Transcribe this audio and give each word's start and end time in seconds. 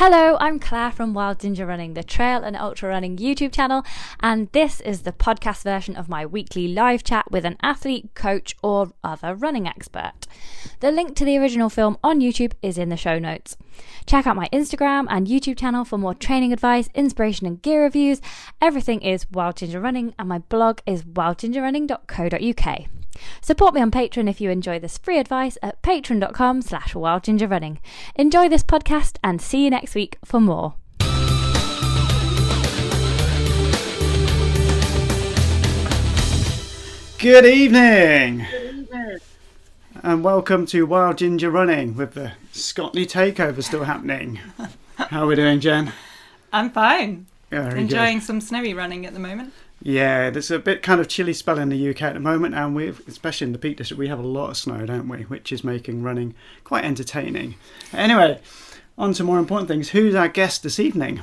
Hello, 0.00 0.36
I'm 0.38 0.60
Claire 0.60 0.92
from 0.92 1.12
Wild 1.12 1.40
Ginger 1.40 1.66
Running, 1.66 1.94
the 1.94 2.04
trail 2.04 2.44
and 2.44 2.54
ultra 2.54 2.88
running 2.88 3.16
YouTube 3.16 3.52
channel, 3.52 3.82
and 4.20 4.48
this 4.52 4.80
is 4.82 5.02
the 5.02 5.10
podcast 5.10 5.64
version 5.64 5.96
of 5.96 6.08
my 6.08 6.24
weekly 6.24 6.68
live 6.68 7.02
chat 7.02 7.28
with 7.32 7.44
an 7.44 7.56
athlete, 7.64 8.14
coach, 8.14 8.54
or 8.62 8.92
other 9.02 9.34
running 9.34 9.66
expert. 9.66 10.12
The 10.78 10.92
link 10.92 11.16
to 11.16 11.24
the 11.24 11.36
original 11.36 11.68
film 11.68 11.98
on 12.04 12.20
YouTube 12.20 12.52
is 12.62 12.78
in 12.78 12.90
the 12.90 12.96
show 12.96 13.18
notes. 13.18 13.56
Check 14.06 14.24
out 14.24 14.36
my 14.36 14.48
Instagram 14.52 15.08
and 15.10 15.26
YouTube 15.26 15.58
channel 15.58 15.84
for 15.84 15.98
more 15.98 16.14
training 16.14 16.52
advice, 16.52 16.88
inspiration, 16.94 17.48
and 17.48 17.60
gear 17.60 17.82
reviews. 17.82 18.20
Everything 18.62 19.02
is 19.02 19.28
Wild 19.32 19.56
Ginger 19.56 19.80
Running, 19.80 20.14
and 20.16 20.28
my 20.28 20.38
blog 20.38 20.78
is 20.86 21.02
wildgingerrunning.co.uk. 21.02 22.97
Support 23.40 23.74
me 23.74 23.80
on 23.80 23.90
Patreon 23.90 24.28
if 24.28 24.40
you 24.40 24.50
enjoy 24.50 24.78
this 24.78 24.98
free 24.98 25.18
advice 25.18 25.58
at 25.62 25.80
patreon.com 25.82 26.62
slash 26.62 26.94
wildgingerrunning. 26.94 27.78
Enjoy 28.16 28.48
this 28.48 28.62
podcast 28.62 29.16
and 29.22 29.40
see 29.40 29.64
you 29.64 29.70
next 29.70 29.94
week 29.94 30.18
for 30.24 30.40
more. 30.40 30.74
Good 37.18 37.46
evening. 37.46 38.46
And 40.04 40.22
welcome 40.22 40.64
to 40.66 40.86
Wild 40.86 41.18
Ginger 41.18 41.50
Running 41.50 41.96
with 41.96 42.14
the 42.14 42.32
Scotney 42.52 43.06
takeover 43.10 43.62
still 43.64 43.82
happening. 43.82 44.38
How 44.96 45.24
are 45.24 45.26
we 45.26 45.34
doing, 45.34 45.58
Jen? 45.58 45.92
I'm 46.52 46.70
fine. 46.70 47.26
Very 47.50 47.80
Enjoying 47.80 48.18
good. 48.18 48.26
some 48.26 48.40
snowy 48.40 48.72
running 48.72 49.04
at 49.04 49.14
the 49.14 49.18
moment. 49.18 49.52
Yeah, 49.88 50.28
there's 50.28 50.50
a 50.50 50.58
bit 50.58 50.82
kind 50.82 51.00
of 51.00 51.08
chilly 51.08 51.32
spell 51.32 51.58
in 51.58 51.70
the 51.70 51.88
UK 51.88 52.02
at 52.02 52.12
the 52.12 52.20
moment, 52.20 52.54
and 52.54 52.76
we, 52.76 52.90
especially 53.06 53.46
in 53.46 53.52
the 53.52 53.58
Peak 53.58 53.78
District, 53.78 53.98
we 53.98 54.08
have 54.08 54.18
a 54.18 54.22
lot 54.22 54.50
of 54.50 54.58
snow, 54.58 54.84
don't 54.84 55.08
we? 55.08 55.22
Which 55.22 55.50
is 55.50 55.64
making 55.64 56.02
running 56.02 56.34
quite 56.62 56.84
entertaining. 56.84 57.54
Anyway, 57.94 58.38
on 58.98 59.14
to 59.14 59.24
more 59.24 59.38
important 59.38 59.66
things. 59.66 59.88
Who's 59.88 60.14
our 60.14 60.28
guest 60.28 60.62
this 60.62 60.78
evening? 60.78 61.22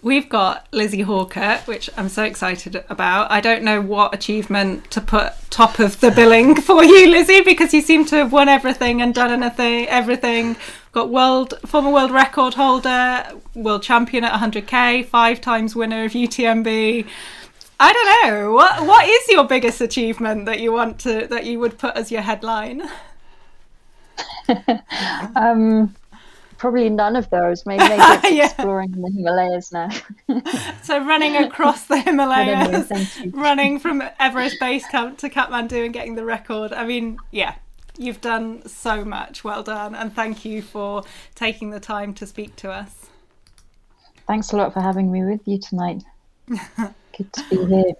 We've 0.00 0.30
got 0.30 0.66
Lizzie 0.72 1.02
Hawker, 1.02 1.58
which 1.66 1.90
I'm 1.94 2.08
so 2.08 2.24
excited 2.24 2.82
about. 2.88 3.30
I 3.30 3.42
don't 3.42 3.62
know 3.62 3.82
what 3.82 4.14
achievement 4.14 4.90
to 4.92 5.02
put 5.02 5.34
top 5.50 5.78
of 5.78 6.00
the 6.00 6.10
billing 6.10 6.54
for 6.62 6.82
you, 6.82 7.06
Lizzie, 7.10 7.42
because 7.42 7.74
you 7.74 7.82
seem 7.82 8.06
to 8.06 8.16
have 8.16 8.32
won 8.32 8.48
everything 8.48 9.02
and 9.02 9.14
done 9.14 9.30
anything, 9.30 9.86
everything. 9.88 10.56
Got 10.92 11.10
world 11.10 11.52
former 11.66 11.90
world 11.90 12.12
record 12.12 12.54
holder, 12.54 13.26
world 13.54 13.82
champion 13.82 14.24
at 14.24 14.40
100k, 14.40 15.04
five 15.04 15.42
times 15.42 15.76
winner 15.76 16.04
of 16.04 16.12
UTMB. 16.12 17.06
I 17.82 17.92
don't 17.92 18.30
know 18.32 18.52
what 18.52 18.86
what 18.86 19.08
is 19.08 19.28
your 19.28 19.44
biggest 19.44 19.80
achievement 19.80 20.44
that 20.46 20.60
you 20.60 20.70
want 20.72 20.98
to 21.00 21.26
that 21.28 21.46
you 21.46 21.58
would 21.60 21.78
put 21.78 21.96
as 21.96 22.10
your 22.12 22.22
headline. 22.22 22.82
Um, 25.36 25.94
probably 26.58 26.90
none 26.90 27.16
of 27.16 27.30
those. 27.30 27.64
Maybe, 27.64 27.82
maybe 27.88 28.02
it's 28.02 28.30
Yeah. 28.32 28.44
exploring 28.46 28.90
the 28.90 29.10
Himalayas 29.16 29.72
now. 29.72 29.88
So 30.82 31.02
running 31.04 31.36
across 31.36 31.84
the 31.86 32.00
Himalayas, 32.00 32.90
you. 33.18 33.30
running 33.30 33.78
from 33.78 34.02
Everest 34.18 34.58
Base 34.60 34.86
Camp 34.88 35.18
to 35.18 35.30
Kathmandu 35.30 35.84
and 35.84 35.94
getting 35.94 36.16
the 36.16 36.24
record. 36.24 36.72
I 36.72 36.84
mean, 36.84 37.18
yeah, 37.30 37.54
you've 37.96 38.20
done 38.20 38.66
so 38.68 39.04
much. 39.04 39.44
Well 39.44 39.62
done, 39.62 39.94
and 39.94 40.12
thank 40.14 40.44
you 40.44 40.60
for 40.62 41.04
taking 41.34 41.70
the 41.70 41.80
time 41.80 42.12
to 42.14 42.26
speak 42.26 42.56
to 42.56 42.70
us. 42.70 43.06
Thanks 44.26 44.52
a 44.52 44.56
lot 44.56 44.72
for 44.74 44.80
having 44.80 45.10
me 45.12 45.24
with 45.24 45.40
you 45.46 45.58
tonight. 45.58 46.02
Good 47.16 47.32
to 47.32 47.48
be 47.50 47.64
here 47.66 47.94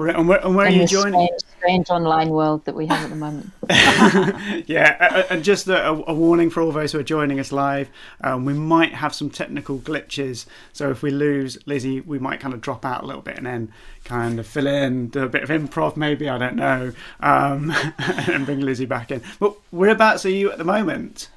Brilliant. 0.00 0.20
And 0.20 0.28
where, 0.30 0.46
and 0.46 0.56
where 0.56 0.66
are 0.66 0.70
you 0.70 0.86
joining? 0.86 1.26
strange, 1.26 1.40
strange 1.58 1.90
online 1.90 2.30
world 2.30 2.64
that 2.64 2.74
we 2.74 2.86
have 2.86 3.04
at 3.04 3.10
the 3.10 3.16
moment. 3.16 3.50
Yeah, 4.66 5.26
and 5.28 5.44
just 5.44 5.68
a, 5.68 5.90
a 5.90 6.14
warning 6.14 6.48
for 6.48 6.62
all 6.62 6.72
those 6.72 6.92
who 6.92 6.98
are 6.98 7.02
joining 7.02 7.38
us 7.38 7.52
live, 7.52 7.90
um, 8.22 8.46
we 8.46 8.54
might 8.54 8.94
have 8.94 9.14
some 9.14 9.28
technical 9.28 9.78
glitches. 9.78 10.46
So 10.72 10.90
if 10.90 11.02
we 11.02 11.10
lose 11.10 11.58
Lizzie, 11.66 12.00
we 12.00 12.18
might 12.18 12.40
kind 12.40 12.54
of 12.54 12.62
drop 12.62 12.86
out 12.86 13.02
a 13.02 13.06
little 13.06 13.20
bit 13.20 13.36
and 13.36 13.44
then 13.44 13.72
kind 14.04 14.40
of 14.40 14.46
fill 14.46 14.66
in, 14.66 15.08
do 15.08 15.22
a 15.22 15.28
bit 15.28 15.42
of 15.42 15.50
improv, 15.50 15.98
maybe, 15.98 16.30
I 16.30 16.38
don't 16.38 16.56
know, 16.56 16.92
um, 17.20 17.70
and 17.98 18.46
bring 18.46 18.60
Lizzie 18.60 18.86
back 18.86 19.10
in. 19.10 19.22
But 19.38 19.54
whereabouts 19.70 20.24
are 20.24 20.30
you 20.30 20.50
at 20.50 20.56
the 20.56 20.64
moment? 20.64 21.28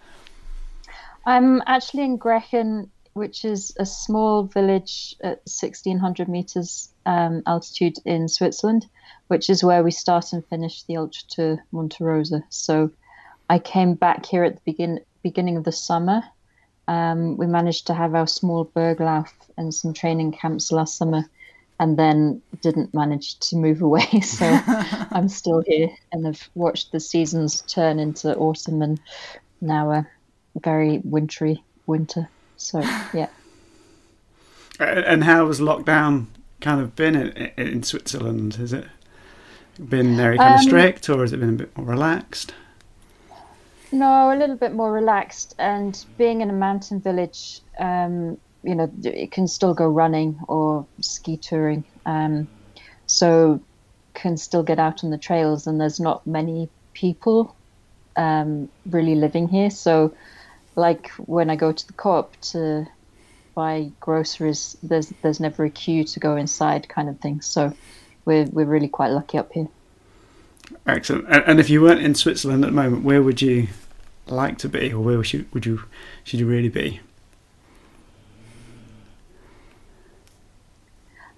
I'm 1.25 1.61
actually 1.65 2.03
in 2.03 2.17
Grächen, 2.17 2.89
which 3.13 3.45
is 3.45 3.73
a 3.77 3.85
small 3.85 4.43
village 4.43 5.15
at 5.21 5.37
1600 5.45 6.27
meters 6.27 6.89
um, 7.05 7.43
altitude 7.45 7.97
in 8.05 8.27
Switzerland, 8.27 8.87
which 9.27 9.49
is 9.49 9.63
where 9.63 9.83
we 9.83 9.91
start 9.91 10.33
and 10.33 10.45
finish 10.47 10.83
the 10.83 10.97
Ultra 10.97 11.23
Tour 11.29 11.63
Monte 11.71 12.03
Rosa. 12.03 12.43
So 12.49 12.91
I 13.49 13.59
came 13.59 13.93
back 13.93 14.25
here 14.25 14.43
at 14.43 14.55
the 14.55 14.61
begin- 14.65 15.05
beginning 15.21 15.57
of 15.57 15.63
the 15.63 15.71
summer. 15.71 16.23
Um, 16.87 17.37
we 17.37 17.45
managed 17.45 17.87
to 17.87 17.93
have 17.93 18.15
our 18.15 18.27
small 18.27 18.65
Berglauf 18.65 19.31
and 19.57 19.73
some 19.73 19.93
training 19.93 20.33
camps 20.33 20.71
last 20.71 20.97
summer, 20.97 21.29
and 21.79 21.97
then 21.97 22.41
didn't 22.61 22.93
manage 22.93 23.39
to 23.39 23.55
move 23.55 23.81
away. 23.81 24.07
So 24.23 24.45
I'm 25.11 25.29
still 25.29 25.63
here 25.65 25.89
and 26.11 26.25
have 26.25 26.49
watched 26.55 26.91
the 26.91 26.99
seasons 26.99 27.61
turn 27.61 27.99
into 27.99 28.35
autumn 28.35 28.81
and 28.81 28.99
now 29.61 29.91
a 29.91 30.07
very 30.59 30.99
wintry 31.03 31.63
winter. 31.85 32.29
So 32.63 32.91
yeah, 33.13 33.29
And 34.79 35.23
how 35.23 35.47
has 35.47 35.59
lockdown 35.59 36.27
kind 36.61 36.81
of 36.81 36.95
been 36.95 37.15
in, 37.15 37.31
in 37.57 37.83
Switzerland? 37.83 38.55
Has 38.55 38.73
it 38.73 38.85
been 39.79 40.15
very 40.15 40.39
kind 40.39 40.55
of 40.55 40.59
Um, 40.59 40.61
strict 40.61 41.09
or 41.09 41.21
has 41.21 41.33
it 41.33 41.39
been 41.39 41.49
a 41.49 41.53
bit 41.53 41.77
more 41.77 41.87
relaxed? 41.87 42.53
no, 43.91 44.31
a 44.33 44.37
little 44.37 44.55
bit 44.55 44.73
more 44.73 44.91
relaxed. 44.91 45.55
And 45.59 46.03
being 46.17 46.41
in 46.41 46.49
a 46.49 46.53
mountain 46.53 46.99
village, 46.99 47.61
um, 47.79 48.37
you 48.63 48.75
know, 48.75 48.91
it 49.03 49.31
can 49.31 49.47
still 49.47 49.73
go 49.73 49.87
running 49.87 50.39
or 50.47 50.87
ski 51.01 51.37
touring. 51.37 51.85
Um, 52.05 52.49
so 53.05 53.61
can 54.13 54.37
still 54.37 54.63
get 54.63 54.79
out 54.79 55.03
on 55.03 55.11
the 55.11 55.17
trails, 55.17 55.67
and 55.67 55.79
there's 55.79 55.99
not 55.99 56.25
many 56.25 56.69
people 56.93 57.55
um, 58.15 58.69
really 58.85 59.15
living 59.15 59.47
here. 59.47 59.69
So, 59.69 60.13
like 60.75 61.09
when 61.11 61.49
I 61.49 61.55
go 61.55 61.71
to 61.71 61.87
the 61.87 61.93
co-op 61.93 62.39
to 62.41 62.87
buy 63.55 63.91
groceries, 63.99 64.77
there's 64.83 65.09
there's 65.21 65.39
never 65.39 65.65
a 65.65 65.69
queue 65.69 66.03
to 66.03 66.19
go 66.19 66.35
inside, 66.35 66.89
kind 66.89 67.09
of 67.09 67.19
thing. 67.19 67.41
So, 67.41 67.73
we're 68.25 68.45
we're 68.45 68.65
really 68.65 68.87
quite 68.87 69.11
lucky 69.11 69.37
up 69.37 69.51
here. 69.53 69.67
Excellent. 70.87 71.25
And, 71.27 71.43
and 71.45 71.59
if 71.59 71.69
you 71.69 71.81
weren't 71.81 72.01
in 72.01 72.15
Switzerland 72.15 72.63
at 72.63 72.71
the 72.71 72.75
moment, 72.75 73.03
where 73.03 73.21
would 73.21 73.41
you 73.41 73.67
like 74.27 74.57
to 74.59 74.69
be, 74.69 74.91
or 74.91 75.01
where 75.01 75.17
would 75.17 75.31
you 75.33 75.45
would 75.53 75.65
you 75.65 75.83
should 76.23 76.39
you 76.39 76.47
really 76.47 76.69
be? 76.69 76.99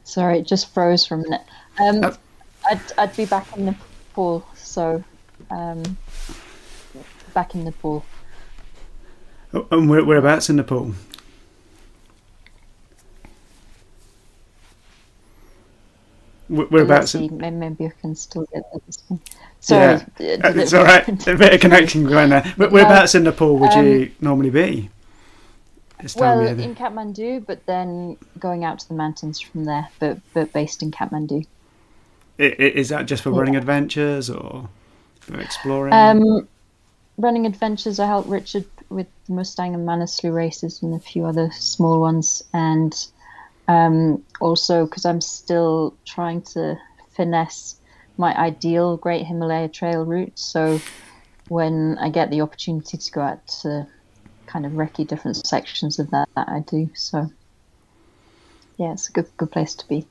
Sorry, 0.03 0.39
it 0.39 0.47
just 0.47 0.73
froze 0.73 1.05
for 1.05 1.15
a 1.15 1.17
minute. 1.17 1.41
Um, 1.79 2.03
Oh. 2.03 2.17
I'd, 2.69 2.81
I'd 2.97 3.15
be 3.15 3.25
back 3.25 3.55
in 3.55 3.65
Nepal, 3.65 4.45
so 4.55 5.03
um, 5.51 5.97
back 7.33 7.53
in 7.53 7.63
Nepal. 7.63 8.03
Oh, 9.55 9.65
And 9.71 9.89
where, 9.89 10.03
whereabouts 10.03 10.49
in 10.49 10.57
Nepal? 10.57 10.93
Where- 16.47 16.67
Whereabouts? 16.67 17.15
In, 17.15 17.37
maybe 17.59 17.85
I 17.87 17.93
can 18.01 18.15
still 18.15 18.45
get 18.53 18.63
this 18.85 19.01
one. 19.07 19.19
Sorry, 19.61 19.81
yeah, 20.19 20.35
uh, 20.43 20.49
it 20.49 20.57
it's 20.57 20.73
all 20.73 20.83
right. 20.83 21.07
A 21.27 21.35
bit 21.35 21.53
of 21.55 21.59
connection 21.59 22.05
going 22.05 22.29
there. 22.29 22.53
But 22.55 22.71
whereabouts 22.71 23.15
in 23.15 23.23
Nepal 23.23 23.57
would 23.57 23.73
you 23.73 24.11
normally 24.21 24.51
be? 24.51 24.89
Um, 25.99 26.07
Well, 26.17 26.41
in 26.45 26.75
Kathmandu, 26.75 27.47
but 27.47 27.65
then 27.65 28.17
going 28.37 28.63
out 28.63 28.77
to 28.79 28.87
the 28.87 28.93
mountains 28.93 29.39
from 29.39 29.65
there, 29.65 29.87
but 29.99 30.19
but 30.35 30.53
based 30.53 30.83
in 30.83 30.91
Kathmandu. 30.91 31.47
Is 32.37 32.89
that 32.89 33.07
just 33.07 33.23
for 33.23 33.31
running 33.31 33.55
adventures 33.55 34.29
or 34.29 34.69
for 35.21 35.39
exploring? 35.39 35.93
Um, 35.93 36.47
running 37.17 37.45
adventures. 37.45 37.99
I 37.99 38.07
helped 38.07 38.29
Richard 38.29 38.65
with 38.89 39.07
Mustang 39.27 39.73
and 39.73 39.87
Manaslu 39.87 40.33
races 40.33 40.81
and 40.81 40.93
a 40.93 40.99
few 40.99 41.25
other 41.25 41.51
small 41.51 41.99
ones, 41.99 42.43
and 42.53 42.93
um, 43.67 44.23
also 44.41 44.85
because 44.85 45.05
I'm 45.05 45.21
still 45.21 45.95
trying 46.05 46.41
to 46.53 46.77
finesse 47.15 47.75
my 48.17 48.35
ideal 48.37 48.97
Great 48.97 49.25
Himalaya 49.25 49.67
Trail 49.67 50.05
route. 50.05 50.37
So 50.37 50.79
when 51.47 51.97
I 51.99 52.09
get 52.09 52.29
the 52.29 52.41
opportunity 52.41 52.97
to 52.97 53.11
go 53.11 53.21
out 53.21 53.47
to 53.61 53.87
kind 54.45 54.65
of 54.65 54.73
recce 54.73 55.07
different 55.07 55.45
sections 55.45 55.99
of 55.99 56.11
that, 56.11 56.29
I 56.35 56.63
do. 56.65 56.89
So 56.93 57.31
yeah, 58.77 58.93
it's 58.93 59.09
a 59.09 59.11
good 59.11 59.27
good 59.37 59.51
place 59.51 59.75
to 59.75 59.87
be. 59.87 60.05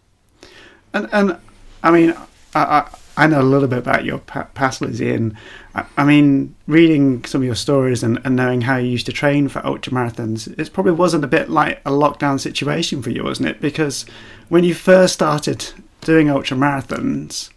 And, 0.93 1.09
and 1.13 1.39
I 1.83 1.91
mean, 1.91 2.15
I, 2.55 2.63
I, 2.63 2.99
I 3.17 3.27
know 3.29 3.41
a 3.41 3.45
little 3.45 3.69
bit 3.69 3.79
about 3.79 4.05
your 4.05 4.19
pa- 4.19 4.49
past, 4.55 4.81
Lizzie, 4.81 5.13
and 5.13 5.37
I, 5.75 6.05
mean, 6.05 6.55
reading 6.67 7.25
some 7.25 7.43
of 7.43 7.47
your 7.47 7.55
stories 7.55 8.03
and, 8.03 8.21
and 8.25 8.37
knowing 8.37 8.63
how 8.63 8.77
you 8.77 8.89
used 8.91 9.07
to 9.07 9.13
train 9.13 9.49
for 9.49 9.65
ultra 9.67 9.93
marathons, 9.93 10.49
it 10.59 10.73
probably 10.73 10.93
wasn't 10.93 11.25
a 11.25 11.29
bit 11.29 11.49
like 11.51 11.81
a 11.87 11.91
lockdown 11.91 12.41
situation 12.41 13.03
for 13.03 13.11
you, 13.11 13.23
wasn't 13.25 13.49
it? 13.49 13.61
Because 13.61 14.05
when 14.49 14.65
you 14.65 14.75
first 14.75 15.15
started 15.15 15.73
doing 16.01 16.29
ultra 16.31 16.57
marathons, 16.57 17.51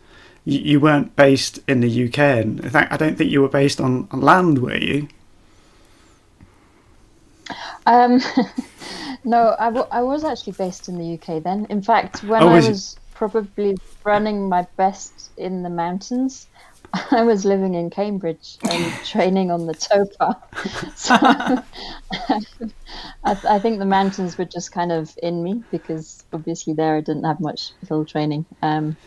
you, 0.46 0.60
you 0.60 0.80
weren't 0.80 1.16
based 1.16 1.60
in 1.68 1.82
the 1.82 2.06
UK, 2.08 2.20
and 2.20 2.60
in 2.60 2.70
fact, 2.70 2.94
I 2.94 2.98
don't 2.98 3.18
think 3.18 3.32
you 3.32 3.42
were 3.42 3.50
based 3.50 3.82
on, 3.82 4.08
on 4.12 4.22
land, 4.22 4.60
were 4.60 4.78
you? 4.78 5.08
Um, 7.86 8.22
No, 9.24 9.56
I, 9.60 9.66
w- 9.68 9.88
I 9.92 10.04
was 10.04 10.24
actually 10.24 10.54
based 10.54 10.90
in 10.90 10.98
the 10.98 11.16
UK 11.16 11.44
then. 11.44 11.66
In 11.70 11.82
fact, 11.82 12.24
when 12.24 12.46
Oh, 12.46 12.50
I 12.50 12.56
was 12.56 12.70
you? 12.70 12.70
was 12.70 13.00
probably 13.14 13.78
running 14.06 14.50
my 14.50 14.68
best 14.78 15.17
in 15.38 15.64
the 15.64 15.70
mountains, 15.70 16.48
I 17.12 17.24
was 17.24 17.46
living 17.46 17.74
in 17.74 17.90
Cambridge 17.90 18.58
and 18.70 18.94
training 19.06 19.52
on 19.52 19.66
the 19.66 19.74
tow 19.74 20.06
path. 20.20 20.38
So 20.98 21.16
I, 23.24 23.34
th- 23.34 23.46
I 23.46 23.60
think 23.60 23.80
the 23.80 23.86
mountains 23.86 24.38
were 24.38 24.46
just 24.46 24.72
kind 24.72 24.92
of 24.92 25.14
in 25.22 25.44
me 25.44 25.64
because 25.72 26.24
obviously 26.34 26.74
there 26.74 26.96
I 26.96 27.02
didn't 27.02 27.24
have 27.24 27.40
much 27.40 27.72
hill 27.88 28.06
training. 28.06 28.46
Um, 28.62 28.98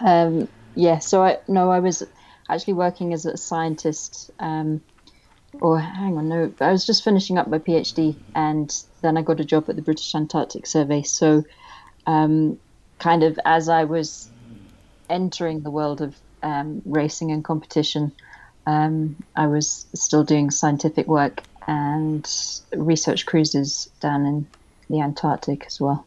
um, 0.00 0.48
yeah, 0.74 0.98
so 0.98 1.22
I 1.22 1.38
no, 1.48 1.70
I 1.70 1.80
was 1.80 2.02
actually 2.48 2.74
working 2.74 3.12
as 3.12 3.26
a 3.26 3.36
scientist. 3.36 4.30
Um, 4.38 4.82
or 5.60 5.78
hang 5.78 6.16
on, 6.16 6.28
no, 6.28 6.52
I 6.60 6.72
was 6.72 6.86
just 6.86 7.04
finishing 7.04 7.38
up 7.38 7.46
my 7.46 7.58
PhD, 7.58 8.16
and 8.34 8.74
then 9.02 9.16
I 9.16 9.22
got 9.22 9.40
a 9.40 9.44
job 9.44 9.68
at 9.68 9.76
the 9.76 9.82
British 9.82 10.14
Antarctic 10.14 10.66
Survey. 10.66 11.02
So, 11.02 11.44
um, 12.06 12.58
kind 12.98 13.22
of 13.22 13.38
as 13.44 13.68
I 13.68 13.84
was 13.84 14.31
entering 15.12 15.60
the 15.60 15.70
world 15.70 16.00
of 16.00 16.16
um, 16.42 16.82
racing 16.84 17.30
and 17.30 17.44
competition, 17.44 18.10
um, 18.66 19.16
I 19.36 19.46
was 19.46 19.86
still 19.94 20.24
doing 20.24 20.50
scientific 20.50 21.06
work 21.06 21.42
and 21.68 22.28
research 22.74 23.26
cruises 23.26 23.88
down 24.00 24.26
in 24.26 24.46
the 24.90 25.00
Antarctic 25.00 25.64
as 25.66 25.80
well. 25.80 26.04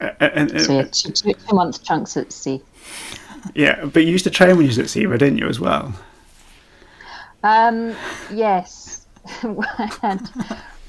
Uh, 0.00 0.10
and- 0.20 0.60
So 0.60 0.72
yeah, 0.72 0.82
two, 0.84 1.12
two, 1.12 1.34
two 1.34 1.54
month 1.54 1.82
chunks 1.84 2.16
at 2.16 2.32
sea. 2.32 2.62
yeah, 3.54 3.84
but 3.84 4.04
you 4.04 4.10
used 4.12 4.24
to 4.24 4.30
train 4.30 4.50
when 4.56 4.62
you 4.62 4.68
was 4.68 4.78
at 4.78 4.88
SEMA, 4.90 5.18
didn't 5.18 5.38
you, 5.38 5.48
as 5.48 5.60
well? 5.60 5.94
Um, 7.44 7.94
yes, 8.32 9.06
I 9.42 9.90
had 10.02 10.28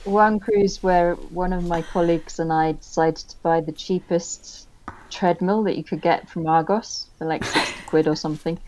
one 0.06 0.40
cruise 0.40 0.82
where 0.82 1.16
one 1.16 1.54
of 1.54 1.64
my 1.66 1.82
colleagues 1.82 2.40
and 2.40 2.52
I 2.52 2.72
decided 2.74 3.18
to 3.30 3.36
buy 3.44 3.62
the 3.62 3.72
cheapest 3.72 4.68
treadmill 5.10 5.64
that 5.64 5.78
you 5.78 5.84
could 5.84 6.02
get 6.02 6.30
from 6.30 6.48
Argos 6.48 7.08
for 7.18 7.26
like 7.26 7.44
sixty 7.44 7.82
quid 7.88 8.08
or 8.08 8.16
something, 8.16 8.60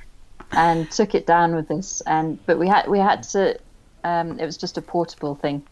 and 0.51 0.89
took 0.91 1.15
it 1.15 1.25
down 1.25 1.55
with 1.55 1.69
us. 1.71 2.01
And 2.01 2.43
but 2.45 2.59
we 2.59 2.67
had 2.67 2.88
we 2.88 2.99
had 2.99 3.23
to. 3.23 3.57
Um, 4.03 4.39
it 4.39 4.45
was 4.45 4.57
just 4.57 4.77
a 4.77 4.81
portable 4.81 5.35
thing, 5.35 5.63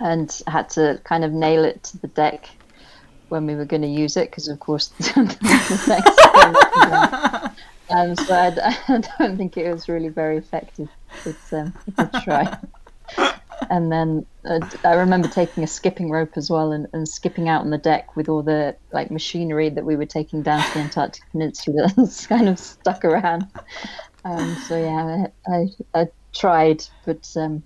and 0.00 0.42
had 0.46 0.70
to 0.70 1.00
kind 1.04 1.24
of 1.24 1.32
nail 1.32 1.64
it 1.64 1.82
to 1.84 1.98
the 1.98 2.08
deck 2.08 2.48
when 3.28 3.46
we 3.46 3.54
were 3.54 3.64
going 3.64 3.82
to 3.82 3.88
use 3.88 4.16
it 4.16 4.30
because, 4.30 4.48
of 4.48 4.58
course, 4.60 4.88
the 4.98 5.20
um, 7.90 8.16
so 8.16 8.34
I, 8.34 8.76
I 8.88 9.02
don't 9.18 9.36
think 9.36 9.56
it 9.56 9.70
was 9.70 9.88
really 9.88 10.08
very 10.08 10.36
effective. 10.36 10.88
But 11.24 11.36
um, 11.52 11.74
did 11.96 12.12
try. 12.22 12.58
And 13.70 13.92
then 13.92 14.26
uh, 14.44 14.60
I 14.84 14.94
remember 14.94 15.28
taking 15.28 15.62
a 15.62 15.66
skipping 15.66 16.10
rope 16.10 16.32
as 16.36 16.50
well 16.50 16.72
and, 16.72 16.86
and 16.92 17.08
skipping 17.08 17.48
out 17.48 17.60
on 17.60 17.70
the 17.70 17.78
deck 17.78 18.16
with 18.16 18.28
all 18.28 18.42
the 18.42 18.76
like 18.92 19.10
machinery 19.10 19.68
that 19.70 19.84
we 19.84 19.96
were 19.96 20.06
taking 20.06 20.42
down 20.42 20.62
to 20.62 20.74
the 20.74 20.80
Antarctic 20.80 21.22
Peninsula. 21.30 21.92
it's 21.98 22.26
kind 22.26 22.48
of 22.48 22.58
stuck 22.58 23.04
around. 23.04 23.46
Um, 24.24 24.54
so 24.66 24.78
yeah, 24.78 25.26
I, 25.48 25.54
I, 25.54 26.00
I 26.02 26.08
tried, 26.32 26.84
but 27.04 27.30
um, 27.36 27.62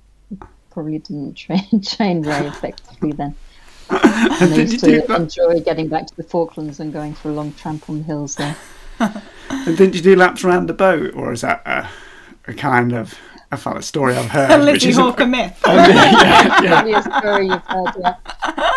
probably 0.71 0.99
didn't 0.99 1.35
train 1.37 1.81
train 1.83 2.23
very 2.23 2.47
effectively 2.47 3.13
then. 3.13 3.35
And 3.91 4.55
I 4.55 4.57
you 4.57 4.63
used 4.63 4.81
to 4.81 5.15
enjoy 5.15 5.61
getting 5.61 5.89
back 5.89 6.07
to 6.07 6.17
the 6.17 6.23
Falklands 6.23 6.81
and 6.81 6.93
going 6.93 7.13
for 7.13 7.29
a 7.29 7.33
long 7.33 7.53
tramp 7.53 7.91
on 7.91 7.99
the 7.99 8.05
hills 8.05 8.37
there. 8.37 8.57
And 8.99 9.77
didn't 9.77 9.95
you 9.95 10.01
do 10.01 10.17
laps 10.17 10.45
around 10.45 10.67
the 10.67 10.73
boat, 10.73 11.15
or 11.15 11.33
is 11.33 11.43
that 11.43 11.61
a, 11.67 11.89
a 12.47 12.55
kind 12.55 12.93
of 12.93 13.19
I 13.53 13.57
felt 13.57 13.77
a 13.77 13.83
story 13.83 14.15
I've 14.15 14.25
A 14.25 14.29
heard, 14.29 14.61
which 14.61 14.75
Lizzie 14.75 14.89
is 14.89 14.99
a- 14.99 15.03
Hawker 15.03 15.27
myth. 15.27 15.61
yeah, 15.67 16.63
yeah. 16.63 16.69
Probably 16.69 16.93
a 16.95 17.03
story 17.03 17.47
you've 17.49 17.67
heard, 17.67 17.93
yeah. 18.01 18.17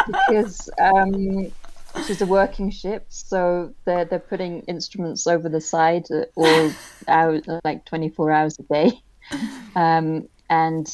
Because 0.06 0.70
um, 0.80 1.52
she's 2.06 2.22
a 2.22 2.26
working 2.26 2.70
ship, 2.70 3.06
so 3.10 3.74
they're 3.86 4.04
they're 4.04 4.20
putting 4.20 4.62
instruments 4.64 5.28
over 5.28 5.48
the 5.48 5.62
side 5.62 6.06
uh, 6.12 6.26
all 6.36 6.72
hours, 7.08 7.44
like 7.64 7.86
twenty 7.86 8.10
four 8.10 8.32
hours 8.32 8.60
a 8.60 8.64
day. 8.64 9.02
Um, 9.76 10.28
and 10.50 10.86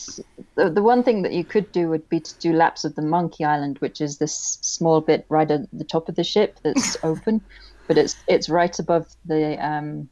the, 0.56 0.70
the 0.70 0.82
one 0.84 1.04
thing 1.04 1.24
that 1.24 1.34
you 1.34 1.44
could 1.44 1.72
do 1.72 1.90
would 1.90 2.08
be 2.08 2.20
to 2.20 2.34
do 2.40 2.54
laps 2.54 2.86
of 2.86 2.96
the 2.96 3.02
Monkey 3.02 3.44
Island, 3.44 3.80
which 3.80 4.00
is 4.00 4.20
this 4.20 4.58
small 4.62 5.02
bit 5.02 5.26
right 5.28 5.50
at 5.50 5.62
the 5.74 5.84
top 5.84 6.08
of 6.08 6.16
the 6.16 6.24
ship 6.24 6.58
that's 6.64 6.96
open, 7.04 7.42
but 7.88 7.98
it's 7.98 8.16
it's 8.28 8.48
right 8.48 8.78
above 8.78 9.08
the 9.26 9.58
um, 9.66 10.08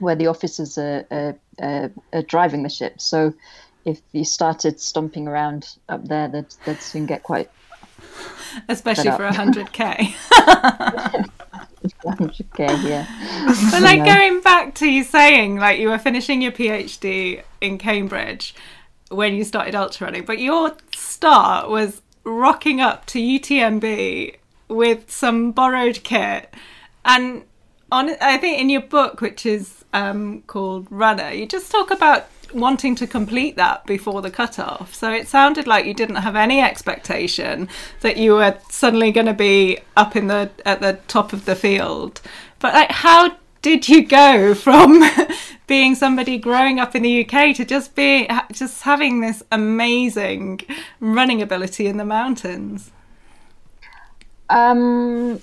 where 0.00 0.16
the 0.16 0.26
officers 0.26 0.78
are, 0.78 1.06
are, 1.10 1.36
are, 1.60 1.92
are 2.12 2.22
driving 2.22 2.62
the 2.62 2.68
ship. 2.68 3.00
So 3.00 3.34
if 3.84 4.00
you 4.12 4.24
started 4.24 4.80
stomping 4.80 5.28
around 5.28 5.68
up 5.88 6.06
there, 6.06 6.28
they'd, 6.28 6.52
they'd 6.64 6.80
soon 6.80 7.06
get 7.06 7.22
quite 7.22 7.50
especially 8.68 9.10
for 9.12 9.24
up. 9.24 9.34
100k. 9.34 10.14
100k. 12.04 12.84
Yeah. 12.88 13.06
But 13.70 13.82
like 13.82 14.04
going 14.04 14.40
back 14.42 14.74
to 14.76 14.86
you 14.86 15.02
saying 15.02 15.56
like 15.56 15.78
you 15.80 15.88
were 15.88 15.98
finishing 15.98 16.42
your 16.42 16.52
PhD 16.52 17.42
in 17.60 17.78
Cambridge 17.78 18.54
when 19.10 19.34
you 19.34 19.44
started 19.44 19.74
ultra 19.74 20.06
running, 20.06 20.24
but 20.24 20.38
your 20.38 20.76
start 20.94 21.68
was 21.68 22.02
rocking 22.24 22.80
up 22.80 23.06
to 23.06 23.18
UTMB 23.18 24.36
with 24.68 25.10
some 25.10 25.52
borrowed 25.52 26.02
kit, 26.04 26.54
and 27.04 27.42
on 27.92 28.10
I 28.20 28.36
think 28.36 28.60
in 28.60 28.70
your 28.70 28.82
book, 28.82 29.20
which 29.20 29.46
is 29.46 29.84
um, 29.92 30.42
called 30.46 30.86
Runner, 30.90 31.30
you 31.30 31.46
just 31.46 31.70
talk 31.70 31.90
about 31.90 32.26
wanting 32.52 32.94
to 32.96 33.06
complete 33.06 33.56
that 33.56 33.86
before 33.86 34.22
the 34.22 34.30
cutoff. 34.30 34.94
So 34.94 35.12
it 35.12 35.28
sounded 35.28 35.66
like 35.66 35.86
you 35.86 35.94
didn't 35.94 36.16
have 36.16 36.36
any 36.36 36.60
expectation 36.60 37.68
that 38.00 38.16
you 38.16 38.34
were 38.34 38.58
suddenly 38.68 39.12
going 39.12 39.26
to 39.26 39.34
be 39.34 39.78
up 39.96 40.16
in 40.16 40.26
the 40.26 40.50
at 40.64 40.80
the 40.80 40.98
top 41.08 41.32
of 41.32 41.44
the 41.44 41.54
field. 41.54 42.20
But 42.58 42.74
like, 42.74 42.90
how 42.90 43.36
did 43.62 43.88
you 43.88 44.06
go 44.06 44.54
from 44.66 45.02
being 45.66 45.94
somebody 45.94 46.38
growing 46.38 46.80
up 46.80 46.94
in 46.94 47.02
the 47.02 47.24
UK 47.24 47.54
to 47.56 47.64
just 47.64 47.94
being 47.94 48.28
just 48.52 48.82
having 48.82 49.20
this 49.20 49.42
amazing 49.52 50.60
running 51.00 51.42
ability 51.42 51.86
in 51.86 51.96
the 51.96 52.04
mountains? 52.04 52.90
Um, 54.48 55.40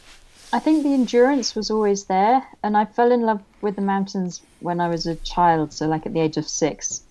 I 0.54 0.60
think 0.60 0.84
the 0.84 0.94
endurance 0.94 1.56
was 1.56 1.70
always 1.70 2.06
there, 2.06 2.46
and 2.64 2.78
I 2.78 2.86
fell 2.86 3.12
in 3.12 3.22
love 3.22 3.42
with 3.62 3.76
the 3.76 3.82
mountains 3.82 4.42
when 4.62 4.80
I 4.80 4.88
was 4.88 5.06
a 5.06 5.16
child, 5.16 5.74
so 5.74 5.88
like 5.88 6.06
at 6.06 6.14
the 6.14 6.22
age 6.22 6.38
of 6.38 6.48
six, 6.48 7.04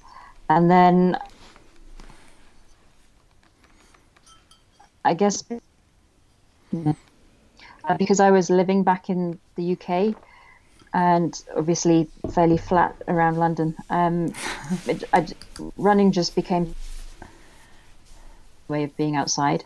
and 0.49 0.71
then 0.71 1.19
I 5.05 5.15
guess 5.15 5.45
uh, 6.75 6.95
because 7.99 8.21
I 8.21 8.31
was 8.31 8.51
living 8.51 8.83
back 8.83 9.11
in 9.11 9.39
the 9.55 9.73
UK 9.73 10.17
and 10.95 11.43
obviously 11.55 12.09
fairly 12.33 12.57
flat 12.57 12.97
around 13.07 13.37
London, 13.37 13.77
um, 13.91 14.33
it, 14.87 15.05
I, 15.13 15.27
running 15.77 16.11
just 16.11 16.35
became 16.35 16.75
a 17.21 17.27
way 18.73 18.85
of 18.85 18.97
being 18.97 19.15
outside. 19.15 19.63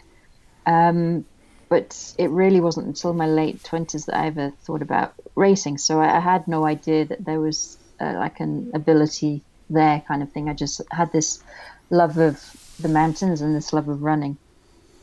Um, 0.67 1.25
but 1.71 2.15
it 2.19 2.29
really 2.31 2.61
wasn't 2.61 2.89
until 2.89 3.15
my 3.15 3.27
late 3.27 3.63
20s 3.63 4.07
that 4.07 4.17
I 4.17 4.27
ever 4.27 4.53
thought 4.63 4.83
about 4.83 5.15
racing. 5.37 5.79
So 5.79 6.01
I, 6.01 6.17
I 6.17 6.21
had 6.21 6.47
no 6.49 6.67
idea 6.67 7.05
that 7.07 7.25
there 7.25 7.41
was 7.41 7.79
uh, 8.01 8.15
like 8.15 8.41
an 8.41 8.73
ability 8.75 9.43
there, 9.71 10.03
kind 10.09 10.21
of 10.21 10.33
thing. 10.33 10.49
I 10.49 10.53
just 10.53 10.83
had 10.91 11.13
this 11.13 11.43
love 11.89 12.19
of 12.19 12.75
the 12.81 12.89
mountains 12.89 13.41
and 13.41 13.55
this 13.55 13.73
love 13.73 13.89
of 13.89 14.03
running. 14.03 14.37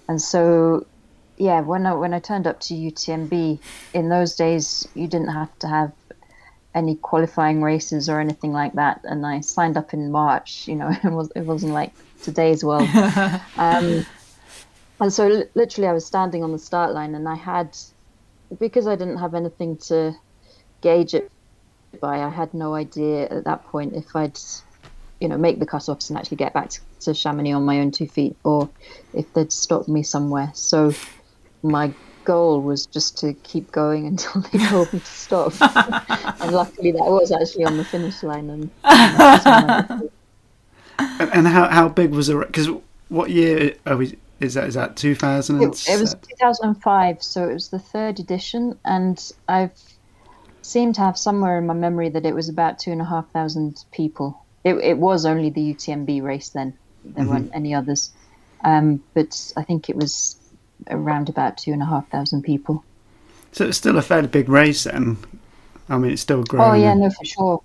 And 0.09 0.21
so, 0.21 0.85
yeah, 1.37 1.61
when 1.61 1.85
I, 1.85 1.93
when 1.93 2.13
I 2.13 2.19
turned 2.19 2.45
up 2.45 2.59
to 2.61 2.73
UTMB, 2.73 3.59
in 3.93 4.09
those 4.09 4.35
days, 4.35 4.85
you 4.93 5.07
didn't 5.07 5.29
have 5.29 5.57
to 5.59 5.69
have 5.69 5.93
any 6.75 6.95
qualifying 6.95 7.61
races 7.63 8.09
or 8.09 8.19
anything 8.19 8.51
like 8.51 8.73
that. 8.73 8.99
And 9.05 9.25
I 9.25 9.39
signed 9.39 9.77
up 9.77 9.93
in 9.93 10.11
March, 10.11 10.67
you 10.67 10.75
know, 10.75 10.89
it, 11.03 11.11
was, 11.11 11.31
it 11.33 11.45
wasn't 11.45 11.71
like 11.71 11.93
today's 12.23 12.61
world. 12.61 12.89
um, 13.57 14.05
and 14.99 15.11
so 15.13 15.43
literally 15.55 15.87
I 15.87 15.93
was 15.93 16.05
standing 16.05 16.43
on 16.43 16.51
the 16.51 16.59
start 16.59 16.93
line 16.93 17.15
and 17.15 17.27
I 17.27 17.35
had 17.35 17.77
because 18.59 18.87
I 18.87 18.95
didn't 18.95 19.17
have 19.17 19.33
anything 19.33 19.77
to 19.89 20.13
gauge 20.81 21.13
it 21.13 21.29
by 22.01 22.21
I 22.23 22.29
had 22.29 22.53
no 22.53 22.73
idea 22.75 23.27
at 23.29 23.43
that 23.45 23.65
point 23.65 23.93
if 23.95 24.15
I'd 24.15 24.37
you 25.19 25.27
know 25.27 25.37
make 25.37 25.59
the 25.59 25.65
cut-offs 25.65 26.09
and 26.09 26.17
actually 26.19 26.37
get 26.37 26.53
back 26.53 26.69
to, 26.69 26.81
to 27.01 27.13
Chamonix 27.13 27.53
on 27.53 27.63
my 27.65 27.79
own 27.79 27.91
two 27.91 28.07
feet 28.07 28.35
or 28.43 28.69
if 29.13 29.31
they'd 29.33 29.51
stop 29.51 29.87
me 29.87 30.03
somewhere 30.03 30.51
so 30.53 30.93
my 31.63 31.91
goal 32.23 32.61
was 32.61 32.85
just 32.85 33.17
to 33.19 33.33
keep 33.33 33.71
going 33.71 34.05
until 34.11 34.41
they 34.41 34.59
told 34.59 34.91
me 34.93 34.99
to 34.99 35.05
stop 35.05 35.53
and 36.41 36.51
luckily 36.51 36.91
that 36.91 36.99
was 37.05 37.31
actually 37.31 37.65
on 37.65 37.77
the 37.77 37.85
finish 37.85 38.21
line 38.23 38.49
and, 38.49 38.63
and 38.63 38.71
that 39.19 39.45
was 39.45 39.45
when 39.45 40.09
I- 40.99 41.23
And, 41.23 41.31
and 41.33 41.47
how 41.47 41.67
how 41.69 41.89
big 41.89 42.11
was 42.11 42.27
the 42.27 42.37
because 42.37 42.69
what 43.09 43.29
year 43.29 43.75
are 43.85 43.97
we? 43.97 44.17
Is 44.39 44.53
that 44.53 44.67
is 44.67 44.75
that 44.75 44.95
two 44.95 45.15
thousand? 45.15 45.61
It, 45.61 45.89
it 45.89 45.99
was 45.99 46.13
2005, 46.13 47.23
so 47.23 47.49
it 47.49 47.53
was 47.53 47.69
the 47.69 47.79
third 47.79 48.19
edition, 48.19 48.77
and 48.85 49.31
I've 49.47 49.71
seemed 50.61 50.95
to 50.95 51.01
have 51.01 51.17
somewhere 51.17 51.57
in 51.57 51.65
my 51.65 51.73
memory 51.73 52.09
that 52.09 52.25
it 52.25 52.35
was 52.35 52.49
about 52.49 52.77
two 52.77 52.91
and 52.91 53.01
a 53.01 53.05
half 53.05 53.29
thousand 53.31 53.83
people. 53.91 54.43
It, 54.63 54.75
it 54.75 54.97
was 54.97 55.25
only 55.25 55.49
the 55.49 55.73
UTMB 55.73 56.21
race 56.21 56.49
then; 56.49 56.77
there 57.03 57.25
weren't 57.25 57.51
any 57.53 57.73
others. 57.73 58.11
Um, 58.63 59.03
but 59.13 59.53
I 59.55 59.63
think 59.63 59.89
it 59.89 59.95
was 59.95 60.35
around 60.89 61.29
about 61.29 61.57
two 61.57 61.71
and 61.71 61.81
a 61.81 61.85
half 61.85 62.07
thousand 62.09 62.43
people. 62.43 62.83
So 63.53 63.65
it's 63.65 63.77
still 63.77 63.97
a 63.97 64.01
fairly 64.01 64.27
big 64.27 64.49
race 64.49 64.83
then. 64.83 65.17
I 65.89 65.97
mean, 65.97 66.11
it's 66.11 66.21
still 66.21 66.43
growing. 66.43 66.69
Oh 66.69 66.73
yeah, 66.75 66.93
no, 66.93 67.09
for 67.09 67.25
sure. 67.25 67.61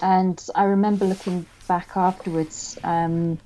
And 0.00 0.44
I 0.54 0.64
remember 0.64 1.04
looking 1.04 1.46
back 1.66 1.96
afterwards. 1.96 2.78
Um, 2.84 3.38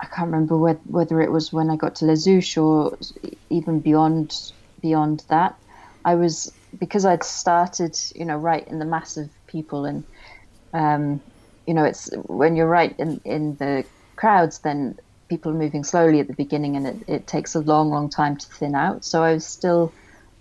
I 0.00 0.06
can't 0.06 0.30
remember 0.30 0.58
whether, 0.58 1.20
it 1.20 1.30
was 1.30 1.52
when 1.52 1.70
I 1.70 1.76
got 1.76 1.96
to 1.96 2.06
Les 2.06 2.26
Houches 2.26 2.56
or 2.56 2.98
even 3.50 3.80
beyond 3.80 4.34
beyond 4.80 5.24
that. 5.28 5.56
I 6.04 6.16
was 6.16 6.52
because 6.78 7.04
I'd 7.04 7.22
started, 7.22 7.96
you 8.14 8.24
know, 8.24 8.36
right 8.36 8.66
in 8.66 8.78
the 8.78 8.84
mass 8.84 9.16
of 9.16 9.30
people, 9.46 9.84
and 9.84 10.04
um, 10.72 11.22
you 11.66 11.74
know, 11.74 11.84
it's 11.84 12.10
when 12.26 12.56
you're 12.56 12.68
right 12.68 12.94
in 12.98 13.20
in 13.24 13.56
the 13.58 13.84
crowds, 14.16 14.60
then 14.60 14.96
people 15.28 15.52
are 15.52 15.58
moving 15.58 15.84
slowly 15.84 16.20
at 16.20 16.28
the 16.28 16.34
beginning, 16.34 16.76
and 16.76 16.86
it, 16.86 16.96
it 17.08 17.26
takes 17.26 17.54
a 17.54 17.60
long, 17.60 17.90
long 17.90 18.10
time 18.10 18.36
to 18.36 18.46
thin 18.58 18.74
out. 18.74 19.04
So 19.04 19.22
I 19.22 19.32
was 19.34 19.46
still 19.46 19.94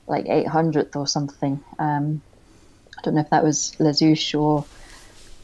like 0.07 0.25
800th 0.25 0.95
or 0.95 1.07
something. 1.07 1.63
Um, 1.79 2.21
I 2.97 3.01
don't 3.03 3.15
know 3.15 3.21
if 3.21 3.29
that 3.29 3.43
was 3.43 3.71
Les 3.79 4.01
Houches 4.01 4.35
or 4.35 4.65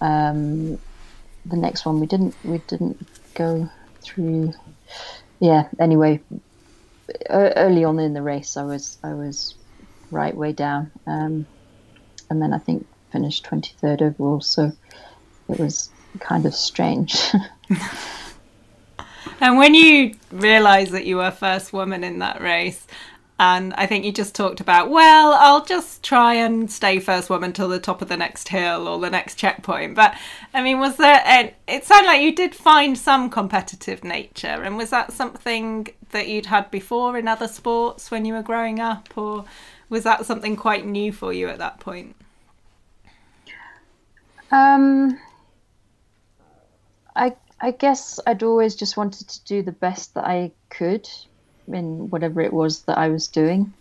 um, 0.01 0.79
the 1.45 1.57
next 1.57 1.85
one. 1.85 1.99
We 1.99 2.07
didn't 2.07 2.35
we 2.43 2.57
didn't 2.67 2.97
go 3.37 3.69
through. 4.09 4.53
Yeah. 5.39 5.67
Anyway, 5.79 6.21
early 7.29 7.83
on 7.83 7.99
in 7.99 8.13
the 8.13 8.21
race, 8.21 8.57
I 8.57 8.63
was 8.63 8.97
I 9.03 9.13
was 9.13 9.55
right 10.11 10.35
way 10.35 10.53
down, 10.53 10.91
um, 11.05 11.45
and 12.29 12.41
then 12.41 12.53
I 12.53 12.57
think 12.57 12.85
finished 13.11 13.45
23rd 13.45 14.01
overall. 14.01 14.41
So 14.41 14.71
it 15.49 15.59
was 15.59 15.89
kind 16.19 16.45
of 16.45 16.53
strange. 16.53 17.17
and 19.41 19.57
when 19.57 19.73
you 19.73 20.15
realised 20.31 20.91
that 20.91 21.05
you 21.05 21.17
were 21.17 21.31
first 21.31 21.73
woman 21.73 22.03
in 22.03 22.19
that 22.19 22.41
race, 22.41 22.85
and 23.39 23.73
I 23.75 23.85
think 23.85 24.03
you 24.03 24.11
just 24.11 24.35
talked 24.35 24.59
about, 24.59 24.89
well, 24.89 25.31
I'll 25.33 25.63
just 25.63 26.03
try 26.03 26.33
and 26.33 26.69
stay 26.69 26.99
first 26.99 27.29
woman 27.29 27.53
till 27.53 27.69
the 27.69 27.79
top 27.79 28.01
of 28.01 28.09
the 28.09 28.17
next 28.17 28.49
hill 28.49 28.85
or 28.85 28.99
the 28.99 29.09
next 29.09 29.35
checkpoint. 29.35 29.95
But 29.95 30.17
I 30.53 30.61
mean, 30.61 30.79
was 30.79 30.97
there? 30.97 31.53
It 31.65 31.85
sounded 31.85 32.07
like 32.07 32.21
you 32.21 32.35
did 32.35 32.53
find 32.53 32.97
some 32.97 33.29
competitive 33.29 34.03
nature, 34.03 34.47
and 34.47 34.75
was 34.75 34.89
that 34.89 35.13
something 35.13 35.87
that 36.11 36.27
you'd 36.27 36.47
had 36.47 36.69
before 36.69 37.17
in 37.17 37.29
other 37.29 37.47
sports 37.47 38.11
when 38.11 38.25
you 38.25 38.33
were 38.33 38.43
growing 38.43 38.81
up, 38.81 39.17
or 39.17 39.45
was 39.87 40.03
that 40.03 40.25
something 40.25 40.57
quite 40.57 40.85
new 40.85 41.13
for 41.13 41.31
you 41.31 41.47
at 41.47 41.59
that 41.59 41.79
point? 41.79 42.17
Um, 44.51 45.17
I 47.15 47.37
I 47.61 47.71
guess 47.71 48.19
I'd 48.27 48.43
always 48.43 48.75
just 48.75 48.97
wanted 48.97 49.29
to 49.29 49.43
do 49.45 49.61
the 49.61 49.71
best 49.71 50.15
that 50.15 50.25
I 50.25 50.51
could 50.69 51.07
in 51.73 52.09
whatever 52.09 52.41
it 52.41 52.53
was 52.53 52.83
that 52.83 52.97
I 52.97 53.09
was 53.09 53.27
doing. 53.27 53.73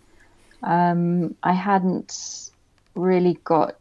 Um, 0.63 1.35
I 1.43 1.53
hadn't 1.53 2.51
really 2.95 3.39
got 3.43 3.75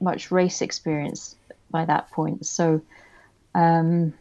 much 0.00 0.30
race 0.30 0.60
experience 0.60 1.34
by 1.70 1.84
that 1.84 2.10
point, 2.10 2.46
so 2.46 2.82
um, 3.54 4.12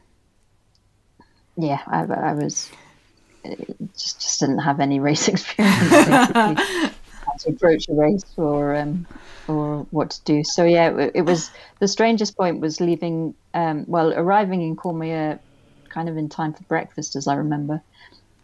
yeah, 1.58 1.82
I, 1.88 2.03
I, 2.03 2.34
was 2.34 2.72
just 3.98 4.22
just 4.22 4.39
didn't 4.39 4.60
have 4.60 4.79
any 4.79 5.00
race 5.00 5.27
experience 5.34 5.89
to 7.39 7.50
approach 7.50 7.89
a 7.89 7.93
race 7.93 8.25
or 8.38 8.75
um, 8.75 9.05
or 9.48 9.86
what 9.91 10.12
to 10.12 10.22
do. 10.24 10.43
So 10.43 10.63
yeah, 10.63 10.98
it, 10.98 11.12
it 11.15 11.22
was 11.24 11.51
the 11.79 11.88
strangest 11.88 12.38
point 12.38 12.60
was 12.60 12.79
leaving. 12.79 13.34
Um, 13.53 13.86
well, 13.88 14.13
arriving 14.13 14.62
in 14.62 14.75
Courmayeur 14.75 15.39
kind 15.89 16.10
of 16.10 16.17
in 16.17 16.29
time 16.29 16.53
for 16.53 16.63
breakfast, 16.63 17.15
as 17.15 17.27
I 17.27 17.36
remember. 17.36 17.82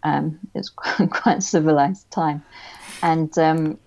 Um, 0.04 0.40
it 0.56 0.60
was 0.60 0.70
quite 1.12 1.44
civilized 1.44 2.10
time, 2.12 2.44
and 3.04 3.36
um, 3.38 3.80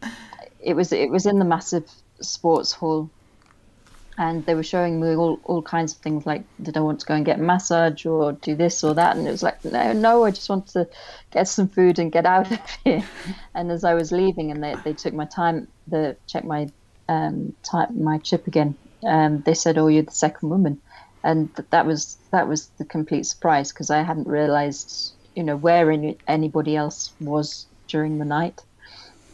it 0.61 0.75
was 0.75 0.93
it 0.93 1.11
was 1.11 1.27
in 1.27 1.39
the 1.39 1.45
massive 1.45 1.91
sports 2.21 2.73
hall, 2.73 3.11
and 4.19 4.45
they 4.47 4.55
were 4.55 4.63
showing 4.63 5.01
me 5.01 5.15
all, 5.15 5.41
all 5.45 5.63
kinds 5.63 5.93
of 5.93 5.99
things 5.99 6.27
like 6.27 6.45
did 6.63 6.77
I 6.77 6.81
want 6.81 7.01
to 7.01 7.07
go 7.07 7.15
and 7.15 7.25
get 7.25 7.39
a 7.39 7.43
massage 7.43 8.05
or 8.05 8.33
do 8.33 8.55
this 8.55 8.85
or 8.85 8.95
that, 8.95 9.17
and 9.17 9.27
it 9.27 9.31
was 9.31 9.43
like 9.43 9.65
no 9.65 9.93
no 9.93 10.25
I 10.25 10.31
just 10.31 10.49
want 10.49 10.69
to 10.69 10.89
get 11.33 11.49
some 11.49 11.69
food 11.69 11.99
and 11.99 12.13
get 12.13 12.27
out 12.27 12.51
of 12.53 12.59
here. 12.85 13.05
And 13.55 13.71
as 13.71 13.85
I 13.85 13.95
was 13.95 14.13
leaving, 14.13 14.51
and 14.51 14.63
they, 14.63 14.77
they 14.85 14.93
took 14.93 15.15
my 15.15 15.25
time, 15.25 15.69
the 15.87 16.17
check 16.27 16.45
my 16.45 16.69
um, 17.09 17.55
time 17.63 18.03
my 18.03 18.19
chip 18.19 18.47
again, 18.47 18.77
um, 19.05 19.43
they 19.43 19.55
said 19.55 19.79
oh 19.79 19.89
you're 19.89 20.03
the 20.03 20.11
second 20.11 20.51
woman, 20.51 20.81
and 21.25 21.55
th- 21.57 21.69
that 21.71 21.87
was 21.87 22.19
that 22.31 22.49
was 22.49 22.69
the 22.79 22.85
complete 22.85 23.27
surprise 23.27 23.73
because 23.73 23.91
I 23.91 24.03
hadn't 24.03 24.29
realized 24.29 25.15
you 25.35 25.43
know 25.43 25.57
where 25.57 25.91
any, 25.91 26.19
anybody 26.27 26.77
else 26.77 27.13
was 27.21 27.67
during 27.89 28.19
the 28.19 28.25
night. 28.25 28.61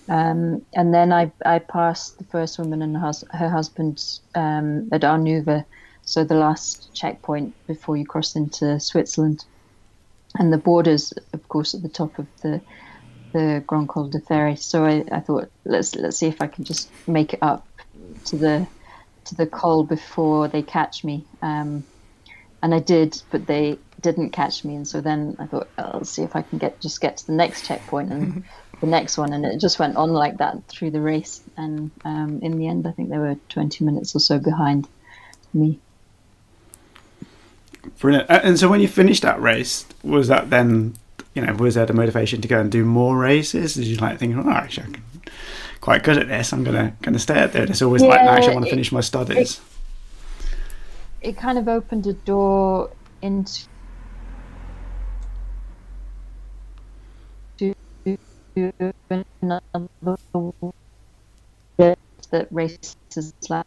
Um, 0.08 0.64
and 0.74 0.94
then 0.94 1.12
I, 1.12 1.30
I 1.44 1.58
passed 1.58 2.16
the 2.16 2.24
first 2.24 2.58
woman 2.58 2.80
and 2.80 2.96
her, 2.96 3.00
hus- 3.00 3.24
her 3.30 3.50
husband 3.50 4.20
um, 4.34 4.88
at 4.90 5.02
Arnuva, 5.02 5.64
so 6.02 6.24
the 6.24 6.34
last 6.34 6.94
checkpoint 6.94 7.54
before 7.66 7.96
you 7.96 8.06
cross 8.06 8.34
into 8.34 8.80
Switzerland. 8.80 9.44
And 10.38 10.52
the 10.52 10.58
borders, 10.58 11.12
of 11.32 11.46
course, 11.48 11.74
at 11.74 11.82
the 11.82 11.88
top 11.88 12.18
of 12.18 12.26
the 12.42 12.60
the 13.32 13.62
Grand 13.66 13.88
Col 13.88 14.08
de 14.08 14.20
Ferret. 14.20 14.58
So 14.58 14.84
I, 14.84 15.04
I 15.12 15.20
thought 15.20 15.50
let's 15.64 15.94
let's 15.94 16.16
see 16.16 16.26
if 16.26 16.40
I 16.40 16.46
can 16.46 16.64
just 16.64 16.90
make 17.06 17.34
it 17.34 17.40
up 17.42 17.66
to 18.26 18.36
the 18.36 18.66
to 19.26 19.34
the 19.34 19.46
col 19.46 19.84
before 19.84 20.48
they 20.48 20.62
catch 20.62 21.04
me. 21.04 21.24
Um, 21.42 21.84
and 22.62 22.74
I 22.74 22.78
did, 22.78 23.20
but 23.30 23.46
they 23.46 23.78
didn't 24.00 24.30
catch 24.30 24.64
me, 24.64 24.74
and 24.76 24.86
so 24.86 25.00
then 25.00 25.36
I 25.38 25.46
thought 25.46 25.68
oh, 25.78 25.82
I'll 25.82 26.04
see 26.04 26.22
if 26.22 26.36
I 26.36 26.42
can 26.42 26.58
get 26.58 26.80
just 26.80 27.00
get 27.00 27.16
to 27.18 27.26
the 27.26 27.32
next 27.32 27.66
checkpoint 27.66 28.12
and 28.12 28.44
the 28.80 28.86
next 28.86 29.18
one, 29.18 29.32
and 29.32 29.44
it 29.44 29.60
just 29.60 29.78
went 29.78 29.96
on 29.96 30.12
like 30.12 30.38
that 30.38 30.64
through 30.68 30.92
the 30.92 31.00
race. 31.00 31.40
And 31.56 31.90
um, 32.04 32.40
in 32.42 32.58
the 32.58 32.68
end, 32.68 32.86
I 32.86 32.92
think 32.92 33.10
they 33.10 33.18
were 33.18 33.36
20 33.48 33.84
minutes 33.84 34.14
or 34.14 34.20
so 34.20 34.38
behind 34.38 34.88
me. 35.52 35.80
Brilliant. 37.98 38.26
And 38.28 38.58
so 38.58 38.68
when 38.68 38.80
you 38.80 38.88
finished 38.88 39.22
that 39.22 39.40
race, 39.40 39.86
was 40.02 40.28
that 40.28 40.50
then, 40.50 40.94
you 41.34 41.42
know, 41.42 41.54
was 41.54 41.74
there 41.74 41.86
the 41.86 41.94
motivation 41.94 42.40
to 42.40 42.48
go 42.48 42.60
and 42.60 42.70
do 42.70 42.84
more 42.84 43.16
races? 43.16 43.74
Did 43.74 43.86
you 43.86 43.96
like 43.96 44.18
thinking, 44.18 44.38
oh, 44.38 44.50
actually, 44.50 44.86
I'm 44.86 45.04
quite 45.80 46.02
good 46.02 46.18
at 46.18 46.28
this. 46.28 46.52
I'm 46.52 46.64
gonna 46.64 46.94
gonna 47.02 47.18
stay 47.18 47.34
at 47.34 47.52
there. 47.52 47.64
It's 47.64 47.82
always 47.82 48.02
yeah, 48.02 48.08
like, 48.08 48.22
no, 48.22 48.30
actually, 48.30 48.50
I 48.50 48.54
want 48.54 48.66
to 48.66 48.70
finish 48.70 48.92
my 48.92 49.00
studies. 49.00 49.60
It, 51.20 51.30
it 51.30 51.36
kind 51.36 51.58
of 51.58 51.66
opened 51.66 52.06
a 52.06 52.12
door 52.12 52.90
into 53.22 53.62
that 62.30 62.48
race 62.50 62.96
is 63.16 63.32
like 63.48 63.66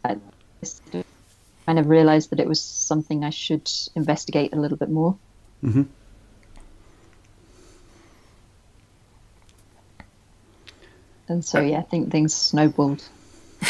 kind 1.66 1.78
of 1.78 1.88
realized 1.88 2.30
that 2.30 2.40
it 2.40 2.48
was 2.48 2.60
something 2.60 3.24
I 3.24 3.30
should 3.30 3.70
investigate 3.94 4.52
a 4.52 4.56
little 4.56 4.76
bit 4.76 4.90
more. 4.90 5.16
Mm-hmm. 5.62 5.82
And 11.28 11.44
so, 11.44 11.60
yeah, 11.60 11.78
I 11.78 11.82
think 11.82 12.10
things 12.10 12.34
snowballed. 12.34 13.02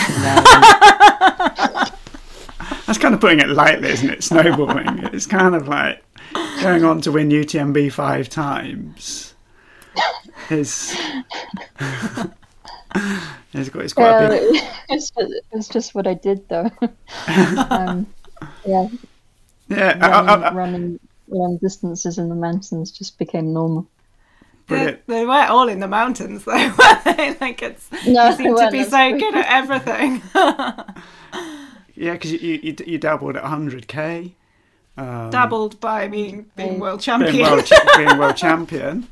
That's 2.86 2.98
kind 2.98 3.14
of 3.14 3.20
putting 3.20 3.40
it 3.40 3.48
lightly, 3.48 3.90
isn't 3.90 4.10
it? 4.10 4.24
Snowballing. 4.24 5.10
it's 5.12 5.26
kind 5.26 5.54
of 5.54 5.68
like 5.68 6.02
going 6.60 6.82
on 6.84 7.02
to 7.02 7.12
win 7.12 7.28
UTMB 7.28 7.92
five 7.92 8.28
times 8.28 9.31
is 10.52 10.94
it's, 13.54 13.68
it's 13.74 13.92
quite 13.92 14.08
uh, 14.08 14.28
big. 14.28 14.62
It's 14.88 15.10
just, 15.10 15.32
it's 15.52 15.68
just 15.68 15.94
what 15.94 16.06
I 16.06 16.14
did 16.14 16.48
though. 16.48 16.70
um, 17.70 18.06
yeah. 18.66 18.88
Yeah. 19.68 19.98
Running, 19.98 20.02
I, 20.02 20.34
I, 20.34 20.34
I, 20.34 20.54
running 20.54 21.00
long 21.28 21.56
distances 21.58 22.18
in 22.18 22.28
the 22.28 22.34
mountains 22.34 22.90
just 22.90 23.18
became 23.18 23.52
normal. 23.52 23.86
They, 24.68 24.98
they 25.06 25.26
weren't 25.26 25.50
all 25.50 25.68
in 25.68 25.80
the 25.80 25.88
mountains 25.88 26.44
though, 26.44 26.52
like 26.52 27.62
it's 27.62 27.90
no, 28.06 28.28
you 28.28 28.36
seem 28.36 28.56
to 28.56 28.70
be 28.70 28.84
so 28.84 29.18
good 29.18 29.34
at 29.34 29.46
everything. 29.46 30.22
yeah, 31.94 32.12
because 32.12 32.32
you, 32.32 32.60
you 32.62 32.76
you 32.86 32.98
dabbled 32.98 33.36
at 33.36 33.44
100k. 33.44 34.32
Um, 34.96 35.30
dabbled 35.30 35.80
by 35.80 36.08
being 36.08 36.46
being 36.56 36.78
world 36.78 37.00
champion. 37.00 37.32
Being 37.32 37.50
world, 37.50 37.70
being 37.96 38.18
world 38.18 38.36
champion. 38.36 39.08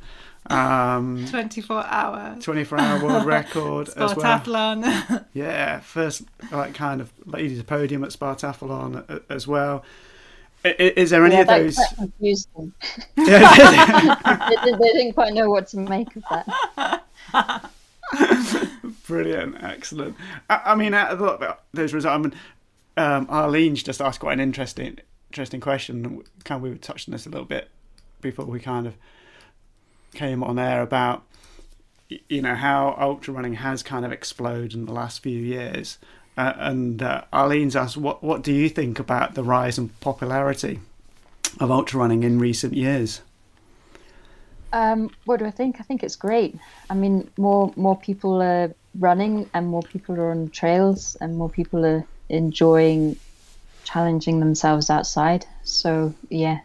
Um, 0.50 1.26
24 1.28 1.86
hour. 1.86 2.36
24 2.40 2.80
hour 2.80 3.04
world 3.04 3.26
record 3.26 3.88
as 3.90 4.16
well. 4.16 5.24
yeah, 5.32 5.80
first 5.80 6.22
like 6.50 6.74
kind 6.74 7.00
of 7.00 7.12
ladies 7.24 7.60
a 7.60 7.64
podium 7.64 8.02
at 8.02 8.10
Spartathlon 8.10 9.22
as 9.28 9.46
well. 9.46 9.84
Is, 10.62 11.08
there 11.08 11.24
any 11.24 11.36
yeah, 11.36 11.40
of 11.40 11.46
those? 11.46 11.76
That 11.76 11.94
confused 11.96 12.48
them. 12.54 12.74
They, 13.16 13.24
they, 13.24 14.92
didn't 14.92 15.14
quite 15.14 15.32
know 15.32 15.48
what 15.48 15.68
to 15.68 15.78
make 15.78 16.08
of 16.16 16.24
that. 17.32 17.70
Brilliant, 19.06 19.56
excellent. 19.62 20.16
I, 20.50 20.60
I 20.66 20.74
mean, 20.74 20.92
out 20.92 21.12
of 21.12 21.56
those 21.72 21.94
results, 21.94 22.14
I 22.14 22.18
mean, 22.18 22.34
um, 22.98 23.26
Arlene's 23.28 23.82
just 23.82 24.02
asked 24.02 24.20
quite 24.20 24.34
an 24.34 24.40
interesting, 24.40 24.98
interesting 25.30 25.60
question. 25.60 26.24
Kind 26.44 26.62
of 26.62 26.70
we 26.70 26.76
touched 26.76 27.08
on 27.08 27.12
this 27.12 27.24
a 27.24 27.30
little 27.30 27.46
bit 27.46 27.70
before 28.20 28.44
we 28.44 28.60
kind 28.60 28.86
of 28.86 28.94
came 30.14 30.42
on 30.42 30.58
air 30.58 30.82
about 30.82 31.22
you 32.28 32.42
know 32.42 32.54
how 32.54 32.96
ultra 32.98 33.32
running 33.34 33.54
has 33.54 33.82
kind 33.82 34.04
of 34.04 34.12
exploded 34.12 34.74
in 34.74 34.86
the 34.86 34.92
last 34.92 35.22
few 35.22 35.38
years. 35.38 35.98
Uh, 36.36 36.54
and 36.56 37.02
uh, 37.02 37.22
Arlene's 37.32 37.76
asked, 37.76 37.96
what 37.96 38.22
what 38.22 38.42
do 38.42 38.52
you 38.52 38.68
think 38.68 38.98
about 38.98 39.34
the 39.34 39.42
rise 39.42 39.78
in 39.78 39.88
popularity 40.00 40.80
of 41.58 41.70
ultra 41.70 42.00
running 42.00 42.22
in 42.22 42.38
recent 42.38 42.74
years? 42.74 43.20
Um, 44.72 45.10
what 45.24 45.40
do 45.40 45.46
I 45.46 45.50
think? 45.50 45.76
I 45.80 45.82
think 45.82 46.02
it's 46.02 46.16
great. 46.16 46.56
I 46.88 46.94
mean, 46.94 47.30
more 47.36 47.72
more 47.76 47.96
people 47.96 48.40
are 48.42 48.72
running, 48.98 49.50
and 49.52 49.66
more 49.66 49.82
people 49.82 50.14
are 50.16 50.30
on 50.30 50.50
trails, 50.50 51.16
and 51.20 51.36
more 51.36 51.48
people 51.48 51.84
are 51.84 52.06
enjoying 52.28 53.16
challenging 53.84 54.40
themselves 54.40 54.90
outside. 54.90 55.44
So 55.64 56.14
yeah, 56.28 56.60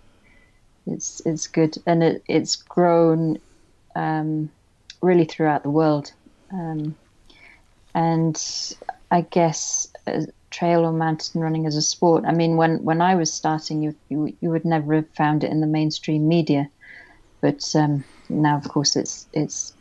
it's 0.88 1.22
it's 1.26 1.48
good, 1.48 1.78
and 1.86 2.04
it 2.04 2.24
it's 2.28 2.56
grown 2.56 3.40
um, 3.96 4.52
really 5.02 5.26
throughout 5.26 5.64
the 5.64 5.70
world. 5.70 6.12
Um, 6.52 6.96
and 7.94 8.42
I 9.10 9.22
guess 9.22 9.88
uh, 10.06 10.26
trail 10.50 10.86
or 10.86 10.92
mountain 10.92 11.42
running 11.42 11.66
as 11.66 11.76
a 11.76 11.82
sport. 11.82 12.24
I 12.26 12.34
mean, 12.34 12.58
when 12.58 12.84
when 12.84 13.02
I 13.02 13.16
was 13.16 13.34
starting, 13.34 13.82
you 13.82 13.96
you, 14.10 14.36
you 14.42 14.50
would 14.50 14.66
never 14.66 14.96
have 14.96 15.10
found 15.10 15.44
it 15.44 15.52
in 15.52 15.62
the 15.62 15.68
mainstream 15.68 16.28
media, 16.28 16.70
but 17.42 17.64
um, 17.76 18.04
now, 18.30 18.58
of 18.58 18.68
course, 18.68 18.96
it's 18.96 19.28
it's. 19.34 19.74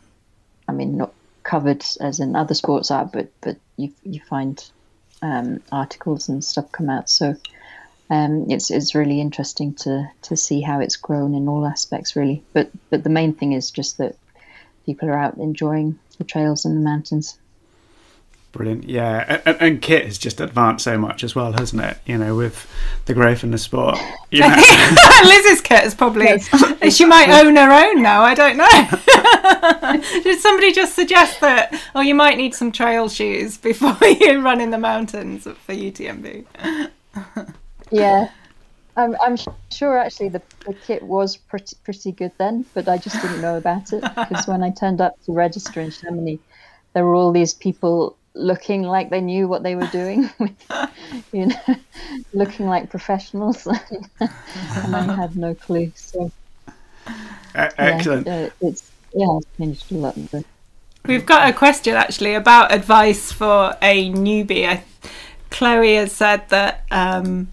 I 0.66 0.72
mean, 0.72 0.96
not 0.96 1.12
covered 1.42 1.84
as 2.00 2.20
in 2.20 2.34
other 2.34 2.54
sports 2.54 2.90
are, 2.90 3.04
but 3.04 3.30
but 3.40 3.56
you 3.76 3.92
you 4.02 4.20
find 4.20 4.64
um, 5.22 5.62
articles 5.70 6.28
and 6.28 6.42
stuff 6.42 6.72
come 6.72 6.90
out. 6.90 7.10
So 7.10 7.36
um, 8.10 8.50
it's 8.50 8.70
it's 8.70 8.94
really 8.94 9.20
interesting 9.20 9.74
to 9.74 10.10
to 10.22 10.36
see 10.36 10.60
how 10.60 10.80
it's 10.80 10.96
grown 10.96 11.34
in 11.34 11.48
all 11.48 11.66
aspects, 11.66 12.16
really. 12.16 12.42
But 12.52 12.70
but 12.90 13.02
the 13.02 13.10
main 13.10 13.34
thing 13.34 13.52
is 13.52 13.70
just 13.70 13.98
that 13.98 14.16
people 14.84 15.08
are 15.08 15.18
out 15.18 15.36
enjoying 15.38 15.98
the 16.18 16.24
trails 16.24 16.64
and 16.64 16.76
the 16.76 16.80
mountains. 16.80 17.38
Brilliant, 18.52 18.84
yeah, 18.84 19.40
and, 19.44 19.56
and, 19.60 19.82
kit 19.82 20.04
has 20.04 20.16
just 20.16 20.40
advanced 20.40 20.84
so 20.84 20.96
much 20.96 21.24
as 21.24 21.34
well, 21.34 21.50
hasn't 21.54 21.82
it? 21.82 21.98
You 22.06 22.18
know, 22.18 22.36
with 22.36 22.70
the 23.06 23.12
growth 23.12 23.42
in 23.42 23.50
the 23.50 23.58
sport. 23.58 23.98
You 24.30 24.42
know. 24.42 24.54
Liz's 25.24 25.60
kit 25.60 25.82
is 25.82 25.92
probably 25.92 26.26
yes. 26.26 26.48
she 26.96 27.04
might 27.04 27.30
own 27.30 27.56
her 27.56 27.72
own 27.72 28.00
now. 28.00 28.22
I 28.22 28.34
don't 28.34 28.56
know. 28.56 30.22
Did 30.22 30.38
somebody 30.38 30.70
just 30.70 30.94
suggest 30.94 31.40
that? 31.40 31.74
Oh, 31.96 32.00
you 32.00 32.14
might 32.14 32.36
need 32.36 32.54
some 32.54 32.70
trail 32.70 33.08
shoes 33.08 33.56
before 33.58 33.96
you 34.06 34.40
run 34.40 34.60
in 34.60 34.70
the 34.70 34.78
mountains 34.78 35.42
for 35.42 35.74
UTMB. 35.74 36.44
Yeah, 37.90 38.30
I'm, 38.96 39.16
I'm 39.20 39.36
sure 39.70 39.98
actually 39.98 40.28
the, 40.28 40.42
the 40.66 40.74
kit 40.74 41.02
was 41.02 41.36
pretty 41.36 41.76
pretty 41.84 42.12
good 42.12 42.32
then, 42.38 42.64
but 42.74 42.88
I 42.88 42.98
just 42.98 43.20
didn't 43.20 43.40
know 43.40 43.56
about 43.56 43.92
it 43.92 44.02
because 44.02 44.46
when 44.46 44.62
I 44.62 44.70
turned 44.70 45.00
up 45.00 45.20
to 45.24 45.32
register 45.32 45.80
in 45.80 45.90
Chamonix, 45.90 46.38
there 46.92 47.04
were 47.04 47.14
all 47.14 47.32
these 47.32 47.54
people 47.54 48.16
looking 48.34 48.82
like 48.82 49.10
they 49.10 49.20
knew 49.20 49.48
what 49.48 49.62
they 49.62 49.74
were 49.74 49.86
doing, 49.88 50.30
you 51.32 51.46
know, 51.46 51.76
looking 52.32 52.66
like 52.66 52.90
professionals, 52.90 53.66
and 54.20 54.96
I 54.96 55.14
had 55.14 55.36
no 55.36 55.54
clue. 55.54 55.92
So, 55.96 56.30
excellent. 57.54 58.26
Yeah, 58.26 58.50
it's 58.60 58.90
yeah, 59.12 59.38
it's 59.38 59.46
changed 59.58 59.92
a 59.92 59.94
lot. 59.96 60.16
But... 60.30 60.44
We've 61.04 61.26
got 61.26 61.48
a 61.48 61.52
question 61.52 61.94
actually 61.94 62.34
about 62.34 62.72
advice 62.72 63.32
for 63.32 63.76
a 63.82 64.10
newbie. 64.12 64.68
I, 64.68 64.84
Chloe 65.50 65.96
has 65.96 66.12
said 66.12 66.48
that. 66.50 66.84
Um, 66.92 67.48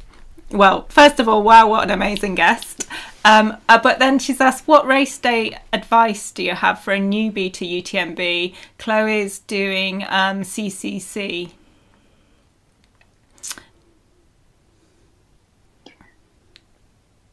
well, 0.52 0.86
first 0.90 1.20
of 1.20 1.28
all, 1.28 1.44
wow, 1.44 1.68
what 1.68 1.84
an 1.84 1.92
amazing 1.92 2.36
guest. 2.36 2.88
Um, 3.24 3.58
uh, 3.70 3.80
but 3.82 4.00
then 4.00 4.20
she's 4.20 4.42
asked, 4.42 4.68
what 4.68 4.86
race 4.86 5.18
day 5.18 5.58
advice 5.72 6.32
do 6.32 6.44
you 6.44 6.56
have 6.56 6.80
for 6.80 6.94
a 6.94 7.00
newbie 7.00 7.54
to 7.54 7.66
UTMB? 7.66 8.56
Chloe's 8.78 9.40
doing 9.40 10.04
um, 10.04 10.42
CCC. 10.42 11.52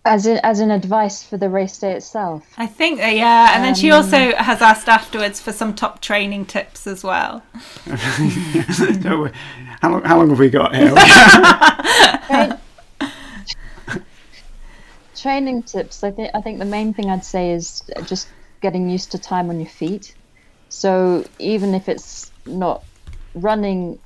As 0.04 0.26
in, 0.26 0.38
as 0.42 0.60
an 0.60 0.70
advice 0.70 1.22
for 1.22 1.36
the 1.36 1.50
race 1.50 1.78
day 1.78 1.92
itself. 1.92 2.46
I 2.56 2.66
think, 2.66 3.00
uh, 3.00 3.06
yeah. 3.06 3.50
And 3.50 3.58
um, 3.58 3.62
then 3.62 3.74
she 3.74 3.90
um, 3.90 4.02
also 4.02 4.34
has 4.36 4.62
asked 4.62 4.88
afterwards 4.88 5.40
for 5.40 5.52
some 5.52 5.74
top 5.74 6.00
training 6.00 6.46
tips 6.46 6.86
as 6.86 7.04
well. 7.04 7.42
how, 7.86 9.90
long, 9.90 10.02
how 10.04 10.18
long 10.18 10.30
have 10.30 10.38
we 10.38 10.48
got 10.48 10.74
here? 10.74 10.94
training 15.20 15.64
tips, 15.64 16.04
I 16.04 16.10
think 16.12 16.30
I 16.34 16.40
think 16.40 16.58
the 16.58 16.64
main 16.64 16.94
thing 16.94 17.10
I'd 17.10 17.24
say 17.24 17.52
is 17.52 17.82
just 18.04 18.32
getting 18.62 18.88
used 18.88 19.12
to 19.12 19.18
time 19.18 19.50
on 19.50 19.60
your 19.60 19.70
feet. 19.70 20.16
So 20.68 21.24
even 21.38 21.74
if 21.74 21.88
it's 21.88 22.32
not 22.46 22.84
running 23.34 24.00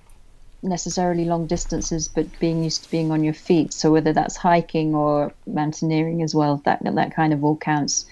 necessarily 0.62 1.25
long 1.25 1.46
distances, 1.46 2.09
but 2.09 2.38
being 2.38 2.62
used 2.62 2.85
to 2.85 2.90
being 2.90 3.11
on 3.11 3.25
your 3.25 3.35
feet. 3.35 3.72
So 3.72 3.90
whether 3.90 4.12
that's 4.12 4.37
hiking 4.37 4.94
or 4.94 5.35
mountaineering 5.46 6.22
as 6.22 6.35
well, 6.35 6.62
that 6.64 6.81
that 6.85 7.14
kind 7.14 7.33
of 7.33 7.44
all 7.44 7.57
counts. 7.57 8.07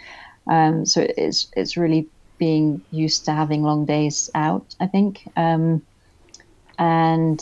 Um, 0.51 0.87
so 0.87 1.07
it's 1.17 1.49
it's 1.57 1.77
really 1.77 2.11
being 2.39 2.83
used 2.91 3.27
to 3.27 3.33
having 3.33 3.63
long 3.63 3.87
days 3.87 4.31
out. 4.35 4.75
I 4.81 4.87
think, 4.87 5.23
um, 5.37 5.83
and 6.79 7.41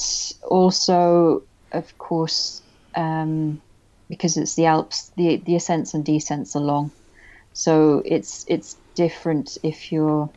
also 0.48 1.42
of 1.72 1.96
course. 1.98 2.62
Um, 2.96 3.62
because 4.08 4.36
it's 4.36 4.54
the 4.56 4.66
Alps, 4.66 5.12
the 5.16 5.42
the 5.44 5.56
ascents 5.56 5.94
and 5.94 6.04
descents 6.04 6.56
are 6.56 6.62
long, 6.62 6.92
so 7.52 8.02
it's 8.04 8.44
it's 8.48 8.76
different 8.96 9.58
if 9.62 9.92
you're 9.92 10.30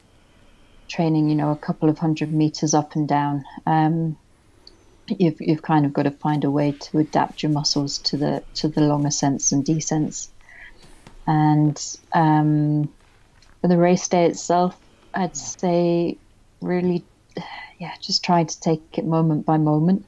training, 0.90 1.30
you 1.30 1.36
know, 1.36 1.52
a 1.52 1.58
couple 1.58 1.90
of 1.90 1.98
hundred 1.98 2.34
meters 2.34 2.74
up 2.74 2.96
and 2.96 3.08
down. 3.08 3.44
Um, 3.66 4.18
you've 5.08 5.38
you've 5.40 5.62
kind 5.62 5.86
of 5.86 5.94
got 5.94 6.04
to 6.04 6.12
find 6.12 6.44
a 6.44 6.52
way 6.52 6.78
to 6.92 7.00
adapt 7.00 7.44
your 7.44 7.52
muscles 7.52 8.00
to 8.00 8.18
the 8.18 8.44
to 8.56 8.68
the 8.70 8.82
long 8.82 9.06
ascents 9.06 9.52
and 9.52 9.66
descents. 9.66 10.32
And 11.28 11.78
um, 12.14 12.94
for 13.62 13.68
the 13.68 13.78
race 13.78 14.08
day 14.08 14.26
itself, 14.26 14.80
I'd 15.14 15.36
say 15.38 16.20
really, 16.62 17.08
yeah, 17.80 17.94
just 18.04 18.24
try 18.26 18.44
to 18.44 18.60
take 18.60 18.82
it 18.98 19.06
moment 19.06 19.46
by 19.46 19.58
moment. 19.58 20.06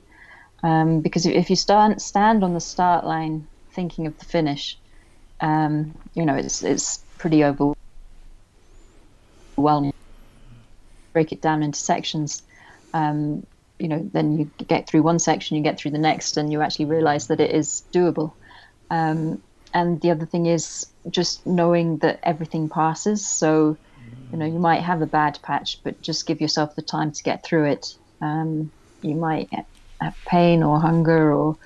Um, 0.63 1.01
because 1.01 1.25
if 1.25 1.49
you 1.49 1.55
stand 1.55 2.01
stand 2.01 2.43
on 2.43 2.53
the 2.53 2.61
start 2.61 3.05
line 3.05 3.47
thinking 3.73 4.07
of 4.07 4.17
the 4.17 4.25
finish, 4.25 4.77
um, 5.39 5.97
you 6.13 6.25
know, 6.25 6.35
it's 6.35 6.63
it's 6.63 7.03
pretty 7.17 7.43
overwhelming. 7.43 7.75
Break 11.13 11.31
it 11.31 11.41
down 11.41 11.63
into 11.63 11.77
sections. 11.79 12.43
Um, 12.93 13.45
you 13.79 13.87
know, 13.87 14.09
then 14.13 14.37
you 14.37 14.51
get 14.67 14.87
through 14.87 15.03
one 15.03 15.19
section, 15.19 15.57
you 15.57 15.63
get 15.63 15.77
through 15.77 15.91
the 15.91 15.97
next, 15.97 16.37
and 16.37 16.51
you 16.51 16.61
actually 16.61 16.85
realize 16.85 17.27
that 17.27 17.41
it 17.41 17.51
is 17.51 17.83
doable. 17.93 18.33
Um, 18.89 19.41
and 19.73 19.99
the 20.01 20.11
other 20.11 20.25
thing 20.25 20.45
is 20.45 20.85
just 21.09 21.45
knowing 21.45 21.97
that 21.97 22.19
everything 22.23 22.69
passes. 22.69 23.27
So, 23.27 23.77
you 24.31 24.37
know, 24.37 24.45
you 24.45 24.59
might 24.59 24.81
have 24.81 25.01
a 25.01 25.07
bad 25.07 25.39
patch, 25.43 25.79
but 25.83 26.01
just 26.01 26.27
give 26.27 26.41
yourself 26.41 26.75
the 26.75 26.81
time 26.81 27.11
to 27.11 27.23
get 27.23 27.43
through 27.43 27.65
it. 27.71 27.87
Um, 28.21 28.71
you 29.01 29.15
might 29.15 29.49
have 29.99 30.15
pain 30.25 30.63
or 30.63 30.79
hunger 30.79 31.33
or 31.33 31.57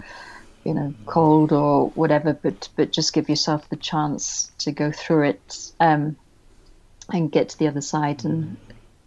you 0.67 0.73
know 0.73 0.93
cold 1.05 1.53
or 1.53 1.87
whatever 1.91 2.33
but 2.33 2.67
but 2.75 2.91
just 2.91 3.13
give 3.13 3.29
yourself 3.29 3.69
the 3.69 3.77
chance 3.77 4.51
to 4.57 4.69
go 4.73 4.91
through 4.91 5.23
it 5.23 5.71
um, 5.79 6.17
and 7.13 7.31
get 7.31 7.47
to 7.47 7.57
the 7.57 7.67
other 7.69 7.79
side 7.79 8.25
and 8.25 8.57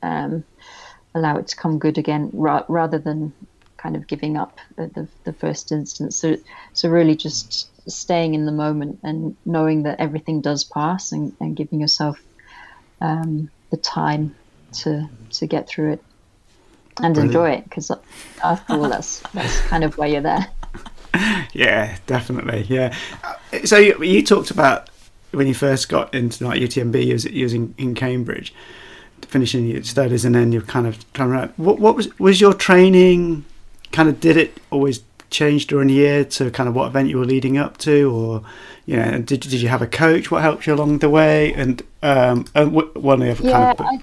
um, 0.03 0.42
allow 1.14 1.37
it 1.37 1.49
to 1.49 1.57
come 1.57 1.79
good 1.79 1.99
again 1.99 2.31
ra- 2.33 2.64
rather 2.68 2.99
than 2.99 3.35
kind 3.77 3.94
of 3.94 4.07
giving 4.07 4.38
up 4.38 4.59
at 4.79 4.94
the, 4.94 5.07
the 5.25 5.35
first 5.35 5.70
instance 5.70 6.16
so 6.16 6.35
so 6.73 6.88
really 6.88 7.14
just 7.14 7.68
staying 7.90 8.33
in 8.33 8.46
the 8.46 8.53
moment 8.53 8.99
and 9.03 9.37
knowing 9.44 9.83
that 9.83 10.01
everything 10.01 10.40
does 10.40 10.64
pass 10.64 11.12
and, 11.12 11.35
and 11.40 11.57
giving 11.57 11.79
yourself 11.79 12.18
um, 13.03 13.51
the 13.70 13.77
time 13.77 14.35
to 14.73 15.07
to 15.31 15.46
get 15.46 15.68
through 15.68 15.92
it 15.92 16.05
and 17.03 17.14
Brilliant. 17.14 17.35
enjoy 17.35 17.51
it 17.51 17.64
because 17.64 17.90
after 18.42 18.73
all 18.73 18.88
that's 18.88 19.20
that's 19.35 19.61
kind 19.68 19.85
of 19.85 19.99
why 19.99 20.07
you're 20.07 20.23
there 20.23 20.46
yeah, 21.53 21.99
definitely. 22.07 22.66
Yeah. 22.68 22.96
So 23.64 23.79
you, 23.79 24.03
you, 24.03 24.23
talked 24.23 24.51
about 24.51 24.90
when 25.33 25.46
you 25.46 25.55
first 25.55 25.88
got 25.88 26.14
into 26.14 26.44
like 26.44 26.61
UTMB, 26.61 27.07
you 27.07 27.12
was, 27.14 27.25
you 27.25 27.44
was 27.44 27.55
in, 27.55 27.75
in 27.79 27.94
Cambridge, 27.94 28.55
finishing 29.23 29.66
your 29.66 29.83
studies, 29.83 30.25
and 30.25 30.35
then 30.35 30.53
you 30.53 30.61
kind 30.62 30.87
of 30.87 31.12
turned 31.12 31.33
around. 31.33 31.53
What, 31.57 31.79
what 31.79 31.96
was 31.96 32.18
was 32.18 32.40
your 32.40 32.55
training? 32.55 33.44
Kind 33.92 34.09
of 34.09 34.20
did 34.20 34.37
it 34.37 34.59
always 34.70 35.03
change 35.31 35.66
during 35.66 35.88
the 35.88 35.94
year 35.94 36.25
to 36.25 36.51
kind 36.51 36.68
of 36.68 36.75
what 36.75 36.88
event 36.88 37.09
you 37.09 37.18
were 37.18 37.25
leading 37.25 37.59
up 37.59 37.79
to, 37.79 38.11
or 38.11 38.42
you 38.87 38.96
know, 38.96 39.18
did 39.18 39.40
did 39.40 39.53
you 39.55 39.68
have 39.68 39.83
a 39.83 39.87
coach? 39.87 40.31
What 40.31 40.42
helped 40.42 40.66
you 40.66 40.75
along 40.75 40.99
the 40.99 41.11
way? 41.11 41.53
And 41.55 41.83
um, 42.03 42.46
and 42.55 42.73
one 42.73 43.23
of 43.23 43.27
the 43.27 43.31
other 43.33 43.49
yeah, 43.49 43.75
kind 43.75 43.81
of. 43.81 43.87
I- 43.87 44.01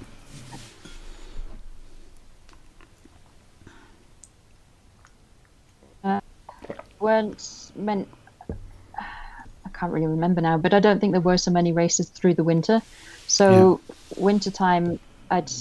weren't 6.99 7.71
meant. 7.75 8.07
I 8.49 9.69
can't 9.73 9.91
really 9.91 10.07
remember 10.07 10.41
now, 10.41 10.57
but 10.57 10.73
I 10.73 10.79
don't 10.79 10.99
think 10.99 11.11
there 11.11 11.21
were 11.21 11.37
so 11.37 11.51
many 11.51 11.71
races 11.71 12.09
through 12.09 12.33
the 12.33 12.43
winter. 12.43 12.81
So 13.27 13.81
yeah. 13.89 13.95
wintertime, 14.17 14.99
I'd 15.29 15.51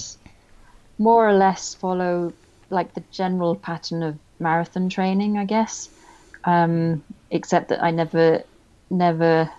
more 0.98 1.28
or 1.28 1.34
less 1.34 1.74
follow 1.74 2.32
like 2.70 2.94
the 2.94 3.02
general 3.10 3.54
pattern 3.54 4.02
of 4.02 4.18
marathon 4.38 4.88
training, 4.88 5.38
I 5.38 5.44
guess. 5.44 5.90
Um, 6.44 7.04
except 7.30 7.68
that 7.70 7.82
I 7.82 7.90
never, 7.90 8.44
never 8.88 9.50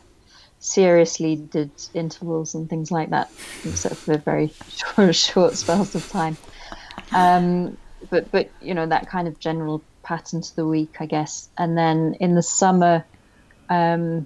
seriously 0.60 1.36
did 1.36 1.70
intervals 1.94 2.56
and 2.56 2.70
things 2.70 2.92
like 2.92 3.10
that, 3.10 3.30
except 3.66 3.96
for 3.96 4.18
very 4.18 4.54
short, 4.70 5.16
short 5.16 5.54
spells 5.56 5.96
of 5.96 6.08
time. 6.10 6.38
Um, 7.12 7.78
but 8.10 8.32
but 8.32 8.50
you 8.62 8.74
know 8.74 8.86
that 8.86 9.10
kind 9.10 9.28
of 9.28 9.40
general 9.40 9.82
pattern 10.08 10.42
to 10.42 10.56
the 10.56 10.66
week, 10.66 10.96
I 11.02 11.06
guess. 11.06 11.50
And 11.58 11.78
then 11.78 12.16
in 12.22 12.34
the 12.34 12.42
summer, 12.42 13.06
um, 13.70 14.26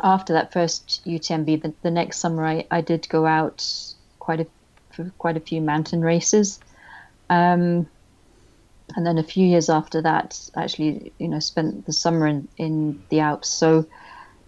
after 0.00 0.34
that 0.34 0.52
first 0.52 1.02
UTMB, 1.04 1.62
the, 1.62 1.74
the 1.82 1.90
next 1.90 2.18
summer 2.18 2.44
I, 2.44 2.64
I 2.70 2.80
did 2.80 3.08
go 3.08 3.26
out 3.26 3.66
quite 4.20 4.40
a 4.40 4.46
for 4.92 5.10
quite 5.18 5.36
a 5.36 5.40
few 5.40 5.60
mountain 5.60 6.00
races. 6.02 6.60
Um, 7.28 7.88
and 8.94 9.04
then 9.04 9.18
a 9.18 9.24
few 9.24 9.44
years 9.44 9.68
after 9.68 10.00
that, 10.02 10.38
actually, 10.56 11.12
you 11.18 11.26
know, 11.26 11.40
spent 11.40 11.86
the 11.86 11.92
summer 11.92 12.28
in, 12.28 12.46
in 12.56 13.02
the 13.08 13.20
Alps. 13.20 13.48
So 13.48 13.86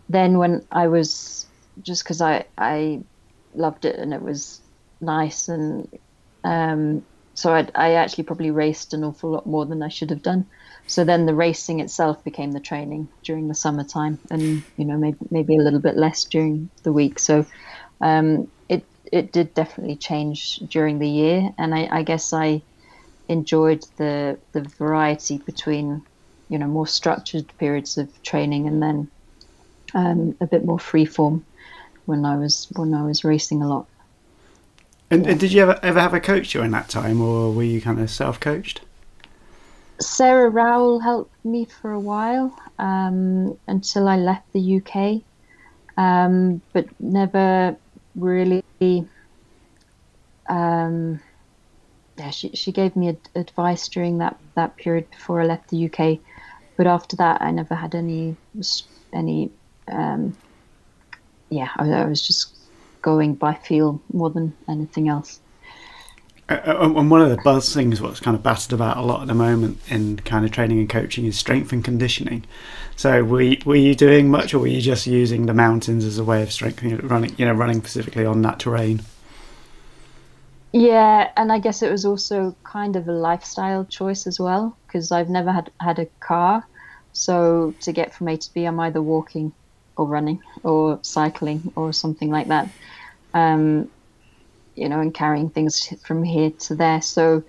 then 0.08 0.38
when 0.38 0.64
I 0.70 0.86
was 0.86 1.46
just 1.82 2.04
because 2.04 2.20
I 2.20 2.44
I 2.56 3.00
loved 3.54 3.84
it 3.84 3.96
and 3.96 4.14
it 4.14 4.22
was 4.22 4.60
nice 5.00 5.48
and 5.48 5.88
um, 6.44 7.04
so 7.36 7.52
I, 7.52 7.68
I 7.74 7.92
actually 7.92 8.24
probably 8.24 8.50
raced 8.50 8.94
an 8.94 9.04
awful 9.04 9.30
lot 9.30 9.46
more 9.46 9.66
than 9.66 9.82
I 9.82 9.88
should 9.88 10.10
have 10.10 10.22
done. 10.22 10.46
So 10.86 11.04
then 11.04 11.26
the 11.26 11.34
racing 11.34 11.80
itself 11.80 12.24
became 12.24 12.52
the 12.52 12.60
training 12.60 13.08
during 13.24 13.46
the 13.48 13.54
summertime, 13.54 14.18
and 14.30 14.62
you 14.76 14.84
know 14.86 14.96
maybe 14.96 15.18
maybe 15.30 15.56
a 15.56 15.62
little 15.62 15.80
bit 15.80 15.96
less 15.96 16.24
during 16.24 16.70
the 16.82 16.92
week. 16.92 17.18
So 17.18 17.44
um, 18.00 18.50
it 18.68 18.86
it 19.12 19.32
did 19.32 19.52
definitely 19.54 19.96
change 19.96 20.56
during 20.70 20.98
the 20.98 21.08
year, 21.08 21.50
and 21.58 21.74
I, 21.74 21.88
I 21.90 22.02
guess 22.02 22.32
I 22.32 22.62
enjoyed 23.28 23.84
the 23.98 24.38
the 24.52 24.62
variety 24.78 25.38
between 25.38 26.02
you 26.48 26.58
know 26.58 26.66
more 26.66 26.86
structured 26.86 27.52
periods 27.58 27.98
of 27.98 28.10
training 28.22 28.66
and 28.66 28.82
then 28.82 29.10
um, 29.94 30.36
a 30.40 30.46
bit 30.46 30.64
more 30.64 30.78
free 30.78 31.04
form 31.04 31.44
when 32.06 32.24
I 32.24 32.36
was 32.36 32.68
when 32.76 32.94
I 32.94 33.02
was 33.02 33.24
racing 33.24 33.62
a 33.62 33.68
lot. 33.68 33.88
And, 35.10 35.26
and 35.26 35.38
did 35.38 35.52
you 35.52 35.62
ever 35.62 35.78
ever 35.82 36.00
have 36.00 36.14
a 36.14 36.20
coach 36.20 36.50
during 36.50 36.72
that 36.72 36.88
time, 36.88 37.20
or 37.20 37.52
were 37.52 37.62
you 37.62 37.80
kind 37.80 38.00
of 38.00 38.10
self 38.10 38.40
coached? 38.40 38.80
Sarah 40.00 40.50
Rowell 40.50 41.00
helped 41.00 41.32
me 41.44 41.64
for 41.64 41.92
a 41.92 42.00
while 42.00 42.56
um, 42.78 43.56
until 43.66 44.08
I 44.08 44.16
left 44.16 44.52
the 44.52 44.82
UK, 44.82 45.22
um, 45.96 46.60
but 46.72 46.86
never 47.00 47.76
really. 48.16 48.62
Um, 50.48 51.20
yeah, 52.18 52.30
she 52.30 52.50
she 52.50 52.72
gave 52.72 52.96
me 52.96 53.10
ad- 53.10 53.28
advice 53.36 53.88
during 53.88 54.18
that 54.18 54.36
that 54.56 54.76
period 54.76 55.08
before 55.10 55.40
I 55.40 55.46
left 55.46 55.68
the 55.70 55.86
UK, 55.86 56.18
but 56.76 56.88
after 56.88 57.14
that 57.16 57.42
I 57.42 57.52
never 57.52 57.74
had 57.74 57.94
any 57.94 58.36
any. 59.12 59.50
Um, 59.86 60.36
yeah, 61.48 61.68
I, 61.76 61.88
I 61.88 62.06
was 62.06 62.26
just 62.26 62.55
going 63.06 63.34
by 63.34 63.54
feel 63.54 64.02
more 64.12 64.30
than 64.30 64.52
anything 64.68 65.08
else. 65.08 65.38
Uh, 66.48 66.54
uh, 66.66 66.92
and 66.96 67.08
one 67.08 67.22
of 67.22 67.30
the 67.30 67.36
buzz 67.44 67.72
things, 67.72 68.02
what's 68.02 68.18
kind 68.18 68.36
of 68.36 68.42
battered 68.42 68.72
about 68.72 68.96
a 68.96 69.00
lot 69.00 69.22
at 69.22 69.28
the 69.28 69.34
moment 69.34 69.78
in 69.88 70.16
kind 70.16 70.44
of 70.44 70.50
training 70.50 70.80
and 70.80 70.88
coaching, 70.88 71.24
is 71.24 71.38
strength 71.38 71.72
and 71.72 71.84
conditioning. 71.84 72.44
So, 72.96 73.22
were 73.22 73.42
you, 73.42 73.58
were 73.64 73.76
you 73.76 73.94
doing 73.94 74.28
much, 74.28 74.54
or 74.54 74.58
were 74.58 74.66
you 74.66 74.80
just 74.80 75.06
using 75.06 75.46
the 75.46 75.54
mountains 75.54 76.04
as 76.04 76.18
a 76.18 76.24
way 76.24 76.42
of 76.42 76.50
strengthening, 76.50 76.98
running, 77.06 77.32
you 77.38 77.46
know, 77.46 77.52
running 77.52 77.78
specifically 77.78 78.26
on 78.26 78.42
that 78.42 78.58
terrain? 78.58 79.02
Yeah, 80.72 81.30
and 81.36 81.52
I 81.52 81.60
guess 81.60 81.82
it 81.82 81.92
was 81.92 82.04
also 82.04 82.56
kind 82.64 82.96
of 82.96 83.06
a 83.06 83.12
lifestyle 83.12 83.84
choice 83.84 84.26
as 84.26 84.40
well, 84.40 84.76
because 84.86 85.12
I've 85.12 85.30
never 85.30 85.52
had 85.52 85.70
had 85.78 86.00
a 86.00 86.06
car, 86.18 86.66
so 87.12 87.72
to 87.82 87.92
get 87.92 88.12
from 88.14 88.26
A 88.26 88.36
to 88.36 88.52
B, 88.52 88.64
I'm 88.64 88.80
either 88.80 89.00
walking 89.00 89.52
or 89.96 90.06
running 90.06 90.42
or 90.62 90.98
cycling 91.02 91.72
or 91.76 91.92
something 91.92 92.30
like 92.30 92.48
that 92.48 92.68
um, 93.36 93.90
you 94.74 94.88
know, 94.88 95.00
and 95.00 95.12
carrying 95.12 95.50
things 95.50 95.92
from 96.04 96.22
here 96.22 96.50
to 96.50 96.74
there. 96.74 97.02
So 97.02 97.42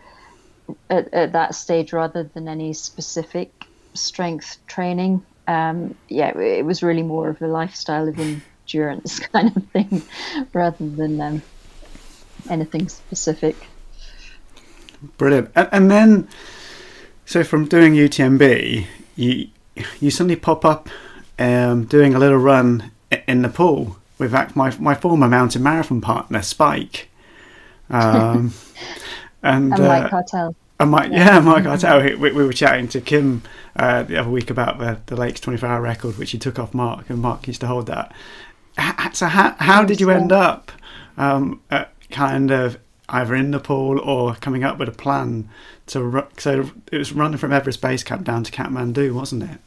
at, 0.89 1.13
at 1.13 1.31
that 1.31 1.55
stage, 1.55 1.93
rather 1.93 2.23
than 2.23 2.47
any 2.47 2.73
specific 2.73 3.65
strength 3.93 4.57
training, 4.67 5.25
um, 5.47 5.95
yeah, 6.09 6.37
it 6.37 6.65
was 6.65 6.83
really 6.83 7.03
more 7.03 7.29
of 7.29 7.41
a 7.41 7.47
lifestyle 7.47 8.07
of 8.07 8.19
endurance 8.19 9.19
kind 9.33 9.55
of 9.55 9.63
thing 9.67 10.01
rather 10.53 10.89
than 10.89 11.21
um, 11.21 11.41
anything 12.49 12.89
specific. 12.89 13.55
Brilliant. 15.17 15.51
And, 15.55 15.69
and 15.71 15.91
then, 15.91 16.27
so 17.25 17.43
from 17.43 17.65
doing 17.65 17.93
UTMB, 17.93 18.87
you 19.15 19.49
you 19.99 20.09
suddenly 20.09 20.35
pop 20.35 20.65
up 20.65 20.89
um, 21.39 21.85
doing 21.85 22.13
a 22.13 22.19
little 22.19 22.37
run 22.37 22.91
in 23.27 23.41
Nepal 23.41 23.97
with 24.17 24.31
my 24.55 24.75
my 24.79 24.95
former 24.95 25.27
mountain 25.27 25.63
marathon 25.63 26.01
partner 26.01 26.41
Spike, 26.41 27.09
um, 27.89 28.53
and, 29.43 29.73
and 29.73 29.83
Mike 29.83 30.33
uh. 30.33 30.51
And 30.79 30.91
Mike, 30.91 31.11
yeah, 31.11 31.35
yeah 31.35 31.39
Mike 31.39 31.63
Hartell. 31.65 32.17
We, 32.19 32.31
we, 32.31 32.45
were 32.45 32.53
chatting 32.53 32.87
to 32.89 33.01
Kim 33.01 33.41
uh, 33.75 34.03
the 34.03 34.17
other 34.17 34.29
week 34.29 34.49
about 34.49 34.77
the, 34.77 34.99
the 35.07 35.15
Lakes 35.15 35.39
24 35.39 35.67
hour 35.67 35.81
record, 35.81 36.17
which 36.17 36.31
he 36.31 36.37
took 36.37 36.59
off 36.59 36.73
Mark, 36.73 37.09
and 37.09 37.19
Mark 37.19 37.47
used 37.47 37.61
to 37.61 37.67
hold 37.67 37.87
that. 37.87 38.13
So, 39.13 39.25
how, 39.25 39.55
how 39.57 39.83
did 39.83 39.99
you 39.99 40.11
end 40.11 40.31
up 40.31 40.71
um, 41.17 41.61
kind 42.11 42.51
of 42.51 42.77
either 43.09 43.33
in 43.33 43.49
Nepal 43.49 43.99
or 43.99 44.35
coming 44.35 44.63
up 44.63 44.77
with 44.77 44.87
a 44.87 44.91
plan 44.91 45.49
to 45.87 46.03
run? 46.03 46.27
So, 46.37 46.71
it 46.91 46.97
was 46.97 47.11
running 47.11 47.39
from 47.39 47.51
Everest 47.51 47.81
Base 47.81 48.03
Camp 48.03 48.23
down 48.23 48.43
to 48.43 48.51
Kathmandu, 48.51 49.13
wasn't 49.13 49.43
it? 49.43 49.59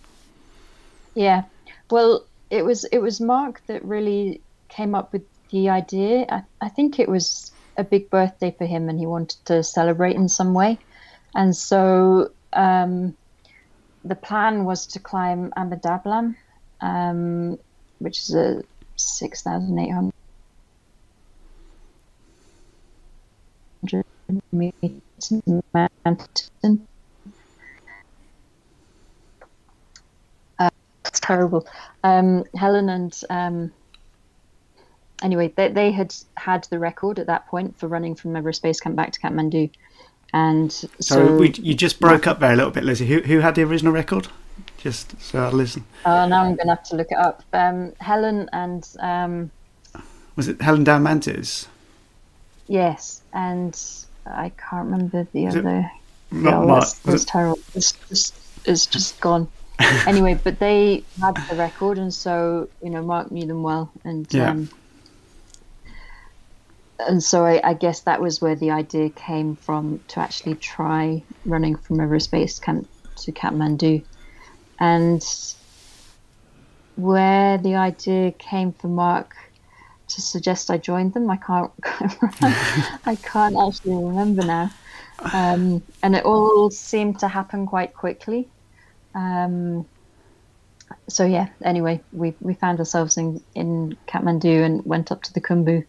Yeah. 1.15 1.43
Well, 1.90 2.26
it 2.50 2.64
was 2.64 2.85
it 2.85 2.98
was 2.98 3.20
Mark 3.20 3.62
that 3.68 3.85
really 3.85 4.42
came 4.68 4.94
up 4.94 5.12
with 5.12 5.22
the 5.50 5.70
idea. 5.70 6.26
I, 6.29 6.42
I 6.61 6.68
think 6.68 6.98
it 6.98 7.09
was 7.09 7.53
a 7.76 7.85
big 7.85 8.11
birthday 8.11 8.55
for 8.57 8.66
him, 8.66 8.88
and 8.88 8.98
he 8.98 9.07
wanted 9.07 9.38
to 9.46 9.62
celebrate 9.62 10.16
in 10.16 10.29
some 10.29 10.55
way. 10.55 10.79
And 11.35 11.55
so 11.57 12.31
um, 12.53 13.14
the 14.05 14.14
plan 14.14 14.64
was 14.64 14.87
to 14.88 15.00
climb 15.00 15.53
Ama 15.57 15.76
Dablam, 15.76 16.35
um, 16.81 17.57
which 17.98 18.18
is 18.20 18.35
a 18.35 18.62
six 18.96 19.42
thousand 19.42 19.79
eight 19.79 19.92
hundred 19.92 20.12
mountain. 25.74 26.89
It's 31.11 31.20
terrible. 31.20 31.66
Um, 32.05 32.44
Helen 32.55 32.88
and 32.88 33.20
um, 33.31 33.73
anyway, 35.23 35.53
they, 35.57 35.68
they 35.68 35.90
had 35.90 36.14
had 36.37 36.64
the 36.70 36.79
record 36.79 37.18
at 37.18 37.27
that 37.27 37.49
point 37.49 37.77
for 37.79 37.88
running 37.88 38.14
from 38.14 38.37
Everest 38.37 38.62
Base 38.62 38.79
Camp 38.79 38.94
back 38.94 39.11
to 39.12 39.20
Kathmandu, 39.20 39.70
and 40.33 40.73
so, 40.73 40.88
so 41.01 41.37
we, 41.37 41.51
you 41.51 41.75
just 41.75 41.99
broke 41.99 42.29
up 42.29 42.38
there 42.38 42.53
a 42.53 42.57
little 42.57 42.70
bit, 42.70 42.85
Lizzie. 42.85 43.07
Who 43.07 43.23
who 43.23 43.40
had 43.40 43.57
the 43.57 43.62
original 43.62 43.92
record? 43.92 44.29
Just 44.79 45.20
so 45.20 45.40
I 45.40 45.51
listen. 45.51 45.85
Oh, 46.07 46.29
now 46.29 46.44
I'm 46.44 46.55
going 46.55 46.68
to 46.68 46.75
have 46.77 46.85
to 46.85 46.96
look 46.96 47.11
it 47.11 47.18
up. 47.18 47.42
Um, 47.53 47.92
Helen 47.99 48.49
and 48.53 48.88
um, 49.01 49.51
was 50.37 50.46
it 50.46 50.62
Helen 50.62 50.85
Diamantides? 50.85 51.66
Yes, 52.68 53.20
and 53.33 53.77
I 54.27 54.51
can't 54.51 54.85
remember 54.85 55.27
the 55.33 55.46
was 55.46 55.57
other. 55.57 55.90
It, 56.31 56.37
no, 56.37 56.66
that's, 56.66 56.94
that's 57.01 57.25
terrible. 57.25 57.59
It's, 57.75 57.94
it's, 58.11 58.33
it's 58.64 58.87
just 58.87 59.20
gone 59.20 59.49
anyway, 60.07 60.38
but 60.43 60.59
they 60.59 61.05
had 61.21 61.37
the 61.49 61.57
record, 61.57 61.99
and 61.99 62.12
so 62.12 62.69
you 62.83 62.90
know 62.90 63.03
Mark 63.03 63.31
knew 63.31 63.47
them 63.47 63.62
well, 63.62 63.90
and 64.05 64.33
yeah. 64.33 64.51
um, 64.51 64.69
and 66.99 67.23
so 67.23 67.47
I, 67.47 67.61
I, 67.71 67.75
guess 67.75 68.01
that 68.01 68.21
was 68.21 68.43
where 68.43 68.55
the 68.55 68.73
idea 68.73 69.09
came 69.09 69.57
from 69.57 70.01
to 70.09 70.21
actually 70.21 70.57
try 70.57 71.23
running 71.47 71.77
from 71.77 72.01
Everest 72.01 72.31
Base 72.31 72.59
Camp 72.59 72.88
to 73.16 73.33
Kathmandu, 73.33 74.05
and 74.79 75.25
where 76.97 77.57
the 77.57 77.77
idea 77.77 78.33
came 78.33 78.73
for 78.73 78.88
Mark 78.88 79.35
to 80.09 80.21
suggest 80.21 80.71
I 80.71 80.77
joined 80.77 81.14
them, 81.14 81.31
I 81.31 81.37
can't 81.37 81.73
I 83.07 83.16
can't 83.23 83.57
actually 83.57 83.95
remember 83.95 84.45
now, 84.45 84.71
um, 85.33 85.83
and 86.03 86.14
it 86.14 86.25
all 86.25 86.71
seemed 86.71 87.21
to 87.21 87.29
happen 87.29 87.66
quite 87.66 87.95
quickly. 87.95 88.49
Um, 89.14 89.87
so 91.09 91.25
yeah, 91.25 91.49
anyway, 91.62 92.01
we 92.12 92.35
we 92.40 92.55
found 92.55 92.79
ourselves 92.79 93.16
in 93.16 93.42
in 93.55 93.96
Kathmandu 94.07 94.64
and 94.64 94.85
went 94.85 95.12
up 95.12 95.23
to 95.23 95.33
the 95.33 95.40
Khumbu, 95.40 95.85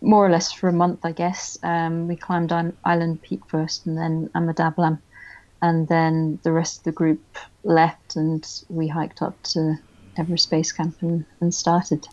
more 0.00 0.26
or 0.26 0.30
less 0.30 0.52
for 0.52 0.68
a 0.68 0.72
month, 0.72 1.00
I 1.04 1.12
guess. 1.12 1.58
Um, 1.62 2.08
we 2.08 2.16
climbed 2.16 2.52
Island 2.84 3.22
Peak 3.22 3.40
first, 3.48 3.86
and 3.86 3.96
then 3.96 4.30
Amadablam, 4.34 4.98
and 5.62 5.88
then 5.88 6.38
the 6.42 6.52
rest 6.52 6.78
of 6.78 6.84
the 6.84 6.92
group 6.92 7.22
left, 7.62 8.16
and 8.16 8.46
we 8.68 8.88
hiked 8.88 9.22
up 9.22 9.42
to 9.54 9.76
Everest 10.16 10.50
Base 10.50 10.72
Camp 10.72 10.96
and, 11.00 11.24
and 11.40 11.54
started. 11.54 12.06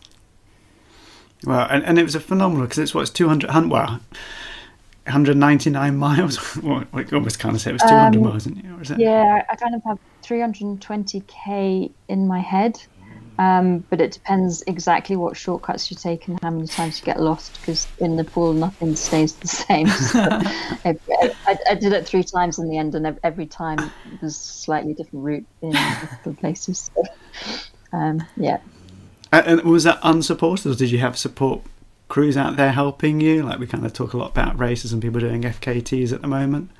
Well, 1.44 1.66
and, 1.70 1.84
and 1.84 1.98
it 1.98 2.04
was 2.04 2.14
a 2.14 2.20
phenomenal 2.20 2.66
because 2.66 2.78
it's 2.78 2.94
what's 2.94 3.10
200, 3.10 3.68
well, 3.68 4.00
199 5.04 5.96
miles. 5.96 6.56
well, 6.62 6.84
I 6.92 7.04
almost 7.12 7.38
kind 7.38 7.54
of 7.54 7.60
say 7.60 7.70
it 7.70 7.74
was 7.74 7.82
200 7.82 8.16
um, 8.16 8.22
miles, 8.22 8.46
isn't 8.46 8.58
it? 8.58 8.70
Or 8.70 8.82
is 8.82 8.90
it? 8.90 8.98
Yeah, 8.98 9.44
I 9.50 9.56
kind 9.56 9.74
of 9.74 9.82
have 9.84 9.98
320k 10.22 11.90
in 12.08 12.26
my 12.26 12.38
head. 12.40 12.80
Um, 13.38 13.78
but 13.88 14.00
it 14.00 14.12
depends 14.12 14.62
exactly 14.66 15.16
what 15.16 15.36
shortcuts 15.36 15.90
you 15.90 15.96
take 15.96 16.28
and 16.28 16.38
how 16.42 16.50
many 16.50 16.66
times 16.66 17.00
you 17.00 17.06
get 17.06 17.18
lost 17.18 17.58
because 17.58 17.88
in 17.98 18.14
Nepal 18.14 18.52
nothing 18.52 18.94
stays 18.94 19.32
the 19.34 19.48
same. 19.48 19.88
So 19.88 20.20
I, 20.30 20.98
I, 21.46 21.58
I, 21.70 21.74
did 21.74 21.92
it 21.92 22.06
three 22.06 22.22
times 22.22 22.58
in 22.58 22.68
the 22.68 22.76
end, 22.76 22.94
and 22.94 23.18
every 23.24 23.46
time 23.46 23.78
it 23.78 24.22
was 24.22 24.36
slightly 24.36 24.92
different 24.92 25.24
route 25.24 25.46
in 25.62 25.72
different 25.72 26.38
places. 26.40 26.90
So, 26.94 27.02
um, 27.92 28.22
yeah. 28.36 28.58
And 29.32 29.62
was 29.62 29.84
that 29.84 29.98
unsupported, 30.02 30.70
or 30.70 30.74
did 30.74 30.90
you 30.90 30.98
have 30.98 31.16
support 31.16 31.62
crews 32.08 32.36
out 32.36 32.56
there 32.56 32.72
helping 32.72 33.20
you? 33.20 33.42
Like 33.42 33.58
we 33.58 33.66
kind 33.66 33.86
of 33.86 33.92
talk 33.92 34.12
a 34.12 34.16
lot 34.16 34.30
about 34.30 34.58
races 34.58 34.92
and 34.92 35.00
people 35.00 35.20
doing 35.20 35.42
FKTs 35.42 36.12
at 36.12 36.22
the 36.22 36.28
moment. 36.28 36.70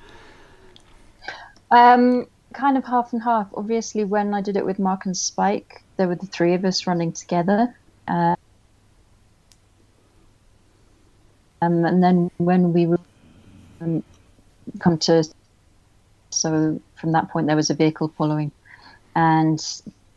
Um, 1.70 2.26
kind 2.52 2.76
of 2.76 2.84
half 2.84 3.12
and 3.12 3.22
half. 3.22 3.48
Obviously, 3.54 4.04
when 4.04 4.34
I 4.34 4.40
did 4.40 4.56
it 4.56 4.64
with 4.64 4.78
Mark 4.78 5.06
and 5.06 5.16
Spike, 5.16 5.82
there 5.96 6.06
were 6.06 6.14
the 6.14 6.26
three 6.26 6.54
of 6.54 6.64
us 6.64 6.86
running 6.86 7.12
together. 7.12 7.74
Um, 8.08 8.36
and 11.60 12.02
then 12.02 12.30
when 12.38 12.72
we 12.72 12.86
um, 13.80 14.02
come 14.80 14.98
to, 14.98 15.24
so 16.30 16.80
from 16.96 17.12
that 17.12 17.30
point 17.30 17.46
there 17.46 17.56
was 17.56 17.70
a 17.70 17.74
vehicle 17.74 18.12
following, 18.18 18.50
and 19.14 19.64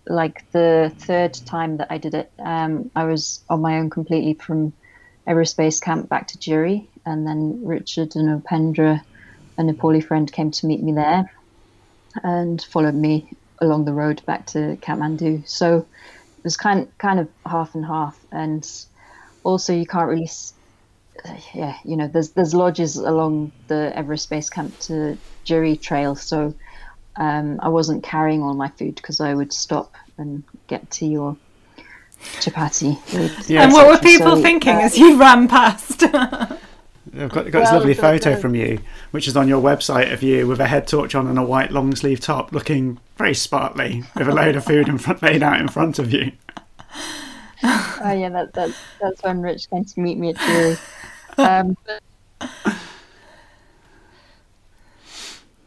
like 0.07 0.49
the 0.51 0.91
third 0.99 1.33
time 1.45 1.77
that 1.77 1.87
I 1.91 1.97
did 1.97 2.15
it, 2.15 2.31
um, 2.39 2.89
I 2.95 3.05
was 3.05 3.43
on 3.49 3.61
my 3.61 3.77
own 3.77 3.89
completely 3.89 4.33
from 4.33 4.73
Base 5.25 5.79
Camp 5.79 6.09
back 6.09 6.27
to 6.29 6.37
Jiri, 6.37 6.87
and 7.05 7.25
then 7.25 7.65
Richard 7.65 8.15
and 8.15 8.41
Upendra, 8.41 9.01
a 9.57 9.61
Nepali 9.61 10.03
friend, 10.03 10.31
came 10.31 10.51
to 10.51 10.67
meet 10.67 10.81
me 10.81 10.93
there 10.93 11.31
and 12.23 12.61
followed 12.61 12.95
me 12.95 13.29
along 13.59 13.85
the 13.85 13.93
road 13.93 14.21
back 14.25 14.45
to 14.47 14.77
Kathmandu. 14.81 15.47
So 15.47 15.77
it 15.77 16.43
was 16.43 16.57
kind 16.57 16.87
kind 16.97 17.19
of 17.19 17.29
half 17.45 17.75
and 17.75 17.85
half, 17.85 18.17
and 18.31 18.67
also 19.43 19.73
you 19.73 19.85
can't 19.85 20.09
really, 20.09 20.29
yeah, 21.53 21.77
you 21.83 21.97
know, 21.97 22.07
there's 22.07 22.29
there's 22.31 22.53
lodges 22.53 22.95
along 22.97 23.51
the 23.67 23.91
Everest 23.95 24.29
Base 24.29 24.49
Camp 24.49 24.79
to 24.81 25.17
Jiri 25.45 25.81
Trail, 25.81 26.15
so 26.15 26.53
um, 27.15 27.59
I 27.61 27.69
wasn't 27.69 28.03
carrying 28.03 28.43
all 28.43 28.53
my 28.53 28.69
food 28.69 28.95
because 28.95 29.19
I 29.21 29.33
would 29.33 29.53
stop 29.53 29.95
and 30.17 30.43
get 30.67 30.89
tea 30.91 31.17
or 31.17 31.37
chapati. 32.39 33.49
Yeah, 33.49 33.63
and 33.63 33.73
what 33.73 33.87
were 33.87 33.97
people 33.97 34.35
so, 34.35 34.41
thinking 34.41 34.75
uh, 34.75 34.81
as 34.81 34.97
you 34.97 35.19
ran 35.19 35.47
past? 35.47 36.03
I've 37.17 37.31
got, 37.31 37.49
got 37.49 37.53
well, 37.53 37.61
this 37.61 37.71
lovely 37.71 37.93
photo 37.93 38.31
the, 38.31 38.37
from 38.37 38.55
you, 38.55 38.79
which 39.11 39.27
is 39.27 39.37
on 39.37 39.47
your 39.47 39.61
website 39.61 40.11
of 40.11 40.21
you 40.21 40.47
with 40.47 40.59
a 40.59 40.67
head 40.67 40.87
torch 40.87 41.15
on 41.15 41.27
and 41.27 41.39
a 41.39 41.43
white 41.43 41.71
long 41.71 41.95
sleeve 41.95 42.19
top, 42.19 42.51
looking 42.51 42.99
very 43.17 43.33
sparkly, 43.33 44.03
with 44.17 44.27
a 44.27 44.33
load 44.33 44.55
of 44.55 44.65
food 44.65 44.89
in 44.89 44.97
front, 44.97 45.21
laid 45.21 45.41
out 45.41 45.61
in 45.61 45.67
front 45.69 45.97
of 45.99 46.11
you. 46.11 46.31
Oh 47.63 48.11
yeah, 48.11 48.29
that, 48.29 48.53
that's 48.53 48.77
that's 49.01 49.23
when 49.23 49.41
Rich 49.41 49.69
came 49.69 49.85
to 49.85 49.99
meet 49.99 50.17
me 50.17 50.29
at 50.31 50.35
Jiri. 50.35 50.79
Um, 51.37 51.77
but, 51.85 52.01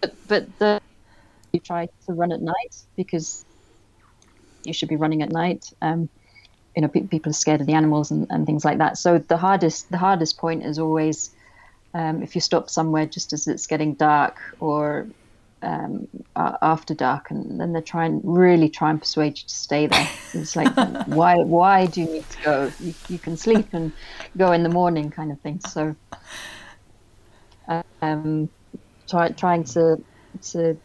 but, 0.01 0.15
but 0.29 0.59
the 0.59 0.81
you 1.53 1.61
try 1.61 1.89
to 2.07 2.13
run 2.13 2.33
at 2.33 2.43
night 2.43 2.77
because 2.97 3.45
you 4.65 4.73
should 4.73 4.89
be 4.89 4.97
running 4.97 5.23
at 5.23 5.31
night. 5.31 5.73
Um, 5.81 6.09
you 6.75 6.83
know, 6.83 6.89
pe- 6.89 7.07
people 7.07 7.31
are 7.31 7.35
scared 7.35 7.61
of 7.61 7.67
the 7.67 7.75
animals 7.75 8.11
and, 8.11 8.27
and 8.31 8.47
things 8.47 8.65
like 8.65 8.79
that. 8.79 8.99
So 8.99 9.19
the 9.19 9.37
hardest 9.37 9.91
the 9.91 9.99
hardest 9.99 10.39
point 10.39 10.65
is 10.65 10.79
always 10.79 11.31
um, 11.95 12.23
if 12.23 12.35
you 12.35 12.41
stop 12.41 12.71
somewhere 12.71 13.07
just 13.07 13.33
as 13.33 13.47
it's 13.47 13.67
getting 13.67 13.95
dark 13.95 14.37
or 14.61 15.09
um, 15.63 16.07
after 16.37 16.95
dark, 16.95 17.31
and 17.31 17.61
then 17.61 17.73
they 17.73 17.81
try 17.81 18.05
and 18.07 18.21
really 18.25 18.69
try 18.69 18.91
and 18.91 19.01
persuade 19.01 19.39
you 19.39 19.45
to 19.47 19.55
stay 19.55 19.87
there. 19.87 20.09
It's 20.35 20.55
like 20.55 20.73
why 21.07 21.35
why 21.37 21.87
do 21.87 22.03
you 22.03 22.13
need 22.13 22.29
to 22.31 22.43
go? 22.45 22.73
You, 22.79 22.95
you 23.09 23.19
can 23.19 23.37
sleep 23.37 23.69
and 23.73 23.93
go 24.37 24.53
in 24.53 24.63
the 24.63 24.69
morning, 24.69 25.11
kind 25.11 25.33
of 25.33 25.41
thing. 25.41 25.61
So. 25.61 25.97
Um, 28.01 28.49
try, 29.09 29.29
trying 29.31 29.65
to 29.65 29.97
to 30.53 30.81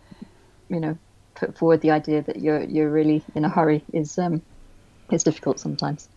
you 0.69 0.79
know 0.79 0.97
put 1.35 1.57
forward 1.57 1.81
the 1.81 1.91
idea 1.91 2.21
that 2.23 2.39
you're 2.39 2.63
you're 2.63 2.89
really 2.89 3.23
in 3.35 3.45
a 3.45 3.49
hurry 3.49 3.83
is 3.93 4.17
um, 4.17 4.41
is 5.13 5.23
difficult 5.23 5.59
sometimes. 5.59 6.07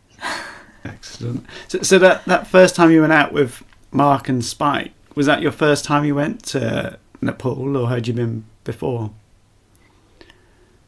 Excellent. 0.84 1.46
So, 1.68 1.82
so 1.82 1.98
that 1.98 2.24
that 2.26 2.46
first 2.46 2.74
time 2.74 2.90
you 2.90 3.00
went 3.00 3.12
out 3.12 3.32
with 3.32 3.62
Mark 3.90 4.28
and 4.28 4.44
Spike 4.44 4.92
was 5.14 5.26
that 5.26 5.42
your 5.42 5.52
first 5.52 5.84
time 5.84 6.04
you 6.04 6.14
went 6.14 6.44
to 6.44 6.98
Nepal, 7.20 7.76
or 7.76 7.88
had 7.88 8.06
you 8.06 8.14
been 8.14 8.44
before? 8.64 9.10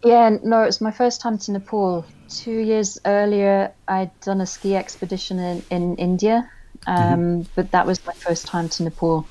Yeah, 0.05 0.37
no, 0.45 0.63
it 0.63 0.67
was 0.67 0.81
my 0.81 0.93
first 0.93 1.21
time 1.21 1.39
to 1.39 1.53
Nepal. 1.53 2.05
Two 2.29 2.59
years 2.59 2.99
earlier, 3.05 3.73
I'd 3.89 4.19
done 4.21 4.41
a 4.41 4.47
ski 4.47 4.77
expedition 4.77 5.39
in, 5.39 5.65
in 5.71 5.97
India, 5.97 6.49
um, 6.87 6.97
mm-hmm. 6.97 7.43
but 7.55 7.73
that 7.73 7.87
was 7.87 8.05
my 8.07 8.13
first 8.13 8.47
time 8.47 8.69
to 8.69 8.85
Nepal. 8.85 9.27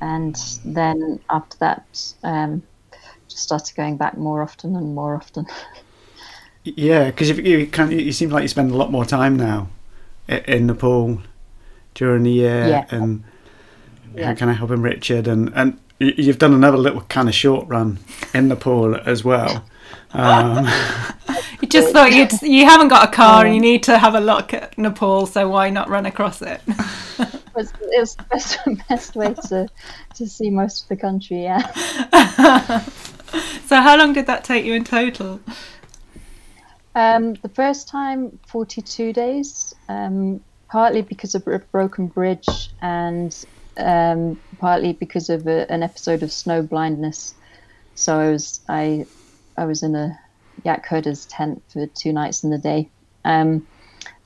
And 0.00 0.36
then 0.64 1.20
after 1.28 1.58
that, 1.58 2.14
um, 2.22 2.62
just 3.28 3.42
started 3.42 3.74
going 3.74 3.96
back 3.96 4.16
more 4.16 4.42
often 4.42 4.76
and 4.76 4.94
more 4.94 5.16
often. 5.16 5.46
Yeah, 6.64 7.06
because 7.06 7.30
you 7.30 7.66
kind 7.66 7.92
you 7.92 8.12
seem 8.12 8.30
like 8.30 8.42
you 8.42 8.48
spend 8.48 8.70
a 8.70 8.76
lot 8.76 8.90
more 8.90 9.04
time 9.04 9.36
now 9.36 9.68
in 10.28 10.66
Nepal 10.66 11.22
during 11.94 12.24
the 12.24 12.30
year, 12.30 12.68
yeah. 12.68 12.86
and 12.90 13.24
yeah. 14.14 14.34
kind 14.34 14.50
of 14.50 14.58
helping 14.58 14.82
Richard, 14.82 15.26
and 15.26 15.52
and 15.54 15.78
you've 15.98 16.38
done 16.38 16.52
another 16.52 16.76
little 16.78 17.02
kind 17.02 17.28
of 17.28 17.34
short 17.34 17.66
run 17.68 17.98
in 18.34 18.48
Nepal 18.48 18.96
as 18.96 19.24
well. 19.24 19.64
Um, 20.12 20.66
you 21.60 21.68
just 21.68 21.92
thought 21.92 22.12
you 22.12 22.26
you 22.42 22.64
haven't 22.64 22.88
got 22.88 23.08
a 23.08 23.12
car 23.12 23.44
and 23.44 23.54
you 23.54 23.60
need 23.60 23.82
to 23.84 23.98
have 23.98 24.14
a 24.14 24.20
look 24.20 24.52
at 24.54 24.76
Nepal, 24.78 25.26
so 25.26 25.48
why 25.48 25.70
not 25.70 25.88
run 25.88 26.06
across 26.06 26.42
it? 26.42 26.60
it's, 27.56 27.72
it's 27.82 28.14
the 28.14 28.22
best, 28.24 28.58
best 28.88 29.16
way 29.16 29.34
to 29.48 29.68
to 30.14 30.26
see 30.28 30.50
most 30.50 30.82
of 30.82 30.88
the 30.88 30.96
country. 30.96 31.42
Yeah. 31.42 31.66
so 33.66 33.76
how 33.80 33.96
long 33.96 34.12
did 34.12 34.26
that 34.26 34.44
take 34.44 34.64
you 34.64 34.74
in 34.74 34.84
total? 34.84 35.40
Um, 36.94 37.34
the 37.34 37.48
first 37.48 37.88
time, 37.88 38.38
42 38.48 39.12
days, 39.12 39.74
um, 39.88 40.40
partly 40.68 41.02
because 41.02 41.34
of 41.34 41.46
a 41.46 41.58
broken 41.58 42.06
bridge 42.06 42.70
and 42.80 43.36
um, 43.76 44.40
partly 44.58 44.92
because 44.92 45.30
of 45.30 45.46
a, 45.46 45.70
an 45.70 45.82
episode 45.82 46.22
of 46.22 46.32
snow 46.32 46.62
blindness. 46.62 47.34
So 47.94 48.18
I 48.18 48.30
was 48.30 48.60
I 48.68 49.06
I 49.56 49.64
was 49.66 49.82
in 49.82 49.94
a 49.94 50.18
yak 50.64 50.86
herder's 50.86 51.26
tent 51.26 51.62
for 51.68 51.86
two 51.86 52.12
nights 52.12 52.44
and 52.44 52.54
a 52.54 52.58
day. 52.58 52.88
Um, 53.24 53.66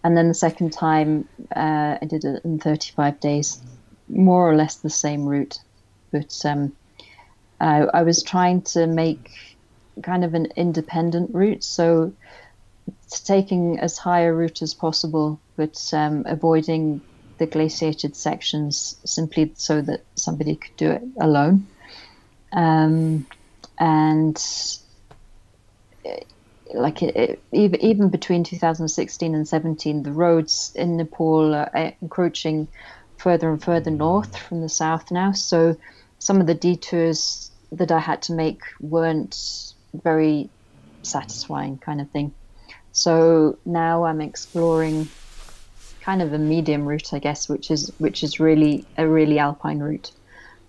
and 0.03 0.17
then 0.17 0.29
the 0.29 0.35
second 0.35 0.73
time, 0.73 1.29
uh, 1.57 1.99
I 2.01 2.07
did 2.07 2.25
it 2.25 2.45
in 2.45 2.59
35 2.59 3.21
days, 3.21 3.61
more 4.09 4.49
or 4.49 4.55
less 4.55 4.77
the 4.77 4.91
same 4.91 5.27
route. 5.27 5.59
But 6.13 6.41
um, 6.45 6.77
I, 7.61 7.81
I 7.83 8.03
was 8.03 8.23
trying 8.23 8.63
to 8.63 8.87
make 8.87 9.31
kind 10.03 10.25
of 10.25 10.35
an 10.35 10.49
independent 10.57 11.35
route. 11.35 11.65
So 11.65 12.13
taking 13.25 13.79
as 13.79 13.99
high 13.99 14.23
a 14.23 14.33
route 14.33 14.63
as 14.63 14.75
possible, 14.75 15.41
but 15.57 15.79
um, 15.93 16.25
avoiding 16.27 17.01
the 17.39 17.47
glaciated 17.47 18.15
sections 18.15 18.97
simply 19.05 19.53
so 19.57 19.81
that 19.81 20.05
somebody 20.15 20.57
could 20.57 20.77
do 20.77 20.91
it 20.91 21.03
alone. 21.21 21.67
Um, 22.53 23.27
and 23.79 24.37
like 26.73 27.03
it, 27.03 27.17
it, 27.17 27.43
even 27.53 27.81
even 27.81 28.09
between 28.09 28.45
2016 28.45 29.35
and 29.35 29.47
17, 29.47 30.03
the 30.03 30.13
roads 30.13 30.73
in 30.75 30.97
Nepal 30.97 31.55
are 31.55 31.95
encroaching 32.01 32.69
further 33.19 33.51
and 33.51 33.63
further 33.63 33.91
north 33.91 34.37
from 34.37 34.61
the 34.61 34.69
south 34.69 35.11
now. 35.11 35.33
So 35.33 35.77
some 36.19 36.41
of 36.41 36.47
the 36.47 36.55
detours 36.55 37.51
that 37.73 37.91
I 37.91 37.99
had 37.99 38.23
to 38.23 38.33
make 38.33 38.61
weren't 38.81 39.75
very 39.93 40.51
satisfying, 41.03 41.79
kind 41.79 42.01
of 42.01 42.11
thing. 42.11 42.35
So 42.95 43.59
now 43.65 44.05
I'm 44.05 44.21
exploring 44.21 45.09
kind 46.01 46.23
of 46.23 46.33
a 46.33 46.39
medium 46.39 46.87
route, 46.87 47.13
I 47.13 47.19
guess, 47.19 47.49
which 47.49 47.71
is 47.71 47.93
which 47.99 48.23
is 48.23 48.39
really 48.39 48.87
a 48.97 49.07
really 49.07 49.41
alpine 49.41 49.81
route, 49.81 50.13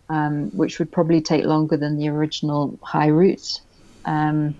um, 0.09 0.49
which 0.49 0.79
would 0.79 0.91
probably 0.91 1.21
take 1.21 1.45
longer 1.45 1.77
than 1.77 1.97
the 1.97 2.09
original 2.09 2.79
high 2.81 3.07
route. 3.07 3.61
Um, 4.05 4.55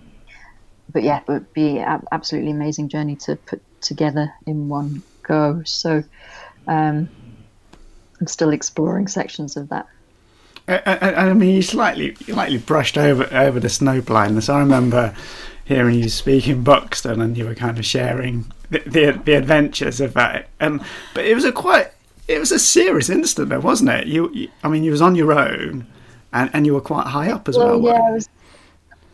but 0.93 1.01
yeah, 1.01 1.21
it 1.21 1.28
would 1.28 1.54
be 1.54 1.80
an 1.80 2.04
absolutely 2.12 2.51
amazing 2.51 2.88
journey 2.89 3.15
to 3.17 3.36
put 3.36 3.62
together 3.82 4.32
in 4.45 4.69
one 4.69 5.01
go. 5.23 5.63
So 5.65 6.04
um, 6.67 7.10
I'm 8.21 8.28
still 8.28 8.51
exploring 8.51 9.08
sections 9.08 9.58
of 9.58 9.69
that. 9.69 9.88
I, 10.67 10.82
I, 10.86 11.15
I 11.30 11.34
mean, 11.34 11.56
you 11.56 11.62
slightly, 11.63 12.13
slightly 12.15 12.60
brushed 12.60 12.97
over 12.97 13.28
over 13.36 13.60
the 13.60 13.69
snow 13.69 14.01
blindness. 14.01 14.49
I 14.49 14.60
remember 14.60 15.15
hearing 15.65 15.99
you 15.99 16.10
speak 16.10 16.47
in 16.47 16.63
Buxton 16.63 17.19
and 17.19 17.38
you 17.38 17.45
were 17.45 17.56
kind 17.56 17.78
of 17.78 17.86
sharing 17.86 18.45
the, 18.69 18.80
the, 18.80 19.21
the 19.23 19.34
adventures 19.34 19.99
of 19.99 20.13
that. 20.13 20.47
And 20.60 20.82
but 21.13 21.25
it 21.25 21.36
was 21.36 21.43
a 21.43 21.51
quite 21.51 21.91
it 22.28 22.39
was 22.39 22.51
a 22.51 22.60
serious 22.60 23.10
incident, 23.10 23.49
though, 23.49 23.60
wasn't 23.60 23.89
it? 23.91 24.08
You, 24.08 24.32
you 24.32 24.49
I 24.63 24.69
mean, 24.69 24.84
you 24.84 24.91
was 24.91 25.01
on 25.01 25.15
your 25.15 25.34
own, 25.34 25.86
and, 26.34 26.49
and 26.54 26.65
you 26.65 26.73
were 26.73 26.82
quite 26.82 27.08
high 27.08 27.32
up 27.32 27.47
as 27.47 27.58
well. 27.58 27.80
well 27.80 27.93
yeah, 27.93 28.10
it 28.10 28.13
was 28.13 28.30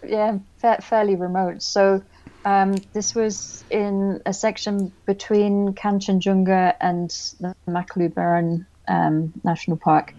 yeah 0.06 0.38
fa- 0.60 0.82
fairly 0.82 1.16
remote. 1.16 1.62
So 1.62 2.02
um, 2.46 2.76
this 2.94 3.14
was 3.16 3.64
in 3.70 4.22
a 4.26 4.34
section 4.34 4.92
between 5.06 5.74
Kanchenjunga 5.74 6.76
and 6.80 7.10
the 7.40 7.56
Makalu 7.68 8.66
um, 8.88 9.34
National 9.44 9.78
Park, 9.78 10.14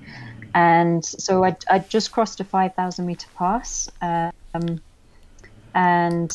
and 0.55 1.05
so 1.05 1.45
I 1.45 1.57
I 1.71 1.79
just 1.79 2.13
crossed 2.13 2.41
a 2.41 2.45
five 2.45 2.75
thousand 2.75 3.07
meter 3.07 3.29
pass, 3.37 3.91
um, 4.03 4.81
and 5.75 6.33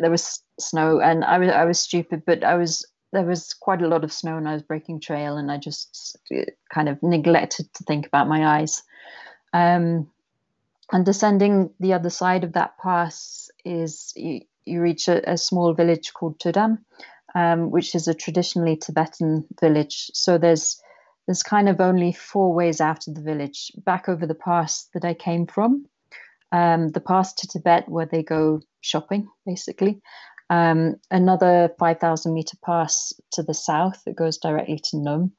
there 0.00 0.10
was 0.10 0.40
snow, 0.58 1.00
and 1.00 1.24
I 1.24 1.38
was 1.38 1.48
I 1.48 1.64
was 1.64 1.78
stupid, 1.78 2.22
but 2.26 2.44
I 2.44 2.56
was 2.56 2.86
there 3.12 3.24
was 3.24 3.54
quite 3.54 3.82
a 3.82 3.88
lot 3.88 4.04
of 4.04 4.12
snow 4.12 4.38
and 4.38 4.48
I 4.48 4.54
was 4.54 4.62
breaking 4.62 5.00
trail, 5.00 5.36
and 5.36 5.50
I 5.50 5.58
just 5.58 6.18
uh, 6.34 6.44
kind 6.72 6.88
of 6.88 7.02
neglected 7.02 7.72
to 7.74 7.84
think 7.84 8.06
about 8.06 8.28
my 8.28 8.58
eyes. 8.58 8.82
Um, 9.52 10.10
and 10.90 11.04
descending 11.04 11.70
the 11.80 11.94
other 11.94 12.10
side 12.10 12.44
of 12.44 12.54
that 12.54 12.76
pass 12.78 13.50
is 13.64 14.12
you, 14.16 14.42
you 14.64 14.80
reach 14.80 15.08
a, 15.08 15.32
a, 15.32 15.38
small 15.38 15.74
village 15.74 16.12
called 16.12 16.38
Tudam, 16.38 16.78
um, 17.34 17.70
which 17.70 17.94
is 17.94 18.08
a 18.08 18.14
traditionally 18.14 18.76
Tibetan 18.76 19.46
village. 19.60 20.10
So 20.14 20.38
there's 20.38 20.80
there's 21.26 21.42
kind 21.42 21.68
of 21.68 21.80
only 21.80 22.12
four 22.12 22.52
ways 22.52 22.80
out 22.80 23.06
of 23.06 23.14
the 23.14 23.22
village 23.22 23.72
back 23.76 24.08
over 24.08 24.26
the 24.26 24.34
pass 24.34 24.88
that 24.94 25.04
I 25.04 25.14
came 25.14 25.46
from. 25.46 25.86
Um, 26.52 26.90
the 26.90 27.00
pass 27.00 27.32
to 27.34 27.48
Tibet, 27.48 27.88
where 27.88 28.06
they 28.06 28.22
go 28.22 28.60
shopping, 28.82 29.26
basically, 29.46 30.02
um, 30.50 30.96
another 31.10 31.70
5,000 31.78 32.34
meter 32.34 32.58
pass 32.62 33.14
to 33.32 33.42
the 33.42 33.54
south 33.54 34.02
that 34.04 34.16
goes 34.16 34.36
directly 34.36 34.78
to 34.90 34.98
Num, 34.98 35.32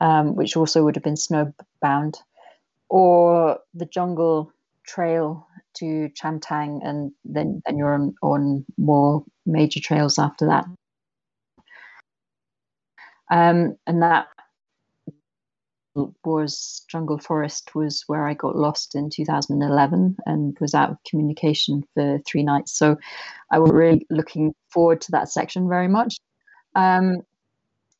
um, 0.00 0.36
which 0.36 0.54
also 0.54 0.84
would 0.84 0.96
have 0.96 1.02
been 1.02 1.14
snowbound, 1.14 2.18
or 2.90 3.58
the 3.72 3.86
jungle 3.86 4.52
trail 4.86 5.46
to 5.78 6.10
Chamtang, 6.10 6.80
and 6.86 7.12
then, 7.24 7.62
then 7.64 7.78
you're 7.78 7.94
on, 7.94 8.14
on 8.22 8.66
more 8.76 9.24
major 9.46 9.80
trails 9.80 10.18
after 10.18 10.46
that. 10.48 10.66
Um, 13.30 13.76
and 13.86 14.02
that 14.02 14.26
was 15.94 16.84
Jungle 16.88 17.18
Forest 17.18 17.74
was 17.74 18.04
where 18.06 18.26
I 18.26 18.34
got 18.34 18.56
lost 18.56 18.94
in 18.94 19.10
2011 19.10 20.16
and 20.26 20.56
was 20.60 20.74
out 20.74 20.90
of 20.90 20.96
communication 21.08 21.82
for 21.94 22.20
three 22.26 22.42
nights. 22.42 22.76
So 22.78 22.96
I 23.50 23.58
was 23.58 23.70
really 23.72 24.06
looking 24.10 24.54
forward 24.72 25.00
to 25.02 25.12
that 25.12 25.28
section 25.28 25.68
very 25.68 25.88
much. 25.88 26.16
Um, 26.74 27.22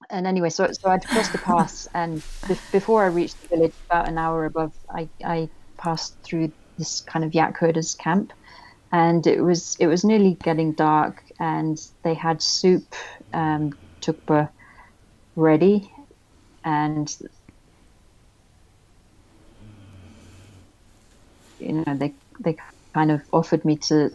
and 0.08 0.26
anyway, 0.26 0.50
so 0.50 0.68
so 0.72 0.90
I'd 0.90 1.04
crossed 1.04 1.32
the 1.32 1.38
pass, 1.44 1.86
and 1.94 2.22
be- 2.48 2.56
before 2.72 3.04
I 3.04 3.08
reached 3.08 3.36
the 3.42 3.56
village, 3.56 3.72
about 3.90 4.08
an 4.08 4.18
hour 4.18 4.44
above, 4.44 4.72
I, 4.88 5.08
I 5.24 5.48
passed 5.78 6.16
through 6.24 6.52
this 6.78 7.00
kind 7.00 7.24
of 7.24 7.34
yak 7.34 7.58
herders 7.58 7.94
camp, 7.94 8.32
and 8.92 9.26
it 9.26 9.42
was 9.42 9.76
it 9.78 9.86
was 9.88 10.04
nearly 10.04 10.38
getting 10.42 10.74
dark, 10.74 11.22
and 11.38 11.76
they 12.02 12.14
had 12.14 12.40
soup, 12.40 12.94
um, 13.32 13.70
tukpa, 14.02 14.50
ready, 15.36 15.90
and 16.64 17.14
you 21.60 21.72
know 21.72 21.94
they 21.94 22.14
they 22.40 22.56
kind 22.94 23.10
of 23.10 23.22
offered 23.32 23.64
me 23.64 23.76
to 23.76 24.10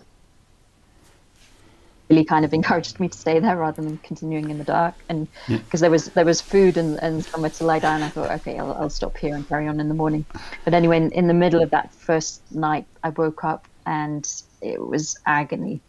really 2.10 2.24
kind 2.24 2.46
of 2.46 2.54
encouraged 2.54 3.00
me 3.00 3.10
to 3.10 3.18
stay 3.18 3.40
there 3.40 3.58
rather 3.58 3.82
than 3.82 3.98
continuing 3.98 4.50
in 4.50 4.58
the 4.58 4.64
dark. 4.64 4.96
And 5.10 5.28
because 5.48 5.82
yeah. 5.82 5.86
there 5.86 5.92
was 5.92 6.06
there 6.08 6.26
was 6.26 6.42
food 6.42 6.78
and, 6.78 7.02
and 7.02 7.24
somewhere 7.24 7.50
to 7.52 7.66
lie 7.66 7.80
down 7.80 8.04
i 8.04 8.10
thought 8.10 8.32
okay 8.32 8.58
I'll, 8.60 8.74
I'll 8.74 8.90
stop 8.90 9.18
here 9.18 9.36
and 9.36 9.48
carry 9.48 9.68
on 9.68 9.80
in 9.80 9.88
the 9.88 9.96
morning. 9.96 10.26
But 10.64 10.74
anyway 10.74 10.98
in, 10.98 11.12
in 11.12 11.28
the 11.28 11.34
middle 11.34 11.62
of 11.62 11.72
that 11.72 11.94
first 11.94 12.42
night 12.52 12.86
i 13.04 13.10
woke 13.10 13.44
up 13.44 13.68
and 13.86 14.30
it 14.62 14.86
was 14.86 15.18
agony. 15.26 15.82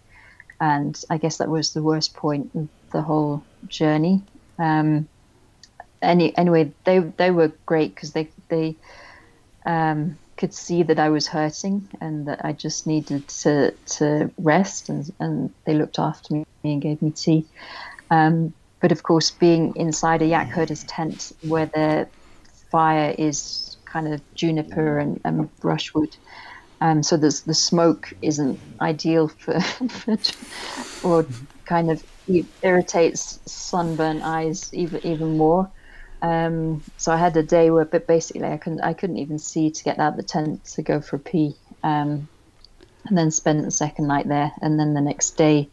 And 0.60 1.00
i 1.10 1.18
guess 1.18 1.38
that 1.38 1.48
was 1.48 1.72
the 1.72 1.82
worst 1.82 2.14
point 2.14 2.50
of 2.54 2.68
the 2.92 3.02
whole 3.02 3.44
journey. 3.68 4.22
Um 4.58 5.08
any 6.02 6.36
anyway 6.36 6.72
they 6.84 7.00
they 7.00 7.30
were 7.30 7.52
great 7.66 7.94
because 7.94 8.12
they 8.12 8.30
they 8.48 8.76
um 9.66 10.18
could 10.36 10.54
see 10.54 10.82
that 10.82 10.98
I 10.98 11.08
was 11.08 11.26
hurting 11.26 11.88
and 12.00 12.28
that 12.28 12.44
I 12.44 12.52
just 12.52 12.86
needed 12.86 13.26
to 13.42 13.72
to 13.98 14.30
rest, 14.38 14.88
and, 14.88 15.04
and 15.18 15.50
they 15.64 15.74
looked 15.74 15.98
after 15.98 16.34
me 16.34 16.44
and 16.64 16.82
gave 16.82 17.00
me 17.02 17.10
tea. 17.10 17.46
Um, 18.10 18.54
but 18.80 18.92
of 18.92 19.02
course, 19.02 19.30
being 19.30 19.74
inside 19.76 20.22
a 20.22 20.26
yak 20.26 20.50
herder's 20.52 20.84
tent 20.84 21.32
where 21.40 21.66
the 21.66 22.08
fire 22.70 23.14
is 23.18 23.76
kind 23.90 24.12
of 24.12 24.20
juniper 24.34 24.98
and, 24.98 25.20
and 25.24 25.48
brushwood, 25.60 26.14
um, 26.80 27.02
so 27.02 27.16
the 27.16 27.40
the 27.46 27.54
smoke 27.54 28.12
isn't 28.22 28.60
ideal 28.80 29.28
for, 29.28 29.60
for 29.88 30.16
or 31.02 31.26
kind 31.66 31.90
of 31.90 32.02
irritates 32.62 33.40
sunburnt 33.46 34.22
eyes 34.22 34.68
even 34.72 35.06
even 35.06 35.38
more. 35.38 35.70
Um, 36.22 36.82
so 36.96 37.12
I 37.12 37.16
had 37.16 37.36
a 37.36 37.42
day 37.42 37.70
where, 37.70 37.84
but 37.84 38.06
basically, 38.06 38.48
I 38.48 38.56
couldn't 38.56 38.80
I 38.80 38.94
couldn't 38.94 39.18
even 39.18 39.38
see 39.38 39.70
to 39.70 39.84
get 39.84 39.98
out 39.98 40.12
of 40.12 40.16
the 40.16 40.22
tent 40.22 40.64
to 40.74 40.82
go 40.82 41.00
for 41.00 41.16
a 41.16 41.20
pee, 41.20 41.54
um, 41.82 42.28
and 43.06 43.16
then 43.16 43.30
spent 43.30 43.64
the 43.64 43.70
second 43.70 44.06
night 44.08 44.28
there, 44.28 44.52
and 44.60 44.78
then 44.78 44.94
the 44.94 45.00
next 45.00 45.36
day, 45.36 45.70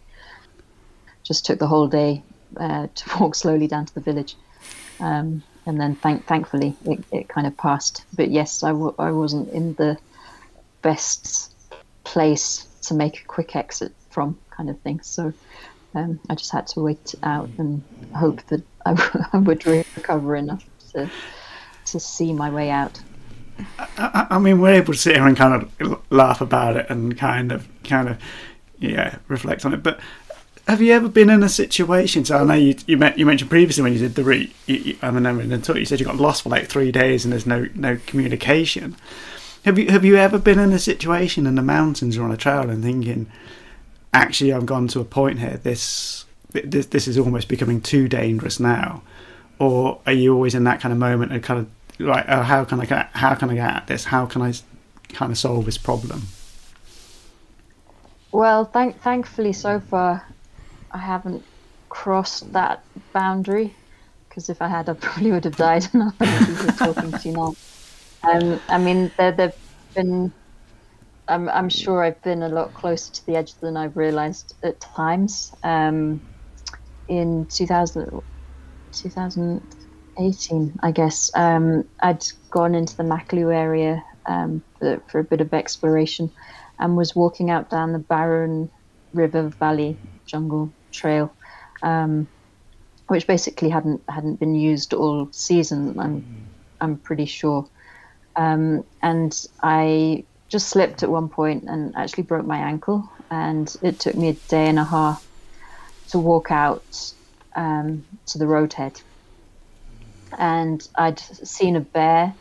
just 1.25 1.45
took 1.45 1.59
the 1.59 1.67
whole 1.67 1.87
day 1.87 2.23
uh, 2.59 2.87
to 2.93 3.09
walk 3.19 3.35
slowly 3.35 3.67
down 3.67 3.85
to 3.85 3.93
the 3.93 4.01
village, 4.01 4.35
um, 4.99 5.43
and 5.65 5.79
then 5.79 5.95
thank 5.95 6.27
thankfully 6.27 6.77
it, 6.85 7.05
it 7.11 7.29
kind 7.29 7.47
of 7.47 7.57
passed. 7.57 8.05
But 8.13 8.29
yes, 8.29 8.63
I 8.63 8.69
w- 8.69 8.95
I 8.99 9.11
wasn't 9.11 9.53
in 9.53 9.75
the 9.75 9.97
best 10.81 11.55
place 12.03 12.67
to 12.83 12.93
make 12.93 13.19
a 13.21 13.25
quick 13.27 13.55
exit 13.55 13.93
from, 14.11 14.39
kind 14.55 14.69
of 14.69 14.79
thing. 14.81 14.99
So 15.01 15.33
um, 15.95 16.19
I 16.29 16.35
just 16.35 16.51
had 16.51 16.67
to 16.67 16.81
wait 16.81 17.15
out 17.23 17.49
and 17.57 17.83
hope 18.13 18.45
that 18.47 18.63
I, 18.85 19.27
I 19.33 19.37
would 19.37 19.65
recover 19.65 20.35
enough 20.35 20.63
to 20.91 21.09
to 21.85 21.99
see 21.99 22.33
my 22.33 22.49
way 22.49 22.69
out. 22.69 23.01
I, 23.97 24.27
I, 24.31 24.39
mean, 24.39 24.59
we're 24.59 24.73
able 24.73 24.93
to 24.93 24.99
sit 24.99 25.15
here 25.15 25.27
and 25.27 25.37
kind 25.37 25.69
of 25.79 26.01
laugh 26.09 26.41
about 26.41 26.75
it 26.75 26.89
and 26.89 27.15
kind 27.17 27.51
of, 27.51 27.67
kind 27.83 28.09
of, 28.09 28.17
yeah, 28.79 29.17
reflect 29.27 29.65
on 29.65 29.73
it. 29.73 29.83
But 29.83 29.99
have 30.67 30.81
you 30.81 30.93
ever 30.93 31.07
been 31.07 31.29
in 31.29 31.43
a 31.43 31.49
situation? 31.49 32.25
So 32.25 32.37
I 32.37 32.43
know 32.43 32.53
you 32.53 32.75
you, 32.87 32.97
met, 32.97 33.19
you 33.19 33.25
mentioned 33.25 33.49
previously 33.49 33.83
when 33.83 33.93
you 33.93 33.99
did 33.99 34.15
the 34.15 34.23
route. 34.23 34.51
You, 34.65 34.75
you, 34.75 34.97
I 35.01 35.11
mean, 35.11 35.51
you 35.51 35.85
said 35.85 35.99
you 35.99 36.05
got 36.05 36.17
lost 36.17 36.43
for 36.43 36.49
like 36.49 36.67
three 36.67 36.91
days 36.91 37.25
and 37.25 37.31
there's 37.31 37.45
no 37.45 37.67
no 37.75 37.97
communication. 38.07 38.95
Have 39.65 39.77
you 39.77 39.91
have 39.91 40.05
you 40.05 40.15
ever 40.15 40.39
been 40.39 40.59
in 40.59 40.73
a 40.73 40.79
situation 40.79 41.45
in 41.45 41.55
the 41.55 41.61
mountains 41.61 42.17
or 42.17 42.23
on 42.23 42.31
a 42.31 42.37
trail 42.37 42.69
and 42.69 42.83
thinking, 42.83 43.29
actually, 44.13 44.53
I've 44.53 44.65
gone 44.65 44.87
to 44.89 44.99
a 44.99 45.05
point 45.05 45.39
here. 45.39 45.59
This 45.61 46.25
this, 46.53 46.87
this 46.87 47.07
is 47.07 47.17
almost 47.17 47.47
becoming 47.47 47.81
too 47.81 48.07
dangerous 48.07 48.59
now, 48.59 49.01
or 49.59 49.99
are 50.05 50.13
you 50.13 50.33
always 50.33 50.55
in 50.55 50.63
that 50.65 50.81
kind 50.81 50.91
of 50.91 50.99
moment 50.99 51.31
and 51.31 51.43
kind 51.43 51.59
of 51.59 52.07
like, 52.07 52.25
oh, 52.27 52.41
how 52.41 52.63
can 52.65 52.79
I 52.79 52.85
get, 52.85 53.09
how 53.13 53.35
can 53.35 53.49
I 53.49 53.55
get 53.55 53.69
at 53.69 53.87
this? 53.87 54.05
How 54.05 54.25
can 54.25 54.41
I 54.41 54.53
kind 55.09 55.31
of 55.31 55.37
solve 55.37 55.65
this 55.65 55.77
problem? 55.77 56.23
Well, 58.31 58.65
thank 58.65 58.99
thankfully 58.99 59.53
so 59.53 59.79
far, 59.79 60.25
I 60.91 60.97
haven't 60.97 61.43
crossed 61.89 62.51
that 62.53 62.83
boundary 63.13 63.75
because 64.27 64.49
if 64.49 64.61
I 64.61 64.67
had, 64.67 64.89
I 64.89 64.93
probably 64.99 65.31
would 65.31 65.43
have 65.43 65.55
died. 65.55 65.87
And 65.93 66.13
I'm 66.19 66.75
talking 66.75 67.11
to 67.11 67.29
you 67.29 67.35
now. 67.35 67.55
Um, 68.23 68.59
I 68.67 68.77
mean, 68.77 69.11
there 69.17 69.31
there've 69.31 69.57
been. 69.93 70.31
I'm 71.27 71.47
I'm 71.49 71.69
sure 71.69 72.03
I've 72.03 72.21
been 72.21 72.41
a 72.41 72.49
lot 72.49 72.73
closer 72.73 73.13
to 73.13 73.25
the 73.25 73.35
edge 73.35 73.53
than 73.55 73.77
I've 73.77 73.95
realised 73.95 74.55
at 74.63 74.79
times. 74.79 75.53
Um, 75.63 76.21
in 77.07 77.47
2000, 77.51 78.21
2018, 78.91 80.75
I 80.81 80.91
guess, 80.91 81.31
um, 81.35 81.85
I'd 82.01 82.23
gone 82.51 82.75
into 82.75 82.95
the 82.95 83.03
Makalu 83.03 83.53
area 83.53 84.03
um, 84.25 84.63
for, 84.79 85.01
for, 85.09 85.19
a 85.19 85.23
bit 85.23 85.41
of 85.41 85.53
exploration 85.53 86.31
and 86.79 86.95
was 86.95 87.15
walking 87.15 87.49
out 87.49 87.69
down 87.69 87.93
the 87.93 87.99
Barun 87.99 88.69
River 89.13 89.49
Valley 89.59 89.99
Jungle 90.25 90.73
Trail, 90.91 91.35
um, 91.81 92.27
which 93.07 93.27
basically 93.27 93.69
hadn't 93.69 94.01
hadn't 94.07 94.39
been 94.39 94.55
used 94.55 94.93
all 94.93 95.29
season. 95.31 95.99
I'm 95.99 96.47
I'm 96.79 96.97
pretty 96.97 97.25
sure, 97.25 97.67
um, 98.35 98.83
and 99.01 99.45
I 99.61 100.25
just 100.49 100.69
slipped 100.69 101.03
at 101.03 101.09
one 101.09 101.29
point 101.29 101.65
and 101.65 101.93
actually 101.95 102.23
broke 102.23 102.45
my 102.45 102.57
ankle, 102.57 103.09
and 103.29 103.73
it 103.81 103.99
took 103.99 104.15
me 104.15 104.29
a 104.29 104.33
day 104.33 104.67
and 104.67 104.79
a 104.79 104.83
half 104.83 105.22
to 106.09 106.19
walk 106.19 106.51
out 106.51 107.13
um, 107.55 108.05
to 108.27 108.37
the 108.37 108.45
roadhead. 108.45 109.01
And 110.37 110.85
I'd 110.95 111.19
seen 111.19 111.75
a 111.75 111.81
bear, 111.81 112.33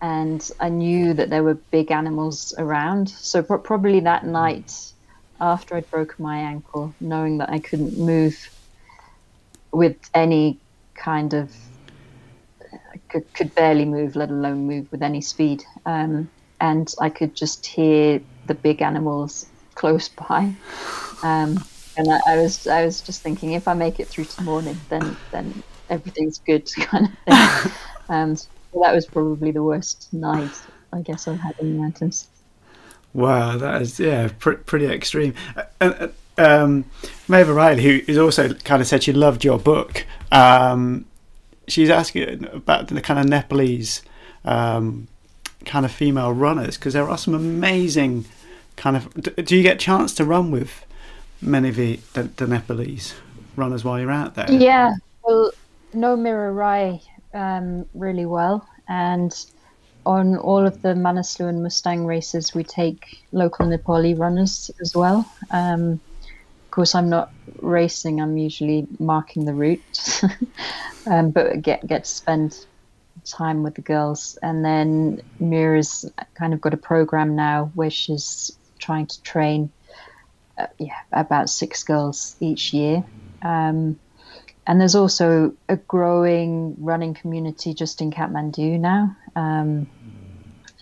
and 0.00 0.48
I 0.58 0.68
knew 0.68 1.14
that 1.14 1.30
there 1.30 1.44
were 1.44 1.54
big 1.54 1.90
animals 1.90 2.54
around. 2.58 3.08
So 3.08 3.42
pro- 3.42 3.58
probably 3.58 4.00
that 4.00 4.26
night, 4.26 4.72
after 5.40 5.76
I'd 5.76 5.90
broken 5.90 6.24
my 6.24 6.38
ankle, 6.38 6.94
knowing 7.00 7.38
that 7.38 7.50
I 7.50 7.60
couldn't 7.60 7.98
move 7.98 8.50
with 9.72 9.96
any 10.14 10.58
kind 10.94 11.34
of 11.34 11.54
could, 13.08 13.32
could 13.34 13.54
barely 13.54 13.84
move, 13.84 14.16
let 14.16 14.30
alone 14.30 14.66
move 14.66 14.90
with 14.90 15.02
any 15.02 15.20
speed. 15.20 15.64
Um, 15.84 16.30
and 16.60 16.92
I 17.00 17.10
could 17.10 17.34
just 17.34 17.66
hear 17.66 18.20
the 18.46 18.54
big 18.54 18.82
animals 18.82 19.46
close 19.74 20.08
by. 20.28 20.54
Um, 21.22 21.64
and 21.96 22.12
I, 22.12 22.20
I, 22.26 22.36
was 22.36 22.66
I 22.66 22.84
was 22.84 23.00
just 23.00 23.22
thinking, 23.22 23.52
if 23.52 23.68
I 23.68 23.74
make 23.74 24.00
it 24.00 24.08
through 24.08 24.24
to 24.24 24.42
morning, 24.42 24.78
then 24.88 25.16
then 25.30 25.62
everything's 25.88 26.38
good, 26.38 26.70
kind 26.76 27.06
of 27.06 27.62
thing. 27.62 27.72
um, 28.08 28.36
so 28.36 28.48
that 28.82 28.94
was 28.94 29.06
probably 29.06 29.50
the 29.50 29.62
worst 29.62 30.12
night 30.12 30.52
I 30.92 31.00
guess 31.00 31.28
I've 31.28 31.40
had 31.40 31.58
in 31.58 31.76
the 31.76 31.82
mountains. 31.82 32.28
Wow, 33.12 33.56
that 33.58 33.82
is 33.82 33.98
yeah, 33.98 34.30
pr- 34.38 34.52
pretty 34.52 34.86
extreme. 34.86 35.34
Uh, 35.80 36.08
um, 36.38 36.84
Maeve 37.28 37.48
Riley, 37.48 37.82
who 37.82 38.00
is 38.06 38.18
also 38.18 38.52
kind 38.54 38.82
of 38.82 38.88
said 38.88 39.02
she 39.02 39.12
loved 39.12 39.44
your 39.44 39.58
book, 39.58 40.06
um, 40.30 41.06
she's 41.66 41.90
asking 41.90 42.46
about 42.52 42.88
the 42.88 43.00
kind 43.00 43.18
of 43.18 43.26
Nepalese 43.26 44.02
um, 44.44 45.08
kind 45.64 45.84
of 45.84 45.92
female 45.92 46.32
runners 46.32 46.76
because 46.76 46.92
there 46.92 47.08
are 47.08 47.18
some 47.18 47.34
amazing 47.34 48.26
kind 48.76 48.96
of. 48.96 49.12
Do 49.44 49.56
you 49.56 49.62
get 49.62 49.76
a 49.76 49.78
chance 49.78 50.14
to 50.16 50.24
run 50.24 50.50
with 50.50 50.85
many 51.40 51.68
of 51.68 51.76
the, 51.76 51.98
the, 52.14 52.46
Nepalese 52.46 53.14
runners 53.56 53.84
while 53.84 53.98
you're 53.98 54.10
out 54.10 54.34
there? 54.34 54.50
Yeah, 54.50 54.94
well, 55.22 55.52
know 55.92 56.16
Mira 56.16 56.52
Rai 56.52 57.00
um, 57.34 57.86
really 57.94 58.26
well, 58.26 58.66
and 58.88 59.32
on 60.04 60.36
all 60.36 60.64
of 60.66 60.82
the 60.82 60.94
Manaslu 60.94 61.48
and 61.48 61.62
Mustang 61.62 62.06
races, 62.06 62.54
we 62.54 62.62
take 62.62 63.24
local 63.32 63.66
Nepali 63.66 64.18
runners 64.18 64.70
as 64.80 64.94
well. 64.94 65.28
Um, 65.50 66.00
of 66.64 66.70
course, 66.70 66.94
I'm 66.94 67.08
not 67.08 67.32
racing; 67.60 68.20
I'm 68.20 68.36
usually 68.36 68.86
marking 68.98 69.44
the 69.44 69.54
route, 69.54 70.22
um, 71.06 71.30
but 71.30 71.62
get 71.62 71.86
get 71.86 72.04
to 72.04 72.10
spend 72.10 72.66
time 73.24 73.62
with 73.62 73.74
the 73.74 73.82
girls. 73.82 74.38
And 74.42 74.64
then 74.64 75.20
Mira's 75.40 76.10
kind 76.34 76.54
of 76.54 76.60
got 76.60 76.74
a 76.74 76.78
program 76.78 77.34
now 77.34 77.70
where 77.74 77.90
she's 77.90 78.56
trying 78.78 79.06
to 79.06 79.22
train, 79.22 79.70
uh, 80.58 80.66
yeah, 80.78 80.98
about 81.12 81.50
six 81.50 81.84
girls 81.84 82.36
each 82.40 82.72
year. 82.72 83.04
Um, 83.42 83.98
and 84.66 84.80
there's 84.80 84.96
also 84.96 85.54
a 85.68 85.76
growing 85.76 86.76
running 86.78 87.14
community 87.14 87.74
just 87.74 88.00
in 88.00 88.10
Kathmandu 88.10 88.80
now. 88.80 89.16
Um, 89.36 89.86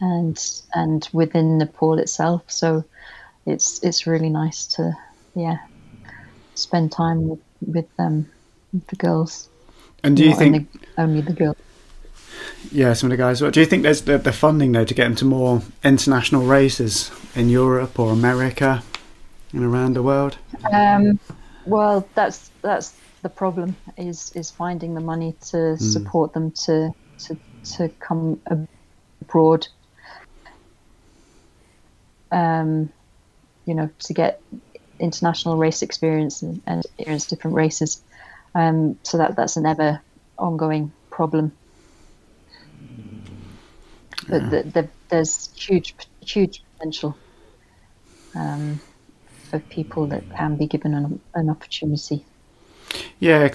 and 0.01 0.62
and 0.75 1.09
within 1.12 1.59
Nepal 1.59 1.99
itself. 1.99 2.43
So 2.49 2.85
it's 3.47 3.83
it's 3.83 4.07
really 4.07 4.31
nice 4.31 4.66
to 4.77 4.97
yeah 5.35 5.59
spend 6.55 6.93
time 6.93 7.29
with 7.29 7.41
with 7.66 7.97
them 7.97 8.31
with 8.72 8.87
the 8.89 8.97
girls. 8.97 9.49
And 10.03 10.16
do 10.16 10.25
you 10.25 10.35
think 10.35 10.68
only, 10.99 11.16
only 11.16 11.20
the 11.22 11.33
girls? 11.33 11.57
Yeah, 12.70 12.93
some 12.95 13.11
of 13.11 13.16
the 13.16 13.22
guys. 13.22 13.41
Do 13.41 13.61
you 13.61 13.66
think 13.66 13.83
there's 13.83 14.03
the, 14.03 14.18
the 14.18 14.33
funding 14.33 14.72
though 14.72 14.85
to 14.85 14.95
get 14.95 15.07
into 15.07 15.25
more 15.25 15.62
international 15.83 16.43
races 16.43 17.11
in 17.35 17.49
Europe 17.49 17.99
or 17.99 18.12
America 18.12 18.83
and 19.55 19.65
around 19.65 19.95
the 19.95 20.03
world? 20.03 20.37
Um, 20.71 21.19
well, 21.65 22.07
that's 22.15 22.51
that's 22.63 22.95
the 23.23 23.29
problem 23.29 23.77
is 23.97 24.33
is 24.35 24.51
finding 24.51 24.95
the 24.95 25.01
money 25.01 25.35
to 25.47 25.57
mm. 25.57 25.81
support 25.81 26.33
them 26.33 26.51
to 26.67 26.95
to 27.21 27.37
to 27.77 27.89
come 28.01 28.41
abroad 29.21 29.67
um, 32.35 32.93
you 33.65 33.75
know, 33.75 33.89
to 34.01 34.13
get 34.13 34.43
international 34.99 35.57
race 35.57 35.83
experience 35.83 36.43
and, 36.43 36.61
and 36.67 36.85
experience 36.85 37.27
different 37.27 37.57
races. 37.57 38.03
Um, 38.55 38.99
so 39.03 39.19
that 39.19 39.37
that's 39.37 39.57
an 39.57 39.67
ever 39.67 40.01
ongoing 40.39 40.93
problem. 41.11 41.53
But 44.29 44.43
yeah. 44.43 44.49
the, 44.49 44.63
the, 44.63 44.89
there's 45.09 45.53
huge 45.55 45.95
huge 46.21 46.63
potential 46.73 47.17
um, 48.35 48.81
for 49.55 49.69
people 49.69 50.07
that 50.09 50.29
can 50.35 50.57
be 50.57 50.67
given 50.67 50.95
an, 50.95 51.21
an 51.35 51.49
opportunity. 51.49 52.25
Yeah, 53.21 53.49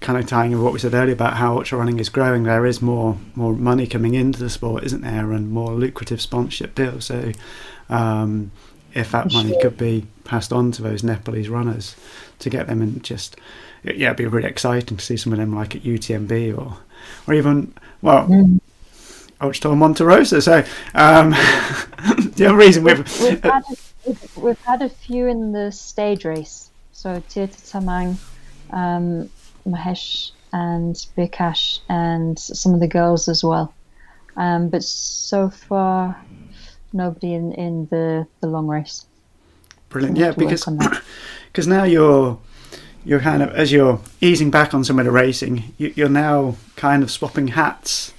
kind 0.00 0.18
of 0.18 0.26
tying 0.26 0.52
in 0.52 0.62
what 0.62 0.72
we 0.72 0.78
said 0.78 0.94
earlier 0.94 1.12
about 1.12 1.34
how 1.34 1.56
ultra 1.56 1.78
running 1.78 2.00
is 2.00 2.08
growing, 2.08 2.42
there 2.42 2.66
is 2.66 2.82
more 2.82 3.16
more 3.34 3.52
money 3.52 3.86
coming 3.86 4.14
into 4.14 4.40
the 4.40 4.50
sport, 4.50 4.84
isn't 4.84 5.02
there, 5.02 5.32
and 5.32 5.50
more 5.50 5.72
lucrative 5.72 6.20
sponsorship 6.20 6.74
deals. 6.74 7.04
So, 7.06 7.32
um, 7.88 8.50
if 8.92 9.12
that 9.12 9.32
money 9.32 9.56
could 9.62 9.76
be 9.76 10.06
passed 10.24 10.52
on 10.52 10.72
to 10.72 10.82
those 10.82 11.04
Nepalese 11.04 11.48
runners 11.48 11.94
to 12.40 12.50
get 12.50 12.66
them 12.66 12.82
and 12.82 13.02
just 13.04 13.36
yeah, 13.84 14.08
it'd 14.08 14.16
be 14.16 14.26
really 14.26 14.48
exciting 14.48 14.96
to 14.96 15.04
see 15.04 15.16
some 15.16 15.32
of 15.32 15.38
them 15.38 15.54
like 15.54 15.76
at 15.76 15.82
UTMB 15.82 16.58
or 16.58 16.76
or 17.26 17.34
even 17.34 17.72
well. 18.02 18.26
Mm. 18.26 18.60
Ultra 19.40 19.76
Monte 19.76 20.02
Rosa. 20.02 20.42
So 20.42 20.64
um, 20.94 21.30
the 22.34 22.46
other 22.48 22.56
reason 22.56 22.82
we've 22.82 22.98
we've, 23.20 23.40
had 23.40 23.62
a, 23.70 23.76
we've 24.36 24.60
had 24.60 24.82
a 24.82 24.88
few 24.88 25.26
in 25.26 25.52
the 25.52 25.72
stage 25.72 26.24
race. 26.24 26.70
So 26.92 27.20
Tamang, 27.30 28.16
um, 28.70 29.30
Mahesh 29.66 30.32
and 30.52 30.94
Bikash 31.16 31.80
and 31.88 32.38
some 32.38 32.74
of 32.74 32.80
the 32.80 32.88
girls 32.88 33.28
as 33.28 33.44
well. 33.44 33.72
Um, 34.36 34.68
but 34.68 34.82
so 34.82 35.50
far, 35.50 36.16
nobody 36.92 37.34
in, 37.34 37.52
in 37.52 37.86
the, 37.86 38.26
the 38.40 38.46
long 38.46 38.66
race. 38.66 39.06
Brilliant, 39.88 40.16
yeah, 40.16 40.32
because 40.32 40.64
because 41.46 41.66
now 41.76 41.84
you're 41.84 42.38
you're 43.04 43.20
kind 43.20 43.42
of 43.42 43.50
as 43.50 43.72
you're 43.72 44.00
easing 44.20 44.50
back 44.50 44.74
on 44.74 44.84
some 44.84 44.98
of 44.98 45.06
the 45.06 45.10
racing, 45.10 45.74
you, 45.78 46.04
are 46.04 46.10
now 46.10 46.56
kind 46.76 47.02
of 47.02 47.10
swapping 47.10 47.48
hats 47.48 48.12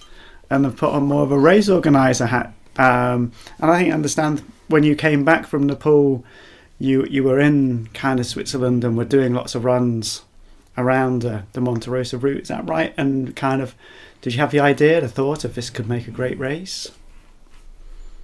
and 0.50 0.66
have 0.66 0.78
put 0.78 0.92
on 0.92 1.04
more 1.04 1.22
of 1.22 1.32
a 1.32 1.38
race 1.38 1.70
organizer 1.70 2.26
hat. 2.26 2.54
Um, 2.80 3.34
and 3.60 3.70
I 3.70 3.78
think 3.78 3.92
I 3.92 3.94
understand 3.94 4.42
when 4.70 4.84
you 4.84 4.96
came 4.96 5.26
back 5.26 5.46
from 5.46 5.68
Nepal, 5.68 6.24
you 6.80 7.06
you 7.06 7.24
were 7.24 7.40
in 7.40 7.88
kind 7.94 8.20
of 8.20 8.26
Switzerland 8.26 8.84
and 8.86 8.98
were 8.98 9.06
doing 9.06 9.34
lots 9.34 9.54
of 9.54 9.66
runs 9.66 10.24
around 10.78 11.26
uh, 11.26 11.42
the 11.52 11.60
Monte 11.60 11.90
Rosa 11.92 12.18
route. 12.18 12.44
Is 12.44 12.48
that 12.48 12.68
right? 12.70 12.94
And 12.98 13.36
kind 13.36 13.62
of, 13.62 13.76
did 14.22 14.34
you 14.34 14.40
have 14.40 14.52
the 14.52 14.62
idea, 14.62 15.02
the 15.02 15.10
thought 15.10 15.44
of 15.44 15.56
this 15.56 15.70
could 15.70 15.90
make 15.90 16.08
a 16.08 16.12
great 16.12 16.40
race? 16.40 16.90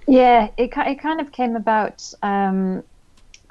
Yeah, 0.08 0.48
it 0.56 0.72
it 0.74 0.98
kind 1.00 1.20
of 1.20 1.32
came 1.32 1.54
about. 1.54 2.14
Um, 2.22 2.82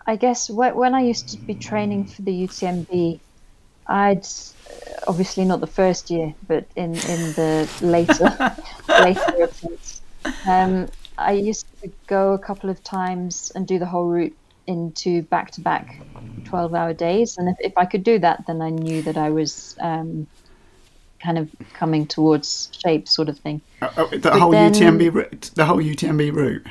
I 0.08 0.16
guess 0.16 0.50
when 0.50 0.96
I 0.96 1.02
used 1.02 1.30
to 1.30 1.38
be 1.38 1.54
training 1.54 2.06
for 2.06 2.24
the 2.24 2.48
UTMB, 2.48 3.20
I'd 3.88 4.28
obviously 5.08 5.46
not 5.46 5.62
the 5.62 5.68
first 5.68 6.10
year, 6.10 6.34
but 6.48 6.66
in 6.76 6.96
in 6.96 7.34
the 7.34 7.70
later 7.82 8.56
later 9.04 9.32
um, 10.48 10.88
I 11.18 11.34
used 11.34 11.66
to 11.82 11.92
go 12.08 12.34
a 12.34 12.40
couple 12.40 12.70
of 12.70 12.84
times 12.84 13.52
and 13.56 13.68
do 13.68 13.80
the 13.80 13.86
whole 13.86 14.08
route 14.08 14.36
into 14.68 15.22
back 15.24 15.52
to 15.52 15.62
back 15.62 16.02
12 16.46 16.74
hour 16.74 16.94
days. 16.94 17.38
And 17.38 17.50
if, 17.50 17.58
if 17.60 17.78
I 17.78 17.86
could 17.86 18.04
do 18.04 18.20
that, 18.20 18.46
then 18.48 18.62
I 18.62 18.70
knew 18.70 19.02
that 19.04 19.18
I 19.18 19.30
was 19.30 19.76
um, 19.80 20.28
kind 21.22 21.38
of 21.38 21.50
coming 21.74 22.08
towards 22.08 22.70
shape, 22.84 23.08
sort 23.08 23.30
of 23.30 23.40
thing. 23.40 23.62
Uh, 23.82 23.90
uh, 23.98 24.08
the 24.08 24.20
but 24.20 24.40
whole 24.40 24.52
then, 24.52 24.74
UTMB 24.74 25.14
route? 25.14 25.52
The 25.56 25.66
whole 25.66 25.78
UTMB 25.78 26.34
route? 26.34 26.66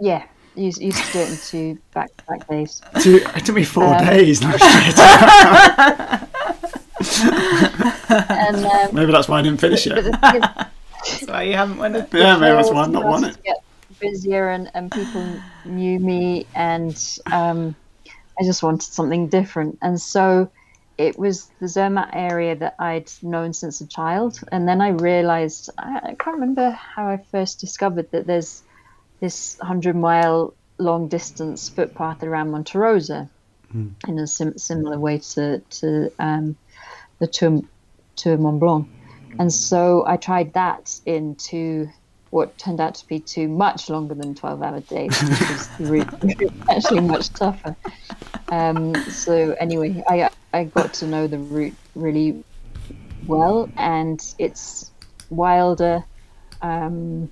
Yeah. 0.00 0.26
Used, 0.56 0.80
used 0.80 1.02
to 1.06 1.12
do 1.12 1.18
it 1.18 1.30
into 1.30 1.80
back 1.92 2.16
to 2.16 2.24
back 2.26 2.48
days. 2.48 2.80
it 2.94 3.44
took 3.44 3.56
me 3.56 3.64
four 3.64 3.92
um, 3.92 4.04
days. 4.04 4.40
No 4.40 4.50
and, 8.08 8.64
um, 8.64 8.94
maybe 8.94 9.10
that's 9.10 9.26
why 9.26 9.40
I 9.40 9.42
didn't 9.42 9.60
finish 9.60 9.88
it. 9.88 10.14
That's 11.06 11.26
why 11.26 11.42
you 11.42 11.54
haven't 11.54 11.78
won 11.78 11.94
it. 11.96 12.08
Yeah, 12.12 12.36
maybe 12.36 12.56
that's 12.56 12.70
why 12.70 12.82
I've 12.82 12.90
not 12.90 13.04
won 13.04 13.24
it 13.24 13.36
busier 14.04 14.50
and, 14.50 14.70
and 14.74 14.90
people 14.90 15.40
knew 15.64 15.98
me 15.98 16.46
and 16.54 17.18
um, 17.32 17.74
I 18.38 18.44
just 18.44 18.62
wanted 18.62 18.82
something 18.82 19.28
different. 19.28 19.78
And 19.82 20.00
so 20.00 20.50
it 20.98 21.18
was 21.18 21.50
the 21.60 21.66
Zermatt 21.66 22.10
area 22.12 22.56
that 22.56 22.76
I'd 22.78 23.10
known 23.22 23.52
since 23.52 23.80
a 23.80 23.86
child. 23.86 24.40
And 24.52 24.68
then 24.68 24.80
I 24.80 24.90
realized, 24.90 25.70
I, 25.78 26.00
I 26.02 26.14
can't 26.14 26.36
remember 26.36 26.70
how 26.70 27.08
I 27.08 27.18
first 27.30 27.60
discovered 27.60 28.10
that 28.12 28.26
there's 28.26 28.62
this 29.20 29.56
100 29.58 29.96
mile 29.96 30.54
long 30.78 31.08
distance 31.08 31.68
footpath 31.68 32.22
around 32.22 32.50
Monte 32.50 32.76
Rosa 32.76 33.28
mm. 33.74 33.92
in 34.08 34.18
a 34.18 34.26
sim- 34.26 34.58
similar 34.58 34.98
way 34.98 35.18
to, 35.18 35.60
to 35.60 36.12
um, 36.18 36.56
the 37.18 37.26
Tour, 37.26 37.62
Tour 38.16 38.36
Mont 38.36 38.60
Blanc. 38.60 38.88
And 39.38 39.52
so 39.52 40.04
I 40.06 40.16
tried 40.16 40.52
that 40.54 40.98
into 41.06 41.88
what 42.30 42.58
turned 42.58 42.80
out 42.80 42.96
to 42.96 43.06
be 43.06 43.20
two 43.20 43.46
much 43.48 43.88
longer 43.88 44.14
than 44.14 44.34
12 44.34 44.60
hour 44.60 44.80
days 44.80 45.16
the 45.78 45.84
route 45.84 46.52
actually 46.68 47.00
much 47.00 47.30
tougher. 47.30 47.76
Um, 48.48 48.94
so, 49.10 49.52
anyway, 49.60 50.02
I, 50.08 50.30
I 50.52 50.64
got 50.64 50.94
to 50.94 51.06
know 51.06 51.26
the 51.28 51.38
route 51.38 51.76
really 51.94 52.42
well, 53.26 53.70
and 53.76 54.20
it's 54.38 54.90
wilder. 55.30 56.04
Um, 56.60 57.30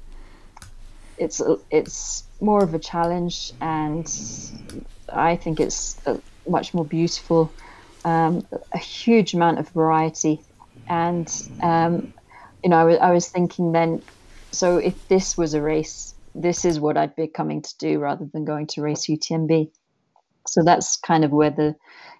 it's 1.18 1.40
it's 1.70 2.24
more 2.40 2.62
of 2.62 2.74
a 2.74 2.78
challenge, 2.78 3.52
and 3.60 4.06
I 5.12 5.36
think 5.36 5.60
it's 5.60 5.96
uh, 6.06 6.18
much 6.48 6.74
more 6.74 6.84
beautiful. 6.84 7.52
Um, 8.04 8.46
a 8.72 8.78
huge 8.78 9.34
amount 9.34 9.58
of 9.58 9.68
variety, 9.70 10.40
and 10.92 11.48
um, 11.62 12.12
you 12.62 12.68
know, 12.68 12.76
I, 12.76 12.80
w- 12.80 12.98
I 12.98 13.12
was 13.12 13.26
thinking 13.28 13.72
then. 13.72 14.02
So 14.52 14.76
if 14.76 15.08
this 15.08 15.38
was 15.38 15.54
a 15.54 15.62
race, 15.62 16.14
this 16.34 16.66
is 16.66 16.78
what 16.78 16.98
I'd 16.98 17.16
be 17.16 17.26
coming 17.26 17.62
to 17.62 17.78
do 17.78 17.98
rather 17.98 18.28
than 18.30 18.44
going 18.44 18.66
to 18.68 18.82
race 18.82 19.06
UTMB. 19.06 19.70
So 20.46 20.62
that's 20.62 20.98
kind 20.98 21.24
of 21.24 21.30
where 21.30 21.50
the 21.50 21.74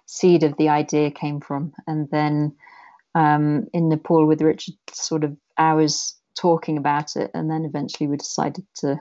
seed 0.07 0.43
of 0.43 0.57
the 0.57 0.69
idea 0.69 1.11
came 1.11 1.39
from, 1.39 1.73
and 1.85 2.09
then 2.09 2.55
um, 3.13 3.67
in 3.73 3.89
Nepal 3.89 4.25
with 4.25 4.41
Richard, 4.41 4.75
sort 4.91 5.23
of 5.23 5.37
hours 5.55 6.15
talking 6.35 6.77
about 6.77 7.15
it, 7.15 7.29
and 7.35 7.51
then 7.51 7.65
eventually 7.65 8.07
we 8.07 8.17
decided 8.17 8.65
to 8.77 8.99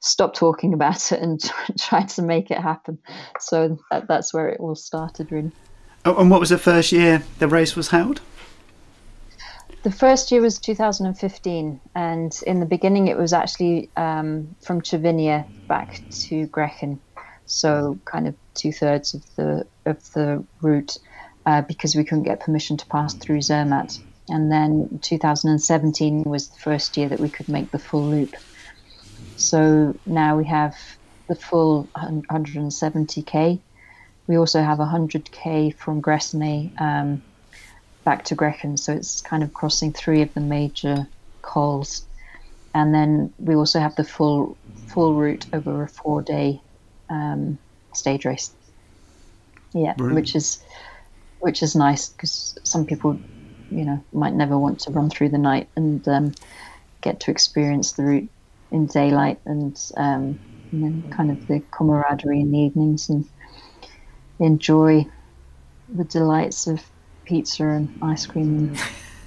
stop 0.00 0.34
talking 0.34 0.74
about 0.74 1.10
it 1.10 1.20
and 1.20 1.40
try 1.78 2.02
to 2.02 2.22
make 2.22 2.50
it 2.50 2.58
happen. 2.58 2.98
So 3.38 3.78
that, 3.90 4.08
that's 4.08 4.34
where 4.34 4.50
it 4.50 4.60
all 4.60 4.74
started, 4.74 5.32
really. 5.32 5.52
Oh, 6.04 6.16
and 6.16 6.30
what 6.30 6.40
was 6.40 6.50
the 6.50 6.58
first 6.58 6.92
year 6.92 7.22
the 7.38 7.48
race 7.48 7.74
was 7.76 7.88
held? 7.88 8.20
The 9.82 9.90
first 9.90 10.30
year 10.30 10.42
was 10.42 10.58
2015, 10.58 11.80
and 11.94 12.40
in 12.46 12.60
the 12.60 12.66
beginning 12.66 13.08
it 13.08 13.16
was 13.16 13.32
actually 13.32 13.90
um, 13.96 14.54
from 14.62 14.82
Cervinia 14.82 15.46
back 15.68 16.02
to 16.28 16.46
Grächen, 16.48 16.98
so 17.46 17.98
kind 18.04 18.28
of 18.28 18.34
two 18.54 18.72
thirds 18.72 19.14
of 19.14 19.24
the 19.36 19.66
of 19.86 19.98
the 20.12 20.44
route, 20.60 20.98
uh, 21.46 21.62
because 21.62 21.96
we 21.96 22.04
couldn't 22.04 22.24
get 22.24 22.40
permission 22.40 22.76
to 22.76 22.86
pass 22.86 23.14
through 23.14 23.40
Zermatt. 23.40 23.98
And 24.28 24.52
then 24.52 25.00
2017 25.02 26.24
was 26.24 26.48
the 26.48 26.58
first 26.58 26.96
year 26.98 27.08
that 27.08 27.18
we 27.18 27.30
could 27.30 27.48
make 27.48 27.70
the 27.72 27.78
full 27.78 28.10
loop. 28.10 28.34
So 29.36 29.98
now 30.04 30.36
we 30.36 30.44
have 30.44 30.76
the 31.28 31.34
full 31.36 31.88
170k. 31.96 33.62
We 34.26 34.36
also 34.36 34.62
have 34.62 34.78
100k 34.78 35.74
from 35.74 36.02
Gressoney 36.02 36.78
um, 36.80 37.22
back 38.04 38.24
to 38.24 38.36
Grächen, 38.36 38.78
so 38.78 38.92
it's 38.92 39.20
kind 39.20 39.42
of 39.42 39.52
crossing 39.52 39.92
three 39.92 40.22
of 40.22 40.32
the 40.34 40.40
major 40.40 41.06
cols. 41.42 42.06
And 42.74 42.94
then 42.94 43.32
we 43.38 43.54
also 43.54 43.80
have 43.80 43.96
the 43.96 44.04
full 44.04 44.56
full 44.88 45.14
route 45.14 45.46
over 45.52 45.82
a 45.82 45.88
four-day 45.88 46.60
um, 47.08 47.58
stage 47.94 48.24
race. 48.24 48.52
Yeah, 49.72 49.94
Brilliant. 49.94 50.16
which 50.16 50.34
is 50.34 50.62
which 51.40 51.62
is 51.62 51.74
nice 51.74 52.08
because 52.08 52.58
some 52.64 52.86
people, 52.86 53.20
you 53.70 53.84
know, 53.84 54.04
might 54.12 54.34
never 54.34 54.58
want 54.58 54.80
to 54.80 54.90
run 54.90 55.10
through 55.10 55.30
the 55.30 55.38
night 55.38 55.68
and 55.76 56.06
um, 56.08 56.32
get 57.00 57.20
to 57.20 57.30
experience 57.30 57.92
the 57.92 58.04
route 58.04 58.30
in 58.72 58.86
daylight 58.86 59.38
and 59.46 59.76
um, 59.96 60.38
and 60.72 60.82
then 60.82 61.04
kind 61.10 61.30
of 61.30 61.46
the 61.46 61.60
camaraderie 61.72 62.40
in 62.40 62.52
the 62.52 62.58
evenings 62.58 63.08
and 63.08 63.24
enjoy 64.38 65.04
the 65.92 66.04
delights 66.04 66.66
of 66.66 66.82
pizza 67.30 67.64
and 67.64 67.88
ice 68.02 68.26
cream 68.26 68.58
and 68.58 68.78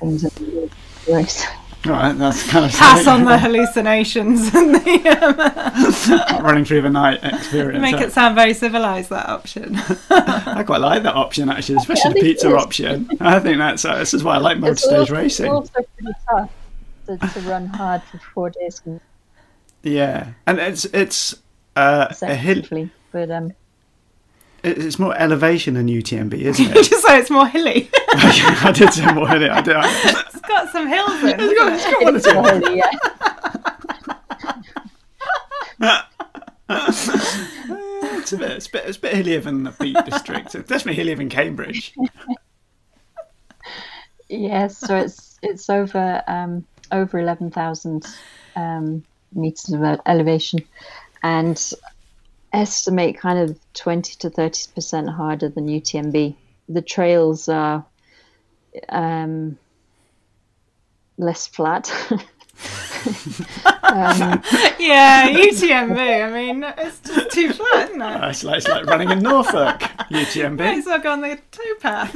things 0.01 0.26
at 0.26 0.36
the 0.36 0.70
race. 1.10 1.45
Right, 1.86 2.14
that's 2.14 2.49
kind 2.49 2.66
of 2.66 2.72
Pass 2.72 3.08
on 3.08 3.26
the 3.26 3.38
hallucinations 3.38 4.54
and 4.56 4.76
the, 4.76 6.28
um, 6.38 6.43
running 6.43 6.64
through 6.64 6.82
the 6.82 6.89
night 6.89 7.20
experience. 7.24 7.82
make 7.82 7.99
it 7.99 8.12
sound 8.14 8.36
very 8.36 8.54
civilized. 8.54 9.10
That 9.10 9.28
option. 9.28 9.76
I 10.10 10.64
quite 10.66 10.80
like 10.82 11.04
that 11.04 11.16
option 11.16 11.49
actually, 11.49 11.78
especially 11.78 12.12
I 12.12 12.14
the 12.14 12.20
pizza 12.22 12.56
option. 12.56 13.10
I 13.20 13.39
think 13.39 13.58
that's 13.58 13.84
uh, 13.84 13.97
this 13.97 14.14
is 14.14 14.24
why 14.24 14.36
I 14.36 14.38
like 14.38 14.58
It's 14.58 14.62
multi-stage 14.62 14.99
also, 14.99 15.16
racing. 15.16 15.45
It's 15.45 15.54
also 15.54 15.88
pretty 15.97 16.20
tough 16.30 16.51
to, 17.08 17.18
to 17.18 17.39
run 17.49 17.68
hard 17.68 18.01
for 18.04 18.18
four 18.34 18.49
days 18.49 18.82
Yeah, 19.82 20.34
and 20.47 20.60
it's 20.60 20.86
it's 20.86 21.36
uh, 21.76 22.08
a 22.22 22.36
hill. 22.36 22.56
consecutively. 22.62 22.91
But 23.12 23.30
um, 23.30 23.54
It's 24.64 24.97
more 24.97 25.14
elevation 25.18 25.74
than 25.74 25.88
UTMB, 25.88 26.34
isn't 26.36 26.66
it? 26.72 26.74
Just 26.89 27.05
so 27.05 27.14
it's 27.16 27.30
more 27.30 27.47
hilly. 27.47 27.89
I 28.14 28.72
did 28.74 28.93
say 28.93 29.11
more 29.14 29.34
in 29.36 29.43
it. 29.43 29.51
I 29.51 29.61
did. 29.61 29.76
I, 29.76 29.84
it's 30.28 30.39
got 30.41 30.70
some 30.72 30.88
hills 30.88 31.22
in. 31.24 31.39
it's 31.39 31.53
got, 31.53 31.74
it's 31.74 31.86
got 31.86 32.01
one 32.03 32.14
or 32.14 32.18
it's 32.18 32.26
two. 32.26 32.41
really, 32.41 32.78
yeah. 35.80 36.03
It's 38.24 38.32
a 38.32 38.38
bit, 38.38 38.51
it's 38.51 38.68
a 38.68 38.72
bit, 38.72 38.86
it's 38.86 38.97
a 38.97 39.01
bit 39.01 39.14
hillier 39.16 39.41
than 39.41 39.64
the 39.64 39.72
Peak 39.72 39.97
District. 40.05 40.55
It's 40.55 40.70
definitely 40.70 40.93
hillier 40.95 41.16
than 41.18 41.28
Cambridge. 41.30 41.93
Yes, 44.30 44.78
so 44.78 44.95
it's 44.95 45.38
it's 45.41 45.70
over 45.70 46.24
um, 46.28 46.66
over 46.93 47.20
eleven 47.20 47.51
thousand 47.51 48.05
um, 48.55 49.03
meters 49.34 49.74
of 49.74 49.84
elevation, 50.05 50.61
and 51.22 51.61
estimate 52.54 53.18
kind 53.18 53.39
of 53.39 53.58
twenty 53.74 54.16
to 54.20 54.30
thirty 54.30 54.72
percent 54.74 55.10
harder 55.10 55.49
than 55.49 55.68
UTMB. 55.68 56.36
The 56.70 56.82
trails 56.82 57.49
are 57.49 57.86
um, 58.89 59.58
less 61.18 61.47
flat. 61.47 61.91
um, 63.84 64.41
Yeah, 64.80 65.30
UTMB. 65.30 65.97
I 66.26 66.32
mean, 66.32 66.64
it's 66.78 66.99
just 67.01 67.32
too 67.32 67.51
flat, 67.51 67.89
isn't 67.89 68.01
it? 68.01 68.30
It's 68.30 68.43
like, 68.43 68.58
it's 68.58 68.68
like 68.68 68.86
running 68.86 69.12
in 69.12 69.20
Norfolk, 69.20 69.82
Might 70.10 70.28
UTMB. 70.28 70.62
as 70.62 70.86
well 70.86 70.99
go 70.99 71.12
on 71.12 71.22
the 71.22 71.39
towpath. 71.51 72.14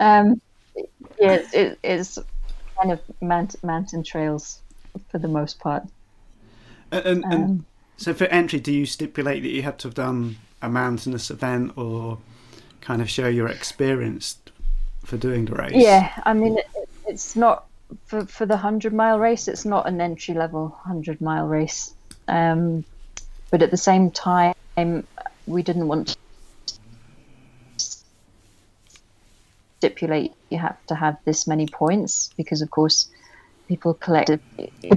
um, 0.00 0.40
yeah, 1.18 1.32
it, 1.34 1.54
it, 1.54 1.78
it's 1.82 2.18
kind 2.78 2.92
of 2.92 3.00
mount, 3.20 3.62
mountain 3.64 4.02
trails 4.02 4.60
for 5.10 5.18
the 5.18 5.28
most 5.28 5.58
part. 5.58 5.84
And, 6.92 7.06
and, 7.06 7.24
and 7.24 7.44
Um, 7.44 7.66
so 7.96 8.14
for 8.14 8.24
entry, 8.24 8.60
do 8.60 8.72
you 8.72 8.86
stipulate 8.86 9.42
that 9.42 9.50
you 9.50 9.62
have 9.62 9.76
to 9.78 9.88
have 9.88 9.94
done 9.94 10.36
a 10.62 10.68
mountainous 10.68 11.30
event 11.30 11.76
or 11.76 12.18
kind 12.80 13.00
of 13.02 13.08
show 13.10 13.28
your 13.28 13.48
experience 13.48 14.36
for 15.04 15.16
doing 15.16 15.46
the 15.46 15.54
race? 15.54 15.72
Yeah, 15.74 16.10
I 16.24 16.32
mean, 16.34 16.58
it, 16.58 16.66
it- 16.74 16.88
it's 17.08 17.36
not 17.36 17.66
for 18.06 18.26
for 18.26 18.46
the 18.46 18.56
hundred 18.56 18.92
mile 18.92 19.18
race. 19.20 19.46
It's 19.46 19.64
not 19.64 19.86
an 19.86 20.00
entry 20.00 20.34
level 20.34 20.76
hundred 20.84 21.20
mile 21.20 21.46
race, 21.46 21.94
um, 22.26 22.84
but 23.50 23.62
at 23.62 23.70
the 23.70 23.76
same 23.76 24.10
time, 24.10 24.54
we 25.46 25.62
didn't 25.62 25.86
want 25.86 26.08
to 26.08 26.16
stipulate 29.78 30.32
you 30.50 30.58
have 30.58 30.84
to 30.86 30.94
have 30.96 31.16
this 31.24 31.46
many 31.46 31.66
points 31.66 32.30
because, 32.36 32.60
of 32.60 32.70
course, 32.70 33.08
people 33.68 33.94
collect 33.94 34.30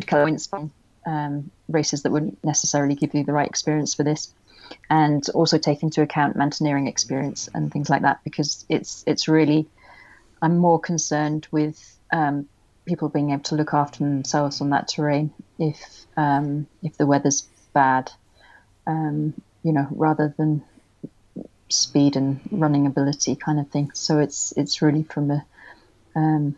points 0.08 0.48
from 0.48 0.72
um, 1.10 1.50
races 1.68 2.04
that 2.04 2.12
wouldn't 2.12 2.44
necessarily 2.44 2.94
give 2.94 3.16
you 3.16 3.24
the 3.24 3.34
right 3.34 3.50
experience 3.50 3.96
for 3.96 4.04
this 4.04 4.32
and 4.92 5.28
also 5.30 5.58
take 5.58 5.82
into 5.82 6.04
account 6.04 6.36
mountaineering 6.36 6.88
experience 6.88 7.50
and 7.56 7.72
things 7.72 7.90
like 7.90 8.04
that 8.04 8.24
because 8.24 8.64
it's 8.70 9.04
it's 9.08 9.28
really 9.28 9.68
I'm 10.42 10.58
more 10.58 10.80
concerned 10.80 11.48
with 11.52 11.98
um, 12.14 12.48
people 12.86 13.10
being 13.10 13.32
able 13.32 13.44
to 13.44 13.56
look 13.56 13.74
after 13.74 14.00
themselves 14.00 14.62
on 14.62 14.70
that 14.70 14.88
terrain 14.88 15.34
if 15.58 16.06
um, 16.16 16.68
if 16.84 16.96
the 16.98 17.08
weather's 17.08 17.48
bad, 17.74 18.12
um, 18.86 19.34
you 19.64 19.74
know, 19.74 19.88
rather 19.90 20.34
than 20.38 20.64
speed 21.70 22.16
and 22.16 22.40
running 22.52 22.86
ability 22.86 23.36
kind 23.36 23.60
of 23.60 23.70
thing. 23.70 23.90
So 23.94 24.20
it's 24.20 24.54
it's 24.56 24.84
really 24.84 25.04
from 25.04 25.32
a 25.32 25.46
um, 26.16 26.56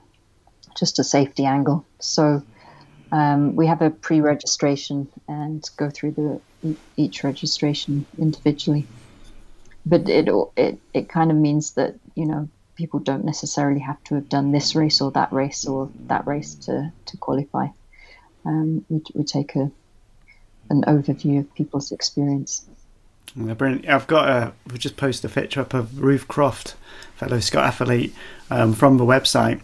just 0.77 0.99
a 0.99 1.03
safety 1.05 1.45
angle. 1.45 1.85
So 1.99 2.43
um, 3.11 3.55
we 3.55 3.67
have 3.67 3.81
a 3.81 3.89
pre-registration 3.89 5.07
and 5.27 5.69
go 5.77 5.89
through 5.89 6.11
the 6.11 6.75
each 6.95 7.23
registration 7.23 8.05
individually. 8.17 8.87
But 9.85 10.07
it 10.07 10.29
it 10.55 10.79
it 10.93 11.09
kind 11.09 11.31
of 11.31 11.37
means 11.37 11.71
that 11.71 11.95
you 12.15 12.25
know 12.25 12.47
people 12.75 12.99
don't 12.99 13.25
necessarily 13.25 13.79
have 13.79 14.01
to 14.05 14.15
have 14.15 14.29
done 14.29 14.51
this 14.51 14.75
race 14.75 15.01
or 15.01 15.11
that 15.11 15.31
race 15.33 15.65
or 15.65 15.89
that 16.07 16.25
race 16.27 16.55
to 16.55 16.91
to 17.07 17.17
qualify. 17.17 17.67
Um, 18.45 18.85
we 18.89 19.01
we 19.13 19.23
take 19.23 19.55
a 19.55 19.71
an 20.69 20.83
overview 20.83 21.39
of 21.39 21.53
people's 21.53 21.91
experience. 21.91 22.65
Brilliant. 23.35 23.87
I've 23.87 24.07
got 24.07 24.29
a. 24.29 24.53
We've 24.67 24.79
just 24.79 24.97
posted 24.97 25.31
a 25.31 25.33
picture 25.33 25.61
up 25.61 25.73
of 25.73 26.01
Ruth 26.01 26.27
Croft, 26.27 26.75
fellow 27.15 27.39
Scott 27.39 27.65
athlete, 27.65 28.13
um, 28.49 28.73
from 28.73 28.97
the 28.97 29.05
website, 29.05 29.61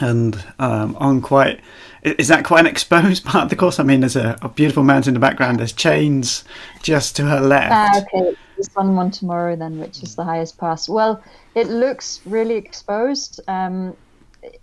and 0.00 0.44
um, 0.58 0.96
on 0.96 1.20
quite. 1.20 1.60
Is 2.02 2.28
that 2.28 2.44
quite 2.44 2.60
an 2.60 2.66
exposed 2.66 3.24
part 3.26 3.44
of 3.44 3.50
the 3.50 3.56
course? 3.56 3.80
I 3.80 3.82
mean, 3.82 4.00
there's 4.00 4.16
a, 4.16 4.38
a 4.42 4.48
beautiful 4.48 4.82
mountain 4.82 5.10
in 5.10 5.14
the 5.14 5.20
background. 5.20 5.58
There's 5.58 5.72
chains 5.72 6.44
just 6.82 7.16
to 7.16 7.24
her 7.24 7.40
left. 7.40 7.72
Ah, 7.72 8.00
okay. 8.00 8.36
There's 8.56 8.70
one 8.74 8.96
one 8.96 9.10
tomorrow 9.10 9.56
then, 9.56 9.78
which 9.78 10.02
is 10.02 10.16
the 10.16 10.24
highest 10.24 10.58
pass. 10.58 10.88
Well, 10.88 11.22
it 11.54 11.68
looks 11.68 12.20
really 12.24 12.54
exposed. 12.54 13.40
Um, 13.48 13.96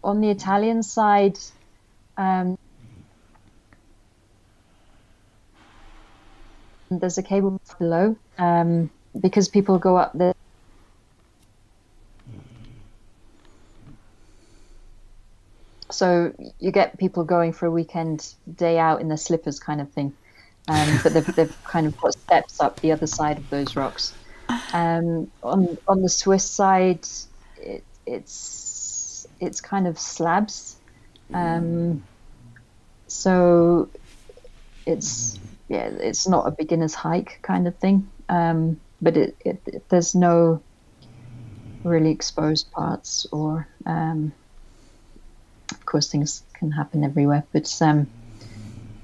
on 0.04 0.22
the 0.22 0.30
Italian 0.30 0.84
side, 0.84 1.38
um, 2.18 2.58
there's 6.90 7.18
a 7.18 7.24
cable 7.24 7.60
below 7.80 8.16
um, 8.38 8.90
because 9.20 9.48
people 9.48 9.78
go 9.78 9.98
up 9.98 10.12
there. 10.14 10.34
So 15.96 16.34
you 16.60 16.72
get 16.72 16.98
people 16.98 17.24
going 17.24 17.54
for 17.54 17.66
a 17.66 17.72
weekend 17.72 18.34
day 18.56 18.78
out 18.78 19.02
in 19.02 19.08
their 19.08 19.18
slippers, 19.18 19.60
kind 19.60 19.82
of 19.82 19.90
thing. 19.92 20.14
Um, 20.68 21.00
but 21.04 21.14
they've, 21.14 21.36
they've 21.36 21.64
kind 21.64 21.88
of 21.88 21.96
got 22.00 22.14
steps 22.14 22.60
up 22.60 22.80
the 22.82 22.92
other 22.92 23.08
side 23.08 23.38
of 23.38 23.50
those 23.50 23.76
rocks. 23.76 24.14
Um, 24.74 25.32
on 25.42 25.78
on 25.88 26.02
the 26.02 26.10
Swiss 26.10 26.48
side, 26.50 27.08
it, 27.58 27.84
it's 28.06 29.28
it's 29.40 29.62
kind 29.62 29.88
of 29.88 29.98
slabs. 29.98 30.76
Um, 31.34 32.04
so 33.08 33.90
it's 34.86 35.40
yeah, 35.68 35.88
it's 35.88 36.28
not 36.28 36.48
a 36.48 36.52
beginner's 36.52 36.94
hike 36.94 37.40
kind 37.42 37.68
of 37.68 37.76
thing. 37.78 38.10
Um, 38.30 38.80
but 39.02 39.18
it, 39.18 39.36
it, 39.46 39.62
it, 39.66 39.90
there's 39.90 40.16
no 40.16 40.62
really 41.84 42.12
exposed 42.12 42.72
parts 42.72 43.28
or 43.32 43.68
um, 43.86 44.34
of 45.72 45.86
course 45.86 46.12
things 46.12 46.44
can 46.54 46.72
happen 46.72 47.04
everywhere 47.04 47.44
but 47.54 47.82
um, 47.82 48.08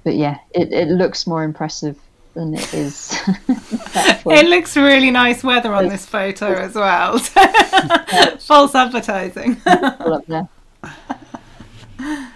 but 0.04 0.16
yeah 0.16 0.38
it, 0.54 0.72
it 0.72 0.88
looks 0.88 1.28
more 1.28 1.44
impressive 1.44 1.98
than 2.34 2.54
it 2.54 2.74
is. 2.74 3.18
It 4.26 4.46
looks 4.48 4.78
really 4.78 5.12
nice 5.12 5.44
weather 5.44 5.74
on 5.74 5.90
this 5.90 6.06
photo 6.06 6.54
as 6.54 6.76
well. 6.76 7.18
False 8.40 8.76
advertising. 8.76 9.58
Up 9.66 10.26
there. 10.28 10.48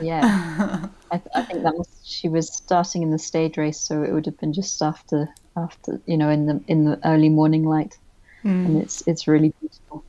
yeah. 0.01 0.87
I, 1.11 1.21
I 1.35 1.41
think 1.43 1.63
that 1.63 1.75
was 1.75 1.87
she 2.03 2.27
was 2.27 2.51
starting 2.51 3.03
in 3.03 3.11
the 3.11 3.19
stage 3.19 3.57
race 3.57 3.79
so 3.79 4.03
it 4.03 4.11
would 4.11 4.25
have 4.25 4.37
been 4.39 4.51
just 4.51 4.81
after 4.81 5.29
after 5.55 6.01
you 6.07 6.17
know 6.17 6.29
in 6.29 6.47
the 6.47 6.61
in 6.67 6.85
the 6.85 6.99
early 7.07 7.29
morning 7.29 7.65
light. 7.65 7.97
Mm. 8.43 8.65
and 8.65 8.81
it's 8.81 9.03
it's 9.07 9.27
really 9.27 9.53
beautiful 9.59 10.03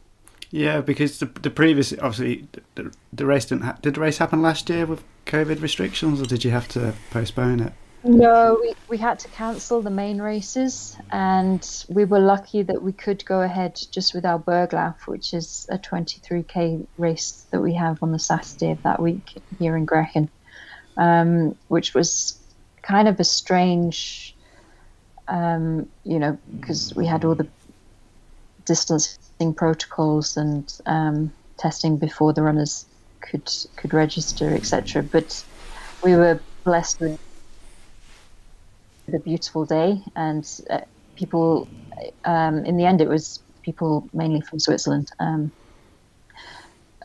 yeah, 0.56 0.80
because 0.80 1.18
the, 1.18 1.26
the 1.26 1.50
previous 1.50 1.92
obviously 1.92 2.48
the, 2.76 2.90
the 3.12 3.26
race 3.26 3.44
didn't 3.44 3.64
ha- 3.64 3.76
did 3.82 3.94
the 3.94 4.00
race 4.00 4.16
happen 4.16 4.40
last 4.40 4.70
year 4.70 4.86
with 4.86 5.04
COVID 5.26 5.60
restrictions, 5.60 6.20
or 6.20 6.24
did 6.24 6.44
you 6.44 6.50
have 6.50 6.66
to 6.68 6.94
postpone 7.10 7.60
it? 7.60 7.72
No, 8.04 8.58
we, 8.62 8.74
we 8.88 8.96
had 8.96 9.18
to 9.18 9.28
cancel 9.28 9.82
the 9.82 9.90
main 9.90 10.18
races, 10.22 10.96
and 11.10 11.84
we 11.90 12.06
were 12.06 12.20
lucky 12.20 12.62
that 12.62 12.82
we 12.82 12.92
could 12.92 13.22
go 13.26 13.42
ahead 13.42 13.78
just 13.90 14.14
with 14.14 14.24
our 14.24 14.38
Berglauf, 14.38 15.06
which 15.06 15.34
is 15.34 15.66
a 15.70 15.76
23k 15.76 16.86
race 16.96 17.46
that 17.50 17.60
we 17.60 17.74
have 17.74 18.02
on 18.02 18.12
the 18.12 18.18
Saturday 18.18 18.70
of 18.70 18.82
that 18.82 19.00
week 19.00 19.34
here 19.58 19.76
in 19.76 19.86
Grächen, 19.86 20.28
um, 20.96 21.54
which 21.68 21.92
was 21.92 22.38
kind 22.80 23.08
of 23.08 23.20
a 23.20 23.24
strange, 23.24 24.34
um, 25.28 25.86
you 26.04 26.18
know, 26.18 26.38
because 26.56 26.94
we 26.94 27.04
had 27.04 27.26
all 27.26 27.34
the 27.34 27.48
distance 28.64 29.18
protocols 29.54 30.36
and 30.36 30.72
um, 30.86 31.32
testing 31.58 31.96
before 31.96 32.32
the 32.32 32.42
runners 32.42 32.86
could 33.20 33.50
could 33.76 33.92
register, 33.92 34.54
etc. 34.54 35.02
But 35.02 35.44
we 36.02 36.16
were 36.16 36.40
blessed 36.64 37.00
with 37.00 37.18
a 39.14 39.18
beautiful 39.18 39.64
day, 39.64 40.02
and 40.14 40.48
uh, 40.70 40.80
people. 41.16 41.68
Um, 42.24 42.64
in 42.64 42.76
the 42.76 42.84
end, 42.84 43.00
it 43.00 43.08
was 43.08 43.40
people 43.62 44.08
mainly 44.12 44.40
from 44.42 44.60
Switzerland. 44.60 45.10
Um, 45.18 45.50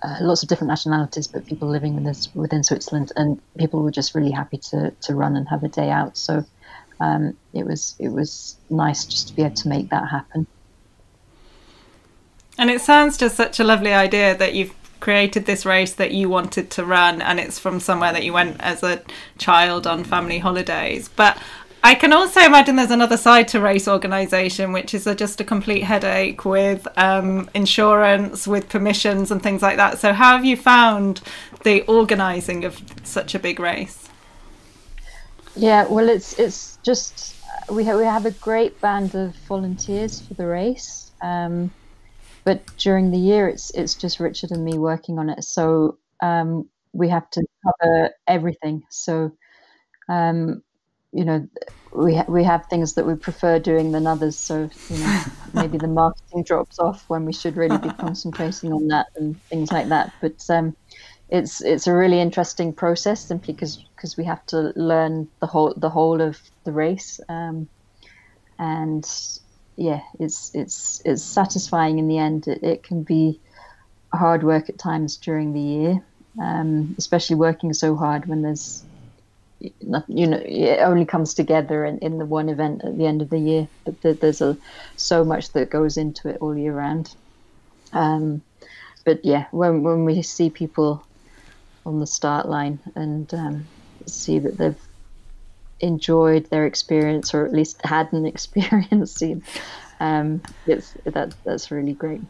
uh, 0.04 0.18
lots 0.22 0.42
of 0.42 0.50
different 0.50 0.70
nationalities, 0.70 1.28
but 1.28 1.46
people 1.46 1.68
living 1.68 1.96
within, 1.96 2.16
within 2.34 2.64
Switzerland, 2.64 3.12
and 3.16 3.40
people 3.58 3.84
were 3.84 3.92
just 3.92 4.16
really 4.16 4.32
happy 4.32 4.58
to, 4.58 4.92
to 5.02 5.14
run 5.14 5.36
and 5.36 5.48
have 5.48 5.64
a 5.64 5.68
day 5.68 5.90
out. 5.90 6.18
So 6.18 6.44
um, 7.00 7.38
it 7.54 7.66
was 7.66 7.96
it 8.00 8.10
was 8.10 8.58
nice 8.70 9.06
just 9.06 9.28
to 9.30 9.36
be 9.36 9.44
able 9.44 9.56
to 9.56 9.68
make 9.68 9.90
that 9.90 10.08
happen. 10.10 10.48
And 12.62 12.70
it 12.70 12.80
sounds 12.80 13.18
just 13.18 13.36
such 13.36 13.60
a 13.60 13.64
lovely 13.64 13.92
idea 13.92 14.38
that 14.38 14.54
you've 14.54 14.76
created 15.00 15.48
this 15.48 15.66
race 15.66 15.94
that 15.96 16.12
you 16.12 16.30
wanted 16.30 16.70
to 16.70 16.86
run 16.86 17.20
and 17.20 17.40
it's 17.40 17.58
from 17.58 17.80
somewhere 17.80 18.14
that 18.14 18.24
you 18.24 18.34
went 18.34 18.62
as 18.62 18.84
a 18.84 19.02
child 19.40 19.88
on 19.88 20.04
family 20.04 20.38
holidays. 20.38 21.10
But 21.10 21.42
I 21.84 21.96
can 21.96 22.14
also 22.14 22.40
imagine 22.40 22.76
there's 22.76 22.92
another 22.92 23.18
side 23.18 23.48
to 23.48 23.60
race 23.60 23.88
organisation, 23.88 24.74
which 24.74 24.94
is 24.94 25.08
a, 25.08 25.16
just 25.16 25.42
a 25.42 25.44
complete 25.44 25.82
headache 25.82 26.46
with 26.46 26.88
um, 27.00 27.50
insurance, 27.56 28.46
with 28.46 28.70
permissions, 28.70 29.32
and 29.32 29.42
things 29.42 29.64
like 29.64 29.78
that. 29.78 29.98
So, 29.98 30.14
how 30.14 30.36
have 30.36 30.46
you 30.46 30.56
found 30.56 31.22
the 31.64 31.82
organising 31.88 32.64
of 32.64 32.80
such 33.02 33.34
a 33.34 33.40
big 33.40 33.60
race? 33.60 34.08
Yeah, 35.56 35.88
well, 35.88 36.08
it's 36.10 36.38
it's 36.38 36.78
just 36.84 37.36
we 37.72 37.86
have, 37.86 37.98
we 37.98 38.06
have 38.06 38.28
a 38.28 38.32
great 38.32 38.80
band 38.80 39.16
of 39.16 39.36
volunteers 39.48 40.22
for 40.22 40.36
the 40.36 40.46
race. 40.46 41.10
Um, 41.24 41.72
but 42.44 42.62
during 42.78 43.12
the 43.12 43.18
year 43.18 43.48
it's 43.48 43.72
it's 43.72 43.96
just 43.96 44.20
Richard 44.20 44.52
and 44.52 44.64
me 44.64 44.78
working 44.78 45.20
on 45.20 45.30
it. 45.30 45.44
So 45.44 45.98
um, 46.22 46.70
we 46.94 47.10
have 47.10 47.30
to 47.32 47.46
cover 47.64 48.12
everything. 48.28 48.84
So 48.90 49.32
um, 50.10 50.64
you 51.12 51.26
know 51.26 51.48
we 51.94 52.16
ha- 52.16 52.26
we 52.28 52.44
have 52.44 52.66
things 52.68 52.94
that 52.94 53.06
we 53.06 53.16
prefer 53.16 53.60
doing 53.60 53.92
than 53.92 54.08
others. 54.08 54.38
So 54.38 54.70
you 54.90 54.98
know 54.98 55.24
maybe 55.54 55.78
the 55.78 55.88
marketing 55.88 56.44
drops 56.44 56.80
off 56.80 57.04
when 57.08 57.26
we 57.26 57.34
should 57.34 57.58
really 57.58 57.78
be 57.78 57.90
concentrating 58.00 58.74
on 58.74 58.88
that 58.88 59.08
and 59.16 59.42
things 59.44 59.72
like 59.72 59.90
that. 59.90 60.14
But 60.22 60.44
um, 60.50 60.76
it's 61.30 61.62
it's 61.62 61.88
a 61.88 61.94
really 61.94 62.20
interesting 62.20 62.74
process 62.74 63.26
simply 63.26 63.54
because 63.54 63.84
because 63.96 64.18
we 64.18 64.26
have 64.26 64.46
to 64.48 64.74
learn 64.76 65.28
the 65.40 65.48
whole 65.48 65.74
the 65.76 65.90
whole 65.90 66.22
of 66.22 66.40
the 66.66 66.72
race. 66.72 67.20
Um, 67.30 67.70
and 68.60 69.06
yeah, 69.78 70.02
it's 70.20 70.52
it's 70.54 71.02
it's 71.06 71.24
satisfying 71.24 72.00
in 72.00 72.08
the 72.08 72.18
end. 72.18 72.48
It, 72.48 72.64
it 72.64 72.84
can 72.84 73.04
be 73.04 73.40
hard 74.14 74.44
work 74.44 74.70
at 74.70 74.78
times 74.78 75.18
during 75.18 75.54
the 75.54 75.62
year, 75.62 76.06
um, 76.42 76.96
especially 76.98 77.38
working 77.38 77.74
so 77.74 77.96
hard 77.96 78.26
when 78.26 78.42
there's 78.42 78.84
you 79.60 80.28
know 80.28 80.42
it 80.44 80.80
only 80.80 81.06
comes 81.06 81.34
together 81.36 81.86
in, 81.86 82.00
in 82.00 82.18
the 82.18 82.26
one 82.26 82.50
event 82.50 82.82
at 82.84 82.98
the 82.98 83.06
end 83.06 83.22
of 83.22 83.30
the 83.30 83.40
year. 83.40 83.68
But 83.86 84.22
there's 84.22 84.42
a 84.42 84.58
so 84.96 85.24
much 85.24 85.52
that 85.54 85.70
goes 85.70 85.98
into 85.98 86.30
it 86.30 86.38
all 86.42 86.58
year 86.58 86.74
round. 86.74 87.16
Um, 87.94 88.42
but 89.06 89.24
yeah, 89.24 89.46
when 89.52 89.84
when 89.84 90.06
we 90.06 90.22
see 90.22 90.50
people 90.50 91.06
on 91.86 92.00
the 92.00 92.08
start 92.08 92.48
line 92.48 92.80
and 92.96 93.34
um, 93.34 93.68
see 94.08 94.40
that 94.40 94.58
they've 94.58 94.78
enjoyed 95.82 96.50
their 96.50 96.66
experience 96.66 97.34
or 97.34 97.46
at 97.46 97.54
least 97.54 97.82
had 97.84 98.12
an 98.14 98.26
experience 98.34 99.22
um, 100.02 100.42
it's 100.66 100.96
that 101.06 101.36
that's 101.46 101.70
really 101.70 101.94
great. 101.94 102.22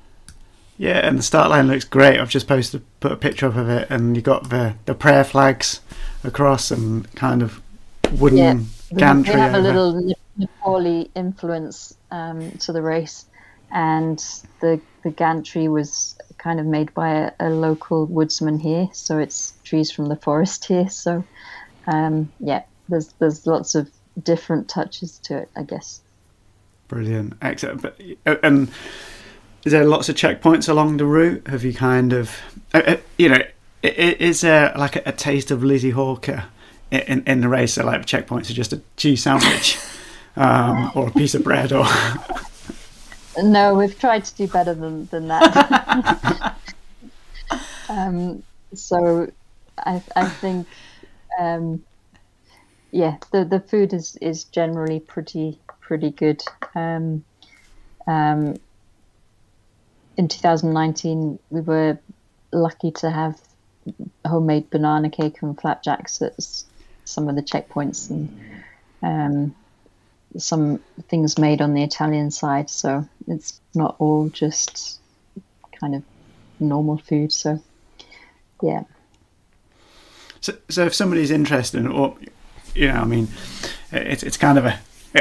Yeah 0.78 1.08
and 1.08 1.18
the 1.18 1.24
start 1.24 1.50
line 1.50 1.68
looks 1.68 1.86
great. 1.86 2.20
I've 2.20 2.30
just 2.30 2.48
posted 2.48 2.84
put 3.00 3.12
a 3.12 3.16
picture 3.16 3.48
up 3.48 3.56
of 3.56 3.70
it 3.70 3.88
and 3.90 4.16
you 4.16 4.22
got 4.22 4.50
the 4.50 4.76
the 4.86 4.94
prayer 4.94 5.24
flags 5.24 5.80
across 6.24 6.70
and 6.70 7.10
kind 7.16 7.42
of 7.42 7.62
wooden 8.20 8.38
yeah, 8.38 8.60
gantry 8.98 9.36
we 9.36 9.40
have 9.40 9.56
over. 9.56 9.60
a 9.60 9.72
little 9.72 10.16
nepali 10.38 11.10
influence 11.16 11.96
um, 12.12 12.52
to 12.54 12.74
the 12.74 12.82
race 12.82 13.26
and 13.72 14.20
the 14.60 14.82
the 15.04 15.12
gantry 15.12 15.68
was 15.68 16.18
kind 16.38 16.60
of 16.60 16.66
made 16.66 16.94
by 16.94 17.10
a, 17.10 17.32
a, 17.40 17.50
local 17.50 18.06
woodsman 18.06 18.60
here 18.60 18.90
so 18.92 19.18
it's 19.18 19.54
trees 19.64 19.92
from 19.92 20.08
the 20.08 20.16
forest 20.16 20.66
here 20.66 20.90
so 20.90 21.24
um, 21.88 22.32
yeah 22.40 22.64
there's 22.92 23.14
there's 23.14 23.48
lots 23.48 23.74
of 23.74 23.90
different 24.22 24.70
touches 24.70 25.18
to 25.20 25.38
it, 25.38 25.50
I 25.56 25.64
guess. 25.64 26.02
Brilliant, 26.88 27.34
excellent. 27.42 27.82
But 27.82 28.00
uh, 28.26 28.36
and 28.44 28.70
is 29.66 29.72
there 29.72 29.86
lots 29.86 30.10
of 30.10 30.16
checkpoints 30.16 30.68
along 30.68 30.98
the 30.98 31.06
route? 31.06 31.48
Have 31.48 31.64
you 31.64 31.74
kind 31.74 32.14
of, 32.14 32.38
uh, 32.74 32.82
uh 32.86 32.98
you 33.18 33.30
know, 33.30 33.42
is 33.82 34.42
there 34.42 34.74
like 34.78 34.98
a, 34.98 35.04
a 35.08 35.12
taste 35.12 35.52
of 35.52 35.64
Lizzie 35.64 35.92
Hawker 35.92 36.46
in, 36.92 37.24
in 37.26 37.42
the 37.42 37.50
race? 37.50 37.74
So 37.74 37.86
like 37.86 38.06
checkpoints 38.06 38.50
are 38.50 38.54
just 38.54 38.74
a 38.74 38.82
cheese 38.98 39.24
sandwich 39.24 39.78
um, 40.36 40.92
or 40.96 41.08
a 41.08 41.12
piece 41.12 41.34
of 41.34 41.44
bread 41.44 41.72
or. 41.72 41.86
no, 43.42 43.76
we've 43.76 43.98
tried 43.98 44.26
to 44.26 44.36
do 44.36 44.48
better 44.48 44.74
than 44.74 45.06
than 45.08 45.30
that. 45.30 46.58
um, 47.90 48.44
so 48.74 49.32
I 49.78 50.04
I 50.16 50.28
think. 50.28 50.68
Um, 51.40 51.82
yeah, 52.92 53.18
the 53.32 53.46
the 53.46 53.60
food 53.60 53.94
is 53.94 54.18
is 54.22 54.44
generally 54.46 55.00
pretty 55.00 55.60
pretty 55.80 56.12
good. 56.12 56.44
Um, 56.76 57.24
um, 58.08 58.60
in 60.18 60.28
2019, 60.28 61.40
we 61.50 61.62
were 61.62 61.98
lucky 62.52 62.92
to 62.92 63.10
have 63.10 63.40
homemade 64.26 64.70
banana 64.70 65.10
cake 65.10 65.42
and 65.42 65.60
flapjacks 65.60 66.22
at 66.22 66.36
some 67.06 67.28
of 67.28 67.36
the 67.36 67.42
checkpoints 67.42 68.10
and 68.10 68.40
um, 69.02 69.56
some 70.38 70.80
things 71.08 71.38
made 71.38 71.62
on 71.62 71.74
the 71.74 71.84
Italian 71.84 72.30
side. 72.30 72.70
So 72.70 73.08
it's 73.28 73.60
not 73.74 73.96
all 74.00 74.30
just 74.30 75.00
kind 75.80 75.96
of 75.96 76.04
normal 76.60 76.98
food. 76.98 77.32
So 77.32 77.62
yeah. 78.62 78.84
So, 80.42 80.54
so 80.70 80.86
if 80.86 80.94
somebody's 80.94 81.32
interested, 81.32 81.86
or 81.86 82.18
you 82.76 82.88
know, 82.88 82.96
I 82.96 83.06
mean, 83.06 83.28
it's 83.92 84.24
it's 84.24 84.38
kind 84.38 84.58
of 84.58 84.66
a 84.66 84.80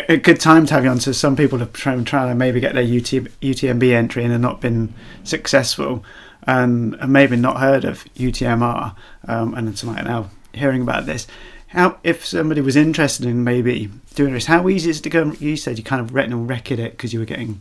a 0.09 0.16
good 0.16 0.38
time 0.38 0.66
to 0.66 0.74
have 0.74 0.84
you 0.84 0.90
on. 0.90 1.01
So 1.01 1.12
some 1.12 1.36
people 1.36 1.59
have 1.59 1.72
tried, 1.72 2.07
trying 2.07 2.28
to 2.28 2.34
maybe 2.34 2.61
get 2.61 2.74
their 2.74 2.84
UT, 2.84 3.26
UTMB 3.42 3.92
entry 3.92 4.22
and 4.22 4.32
have 4.32 4.40
not 4.40 4.61
been 4.61 4.94
successful. 5.24 6.05
and, 6.46 6.94
and 6.94 7.12
maybe 7.12 7.36
not 7.36 7.59
heard 7.59 7.84
of 7.84 8.05
UTMR, 8.14 8.94
um, 9.28 9.55
and 9.55 9.76
tonight 9.76 10.05
now 10.05 10.30
hearing 10.53 10.82
about 10.82 11.07
this, 11.07 11.26
how 11.68 11.98
if 12.03 12.24
somebody 12.24 12.61
was 12.61 12.76
interested 12.76 13.26
in 13.26 13.44
maybe 13.44 13.90
doing 14.14 14.32
this, 14.32 14.46
how 14.46 14.68
easy 14.68 14.90
is 14.90 14.98
it 14.98 15.03
to 15.03 15.11
go? 15.11 15.32
You 15.32 15.57
said 15.57 15.78
you 15.78 15.84
kind 15.84 16.01
of 16.01 16.14
retinal 16.14 16.44
wrecked 16.44 16.72
it 16.72 16.92
because 16.92 17.12
you 17.12 17.20
were 17.20 17.26
getting 17.26 17.61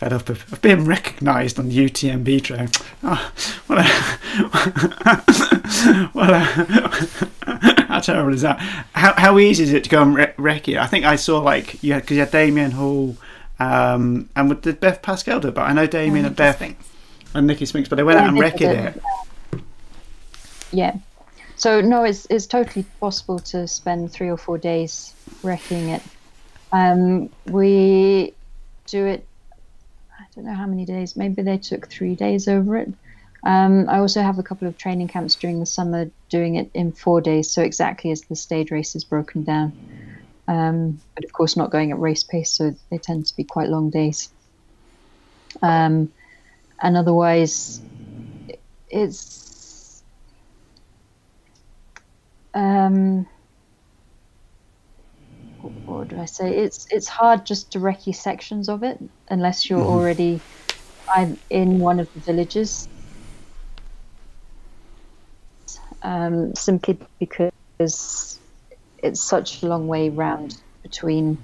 fed 0.00 0.12
up 0.14 0.30
of, 0.30 0.50
of 0.50 0.62
being 0.62 0.86
recognised 0.86 1.58
on 1.58 1.68
the 1.68 1.76
UTMB 1.76 2.42
trail. 2.42 2.68
Oh, 3.02 3.32
what 3.66 3.78
a, 3.78 3.82
what 6.12 6.30
a, 6.30 6.42
how 7.88 8.00
terrible 8.00 8.32
is 8.32 8.40
that? 8.42 8.58
How, 8.94 9.12
how 9.16 9.38
easy 9.38 9.64
is 9.64 9.72
it 9.74 9.84
to 9.84 9.90
go 9.90 10.00
and 10.02 10.14
wreck, 10.14 10.34
wreck 10.38 10.68
it? 10.68 10.78
I 10.78 10.86
think 10.86 11.04
I 11.04 11.16
saw 11.16 11.40
like 11.40 11.82
yeah, 11.82 12.00
because 12.00 12.14
you 12.16 12.20
had 12.20 12.30
Damien 12.30 12.70
Hall 12.70 13.16
um, 13.58 14.30
and 14.36 14.48
with 14.48 14.62
the 14.62 14.72
Beth 14.72 15.02
Pascall 15.02 15.38
do 15.40 15.48
it, 15.48 15.54
but 15.54 15.62
I 15.68 15.74
know 15.74 15.86
Damien 15.86 16.24
and 16.24 16.34
Beth 16.34 16.56
Spinks. 16.56 16.88
and 17.34 17.46
Nicky 17.46 17.66
Spinks, 17.66 17.90
but 17.90 17.96
they 17.96 18.02
went 18.02 18.16
Yeah, 18.16 18.22
out 18.24 18.28
and 18.30 18.38
wrecked 18.38 18.62
it. 18.62 19.02
Yeah. 20.72 20.96
So 21.56 21.82
no, 21.82 22.04
it's 22.04 22.26
it's 22.30 22.46
totally 22.46 22.86
possible 23.00 23.38
to 23.40 23.68
spend 23.68 24.10
three 24.12 24.30
or 24.30 24.38
four 24.38 24.56
days 24.56 25.12
wrecking 25.42 25.90
it. 25.90 26.00
Um, 26.72 27.28
we 27.44 28.32
do 28.86 29.04
it. 29.04 29.26
Don't 30.40 30.48
know 30.52 30.56
how 30.56 30.66
many 30.66 30.86
days. 30.86 31.16
Maybe 31.16 31.42
they 31.42 31.58
took 31.58 31.88
three 31.88 32.14
days 32.14 32.48
over 32.48 32.78
it. 32.78 32.88
Um, 33.44 33.86
I 33.90 33.98
also 33.98 34.22
have 34.22 34.38
a 34.38 34.42
couple 34.42 34.66
of 34.66 34.78
training 34.78 35.08
camps 35.08 35.34
during 35.34 35.60
the 35.60 35.66
summer 35.66 36.10
doing 36.30 36.54
it 36.54 36.70
in 36.72 36.92
four 36.92 37.20
days, 37.20 37.50
so 37.50 37.60
exactly 37.60 38.10
as 38.10 38.22
the 38.22 38.34
stage 38.34 38.70
race 38.70 38.96
is 38.96 39.04
broken 39.04 39.44
down. 39.44 39.74
Um, 40.48 40.98
but 41.14 41.24
of 41.24 41.32
course, 41.34 41.58
not 41.58 41.70
going 41.70 41.90
at 41.92 41.98
race 41.98 42.24
pace, 42.24 42.50
so 42.52 42.74
they 42.90 42.96
tend 42.96 43.26
to 43.26 43.36
be 43.36 43.44
quite 43.44 43.68
long 43.68 43.90
days. 43.90 44.30
Um, 45.60 46.10
and 46.80 46.96
otherwise, 46.96 47.82
it's 48.88 50.02
um 52.54 53.26
what 55.60 56.08
do 56.08 56.18
I 56.18 56.24
say? 56.24 56.56
It's 56.56 56.86
it's 56.90 57.08
hard 57.08 57.46
just 57.46 57.72
to 57.72 57.78
recce 57.78 58.14
sections 58.14 58.68
of 58.68 58.82
it 58.82 58.98
unless 59.28 59.68
you're 59.68 59.80
already 59.82 60.40
I'm 61.14 61.38
in 61.50 61.78
one 61.78 62.00
of 62.00 62.12
the 62.14 62.20
villages. 62.20 62.88
Um, 66.02 66.54
simply 66.54 66.98
because 67.18 68.40
it's 69.02 69.20
such 69.20 69.62
a 69.62 69.66
long 69.66 69.86
way 69.86 70.08
round 70.08 70.60
between 70.82 71.36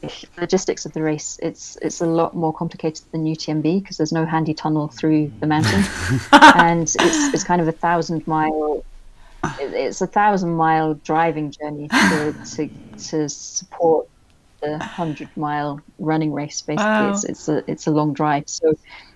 the 0.00 0.12
logistics 0.38 0.86
of 0.86 0.92
the 0.92 1.02
race. 1.02 1.38
It's 1.42 1.76
it's 1.82 2.00
a 2.00 2.06
lot 2.06 2.34
more 2.34 2.52
complicated 2.52 3.04
than 3.12 3.24
UTMB 3.24 3.82
because 3.82 3.96
there's 3.96 4.12
no 4.12 4.24
handy 4.24 4.54
tunnel 4.54 4.88
through 4.88 5.32
the 5.40 5.46
mountain, 5.46 5.84
and 6.32 6.82
it's 6.82 7.34
it's 7.34 7.44
kind 7.44 7.60
of 7.60 7.68
a 7.68 7.72
thousand 7.72 8.26
mile 8.26 8.84
it- 9.60 9.74
it's 9.74 10.00
a 10.00 10.06
thousand 10.06 10.54
mile 10.54 10.94
driving 10.94 11.50
journey 11.50 11.88
to 11.88 12.34
to, 12.56 12.70
to 13.08 13.28
support 13.28 14.08
the 14.62 14.78
hundred 14.78 15.28
mile 15.36 15.80
running 15.98 16.32
race. 16.32 16.60
Basically, 16.62 16.84
Wow. 16.84 17.10
it's 17.10 17.24
it's 17.24 17.48
a 17.48 17.70
it's 17.70 17.86
a 17.86 17.90
long 17.90 18.12
drive, 18.12 18.44
so 18.48 18.72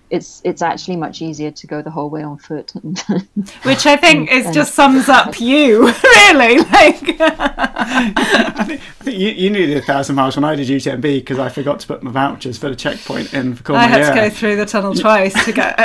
it's 0.09 0.41
it's 0.45 0.61
actually 0.61 0.95
much 0.95 1.21
easier 1.21 1.51
to 1.51 1.67
go 1.67 1.81
the 1.81 1.89
whole 1.91 2.09
way 2.09 2.23
on 2.23 2.37
foot. 2.37 2.71
Which 3.63 3.85
I 3.85 3.95
think 3.97 4.31
is 4.31 4.45
And- 4.45 4.53
just 4.53 4.73
sums 4.73 5.07
up 5.09 5.39
you, 5.39 5.87
really. 6.03 6.57
Like, 6.59 7.19
I 7.19 8.63
think, 8.65 8.81
I 8.81 9.03
think 9.03 9.17
you, 9.17 9.29
you 9.29 9.49
needed 9.49 9.77
a 9.77 9.81
thousand 9.81 10.15
miles 10.15 10.35
when 10.35 10.43
I 10.45 10.55
did 10.55 10.67
UTMB 10.67 11.01
because 11.01 11.39
I 11.39 11.49
forgot 11.49 11.79
to 11.81 11.87
put 11.87 12.03
my 12.03 12.11
vouchers 12.11 12.57
for 12.57 12.69
the 12.69 12.75
checkpoint 12.75 13.33
in 13.33 13.55
for 13.55 13.73
I 13.75 13.83
had 13.87 14.09
to 14.09 14.15
go 14.15 14.29
through 14.29 14.55
the 14.57 14.65
tunnel 14.65 14.93
twice 14.93 15.33
to 15.45 15.51
get. 15.53 15.75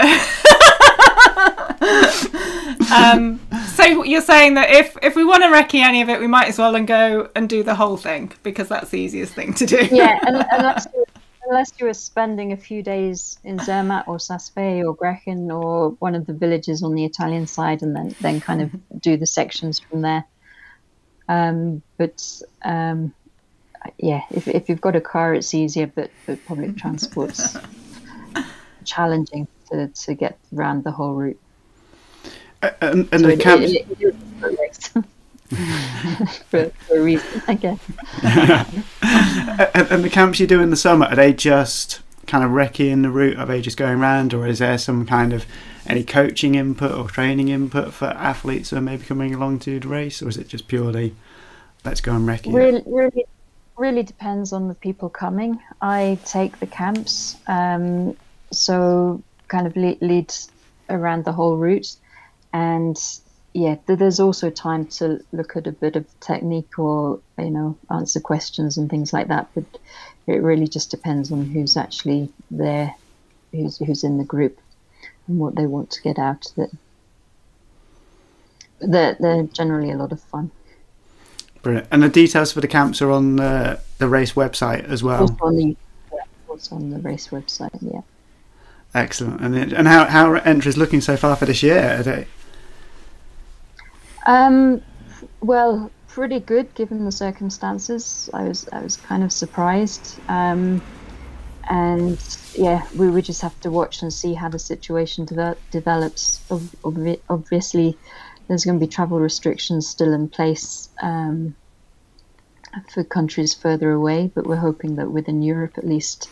Um, 2.92 3.40
so 3.74 4.04
you're 4.04 4.20
saying 4.20 4.54
that 4.54 4.70
if 4.70 4.96
if 5.02 5.16
we 5.16 5.24
want 5.24 5.42
to 5.42 5.48
recce 5.48 5.80
any 5.80 6.02
of 6.02 6.08
it, 6.08 6.20
we 6.20 6.26
might 6.26 6.48
as 6.48 6.58
well 6.58 6.74
and 6.74 6.86
go 6.86 7.30
and 7.34 7.48
do 7.48 7.62
the 7.62 7.74
whole 7.74 7.96
thing 7.96 8.32
because 8.42 8.68
that's 8.68 8.90
the 8.90 9.00
easiest 9.00 9.34
thing 9.34 9.54
to 9.54 9.66
do. 9.66 9.88
yeah, 9.90 10.18
unless 10.26 10.86
you, 10.94 11.04
unless 11.46 11.72
you 11.78 11.86
were 11.86 11.94
spending 11.94 12.52
a 12.52 12.56
few 12.56 12.82
days 12.82 13.38
in 13.44 13.58
Zermatt 13.58 14.06
or 14.06 14.18
Saas-Fee 14.18 14.84
or 14.84 14.96
Grächen 14.96 15.50
or 15.50 15.90
one 15.98 16.14
of 16.14 16.26
the 16.26 16.32
villages 16.32 16.82
on 16.82 16.94
the 16.94 17.04
Italian 17.04 17.46
side, 17.46 17.82
and 17.82 17.96
then 17.96 18.14
then 18.20 18.40
kind 18.40 18.62
of 18.62 18.70
do 19.00 19.16
the 19.16 19.26
sections 19.26 19.78
from 19.80 20.02
there. 20.02 20.24
Um, 21.28 21.82
but 21.96 22.42
um, 22.64 23.14
yeah, 23.98 24.22
if 24.30 24.48
if 24.48 24.68
you've 24.68 24.80
got 24.80 24.96
a 24.96 25.00
car, 25.00 25.34
it's 25.34 25.54
easier, 25.54 25.86
but 25.86 26.10
but 26.26 26.44
public 26.46 26.76
transport's 26.76 27.56
challenging 28.84 29.48
to 29.70 29.88
to 29.88 30.14
get 30.14 30.38
around 30.54 30.84
the 30.84 30.92
whole 30.92 31.14
route. 31.14 31.40
And, 32.62 33.08
and 33.12 33.20
So 33.20 33.26
the 33.26 33.32
it- 33.32 33.40
camps, 33.40 33.70
it- 33.72 33.86
it 33.90 34.00
is 34.00 34.14
a 34.94 35.02
for, 36.48 36.70
for 36.70 36.96
a 36.96 37.02
reason, 37.02 37.42
I 37.46 37.54
guess. 37.54 37.78
and, 39.74 39.86
and 39.90 40.04
the 40.04 40.08
camps 40.10 40.40
you 40.40 40.46
do 40.46 40.60
in 40.62 40.70
the 40.70 40.76
summer, 40.76 41.06
are 41.06 41.16
they 41.16 41.32
just 41.34 42.00
kind 42.26 42.42
of 42.44 42.52
wrecking 42.52 43.02
the 43.02 43.10
route? 43.10 43.36
Are 43.38 43.44
they 43.44 43.60
just 43.60 43.76
going 43.76 43.98
around, 44.00 44.32
or 44.32 44.46
is 44.46 44.60
there 44.60 44.78
some 44.78 45.04
kind 45.04 45.32
of 45.34 45.44
any 45.86 46.04
coaching 46.04 46.54
input 46.54 46.92
or 46.92 47.08
training 47.08 47.48
input 47.48 47.92
for 47.92 48.06
athletes 48.06 48.70
who 48.70 48.76
are 48.76 48.80
maybe 48.80 49.04
coming 49.04 49.34
along 49.34 49.58
to 49.60 49.78
the 49.80 49.88
race, 49.88 50.22
or 50.22 50.28
is 50.28 50.38
it 50.38 50.48
just 50.48 50.68
purely 50.68 51.14
let's 51.84 52.00
go 52.00 52.14
and 52.14 52.26
wreck 52.26 52.46
it? 52.46 52.52
really 52.52 52.82
really 52.86 53.24
really 53.76 54.02
depends 54.04 54.52
on 54.52 54.68
the 54.68 54.74
people 54.74 55.08
coming 55.08 55.58
i 55.80 56.16
take 56.24 56.60
the 56.60 56.66
camps 56.66 57.36
um, 57.48 58.16
so 58.52 59.20
kind 59.48 59.66
of 59.66 59.74
lead, 59.74 60.00
lead 60.00 60.32
around 60.90 61.24
the 61.24 61.32
whole 61.32 61.56
route 61.56 61.96
and 62.52 62.98
yeah 63.54 63.76
there's 63.86 64.20
also 64.20 64.50
time 64.50 64.86
to 64.86 65.22
look 65.32 65.56
at 65.56 65.66
a 65.66 65.72
bit 65.72 65.96
of 65.96 66.06
technique 66.20 66.78
or 66.78 67.20
you 67.38 67.50
know 67.50 67.76
answer 67.90 68.20
questions 68.20 68.76
and 68.76 68.88
things 68.88 69.12
like 69.12 69.28
that 69.28 69.48
but 69.54 69.64
it 70.26 70.42
really 70.42 70.68
just 70.68 70.90
depends 70.90 71.30
on 71.30 71.44
who's 71.44 71.76
actually 71.76 72.28
there 72.50 72.94
who's 73.52 73.78
who's 73.78 74.04
in 74.04 74.18
the 74.18 74.24
group 74.24 74.58
and 75.26 75.38
what 75.38 75.54
they 75.54 75.66
want 75.66 75.90
to 75.90 76.02
get 76.02 76.18
out 76.18 76.50
of 76.50 76.58
it 76.58 76.70
they're, 78.80 79.16
they're 79.20 79.44
generally 79.44 79.90
a 79.90 79.96
lot 79.96 80.12
of 80.12 80.20
fun 80.20 80.50
Brilliant. 81.62 81.86
And 81.92 82.02
the 82.02 82.08
details 82.08 82.52
for 82.52 82.60
the 82.60 82.68
camps 82.68 83.00
are 83.00 83.10
on 83.10 83.36
the, 83.36 83.80
the 83.98 84.08
race 84.08 84.32
website 84.32 84.84
as 84.84 85.02
well. 85.02 85.20
also 85.20 85.36
on 85.42 85.56
the 85.56 85.76
also 86.48 86.76
on 86.76 86.90
the 86.90 86.98
race 86.98 87.28
website. 87.28 87.70
Yeah. 87.80 88.00
Excellent. 88.94 89.40
And 89.40 89.72
and 89.72 89.88
how 89.88 90.06
how 90.06 90.30
are 90.30 90.38
entries 90.38 90.76
looking 90.76 91.00
so 91.00 91.16
far 91.16 91.36
for 91.36 91.46
this 91.46 91.62
year? 91.62 91.98
Are 92.00 92.02
they, 92.02 92.26
Um, 94.26 94.82
well, 95.40 95.90
pretty 96.08 96.40
good 96.40 96.74
given 96.74 97.04
the 97.04 97.12
circumstances. 97.12 98.28
I 98.32 98.44
was 98.44 98.68
I 98.68 98.82
was 98.82 98.96
kind 98.96 99.22
of 99.24 99.32
surprised. 99.32 100.20
Um, 100.28 100.82
and 101.68 102.18
yeah, 102.54 102.86
we 102.96 103.08
we 103.08 103.22
just 103.22 103.40
have 103.42 103.58
to 103.60 103.70
watch 103.70 104.02
and 104.02 104.12
see 104.12 104.34
how 104.34 104.48
the 104.48 104.58
situation 104.58 105.26
devel- 105.26 105.56
develops. 105.70 106.40
Ob- 106.50 106.74
obvi- 106.82 107.20
obviously, 107.28 107.96
there's 108.46 108.64
going 108.64 108.78
to 108.78 108.86
be 108.86 108.90
travel 108.90 109.20
restrictions 109.20 109.88
still 109.88 110.12
in 110.12 110.28
place 110.28 110.88
um, 111.00 111.54
for 112.92 113.04
countries 113.04 113.54
further 113.54 113.92
away, 113.92 114.30
but 114.34 114.46
we're 114.46 114.56
hoping 114.56 114.96
that 114.96 115.10
within 115.10 115.42
Europe, 115.42 115.78
at 115.78 115.86
least, 115.86 116.28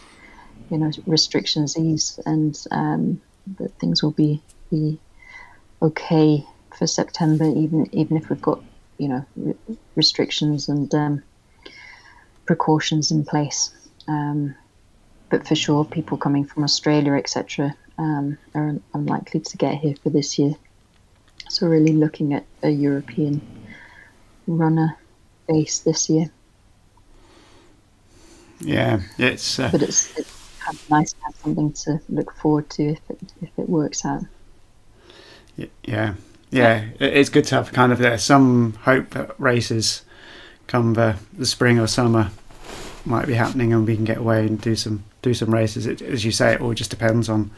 you 0.71 0.79
know, 0.79 0.91
restrictions 1.07 1.79
ease 1.79 2.19
and 2.27 2.59
um, 2.71 3.21
that 3.59 3.73
things 3.79 4.03
will 4.03 4.13
be 4.13 4.43
be 4.71 4.99
okay 5.83 6.45
for 6.81 6.87
September, 6.87 7.45
even 7.45 7.89
even 7.93 8.17
if 8.17 8.31
we've 8.31 8.41
got 8.41 8.65
you 8.97 9.09
know 9.09 9.25
re- 9.37 9.77
restrictions 9.97 10.69
and 10.69 10.93
um, 10.95 11.23
precautions 12.47 13.11
in 13.11 13.23
place. 13.25 13.71
Um, 14.09 14.55
but 15.29 15.47
for 15.47 15.55
sure, 15.55 15.85
people 15.85 16.17
coming 16.17 16.45
from 16.45 16.65
Australia, 16.65 17.13
etc., 17.13 17.77
um, 17.99 18.39
are 18.55 18.77
unlikely 18.95 19.41
to 19.41 19.57
get 19.59 19.75
here 19.75 19.95
for 20.03 20.09
this 20.09 20.39
year. 20.39 20.55
So 21.51 21.67
really 21.67 21.93
looking 21.93 22.33
at 22.33 22.47
a 22.63 22.71
European 22.71 23.43
runner 24.47 24.97
base 25.47 25.81
this 25.81 26.09
year. 26.09 26.31
yeah, 28.61 29.03
it's 29.19 29.59
uh, 29.59 29.69
But 29.71 29.83
it's, 29.83 30.17
it's 30.17 30.33
kind 30.61 30.79
of 30.79 30.91
nice 30.91 31.13
to 31.13 31.19
have 31.25 31.35
something 31.37 31.73
to 31.85 32.01
look 32.09 32.35
forward 32.35 32.71
to 32.71 32.83
if 32.85 33.01
it 33.11 33.21
if 33.43 33.51
it 33.59 33.69
works 33.69 34.07
out. 34.07 34.25
yeah, 35.85 36.15
yeah. 36.51 36.85
it- 36.99 37.17
It's 37.17 37.29
good 37.31 37.45
to 37.47 37.55
have 37.57 37.73
kind 37.73 37.93
of 37.93 37.99
there's 37.99 38.23
some 38.23 38.75
hope 38.83 39.11
that 39.11 39.39
races 39.39 40.03
come 40.67 40.95
the, 40.95 41.17
the 41.37 41.47
spring 41.47 41.79
or 41.79 41.87
summer 41.87 42.31
might 43.05 43.27
be 43.27 43.35
happening 43.35 43.73
and 43.73 43.87
we 43.87 43.97
can 43.97 44.05
get 44.05 44.19
away 44.19 44.47
and 44.47 44.61
do 44.61 44.77
some 44.77 45.05
do 45.23 45.35
some 45.35 45.53
races. 45.53 45.87
It, 45.87 46.01
as 46.03 46.25
you 46.25 46.33
say, 46.33 46.55
it 46.55 46.61
all 46.61 46.73
just 46.75 46.91
depends 46.91 47.29
on 47.29 47.51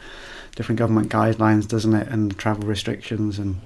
different 0.56 0.78
government 0.78 1.08
guidelines, 1.10 1.66
doesn't 1.68 1.94
it, 1.94 2.08
and 2.08 2.36
travel 2.38 2.66
restrictions 2.66 3.38
and. 3.38 3.60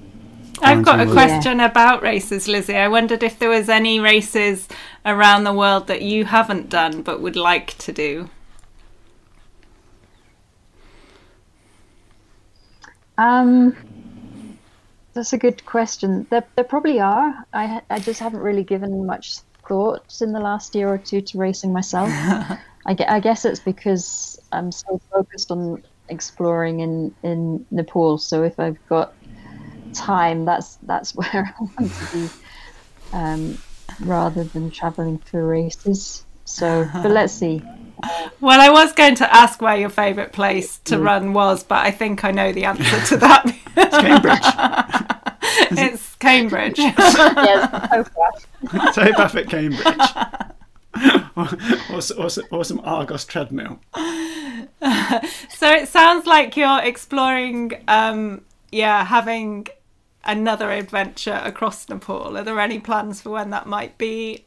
I've 0.63 0.83
got 0.85 1.01
a 1.01 1.05
quarantine 1.05 1.07
rules. 1.07 1.15
question 1.15 1.61
about 1.61 2.03
races, 2.03 2.49
Lizzie. 2.49 2.77
I 2.77 2.89
wondered 2.89 3.23
if 3.23 3.39
there 3.39 3.51
was 3.51 3.69
any 3.69 4.01
races 4.01 4.69
around 5.05 5.45
the 5.45 5.53
world 5.53 5.87
that 5.89 6.01
you 6.01 6.25
haven't 6.25 6.71
done 6.71 7.03
but 7.03 7.21
would 7.21 7.37
like 7.37 7.77
to 7.79 7.93
do. 7.93 8.31
Um, 13.19 13.77
that's 15.17 15.33
a 15.33 15.39
good 15.39 15.65
question. 15.65 16.27
There, 16.31 16.45
there 16.55 16.65
probably 16.65 17.01
are. 17.01 17.45
I, 17.53 17.81
I 17.91 17.99
just 17.99 18.21
haven't 18.21 18.41
really 18.41 18.63
given 18.63 19.07
much 19.07 19.39
thought 19.67 20.21
in 20.21 20.33
the 20.33 20.41
last 20.41 20.75
year 20.75 20.89
or 20.89 20.99
two 20.99 21.23
to 21.23 21.39
racing 21.39 21.73
myself. 21.73 22.09
I, 22.13 22.61
I 23.09 23.21
guess 23.21 23.45
it's 23.45 23.59
because 23.59 24.41
I'm 24.53 24.71
so 24.71 25.01
focused 25.11 25.51
on 25.51 25.83
exploring 26.09 26.81
in, 26.81 27.15
in 27.23 27.67
Nepal. 27.71 28.19
So 28.19 28.45
if 28.45 28.61
I've 28.61 28.79
got 28.89 29.15
time, 29.93 30.45
that's 30.45 30.77
that's 30.83 31.15
where 31.17 31.55
I 31.59 31.63
want 31.63 31.93
to 31.93 32.13
be, 32.13 32.29
um, 33.13 33.59
rather 34.01 34.45
than 34.45 34.71
traveling 34.71 35.19
for 35.19 35.45
races. 35.45 36.25
So, 36.45 36.89
but 36.93 37.11
let's 37.11 37.33
see. 37.33 37.61
Well, 38.41 38.61
I 38.61 38.69
was 38.69 38.93
going 38.93 39.17
to 39.17 39.35
ask 39.35 39.61
where 39.61 39.77
your 39.77 39.89
favourite 39.89 40.33
place 40.33 40.79
to 40.85 40.99
run 40.99 41.33
was, 41.33 41.65
but 41.65 41.79
I 41.79 41.91
think 41.91 42.25
I 42.25 42.31
know 42.31 42.53
the 42.53 42.67
answer 42.67 43.01
to 43.07 43.17
that. 43.17 43.47
It's 43.77 43.99
Cambridge. 43.99 45.03
it's 45.73 46.15
Cambridge. 46.17 46.79
yes, 46.79 47.69
Hobart. 47.91 48.95
so 48.95 49.03
at 49.37 49.49
Cambridge. 49.49 49.97
or, 51.37 52.01
or, 52.19 52.29
or 52.51 52.65
some 52.65 52.81
Argos 52.85 53.25
treadmill. 53.25 53.81
so 55.51 55.71
it 55.71 55.89
sounds 55.89 56.27
like 56.27 56.57
you're 56.57 56.83
exploring, 56.83 57.73
um, 57.89 58.43
yeah, 58.73 59.05
having 59.05 59.67
another 60.25 60.71
adventure 60.71 61.41
across 61.45 61.89
Nepal. 61.89 62.37
Are 62.37 62.43
there 62.45 62.59
any 62.61 62.79
plans 62.79 63.21
for 63.21 63.31
when 63.31 63.51
that 63.51 63.67
might 63.67 63.97
be? 63.99 64.45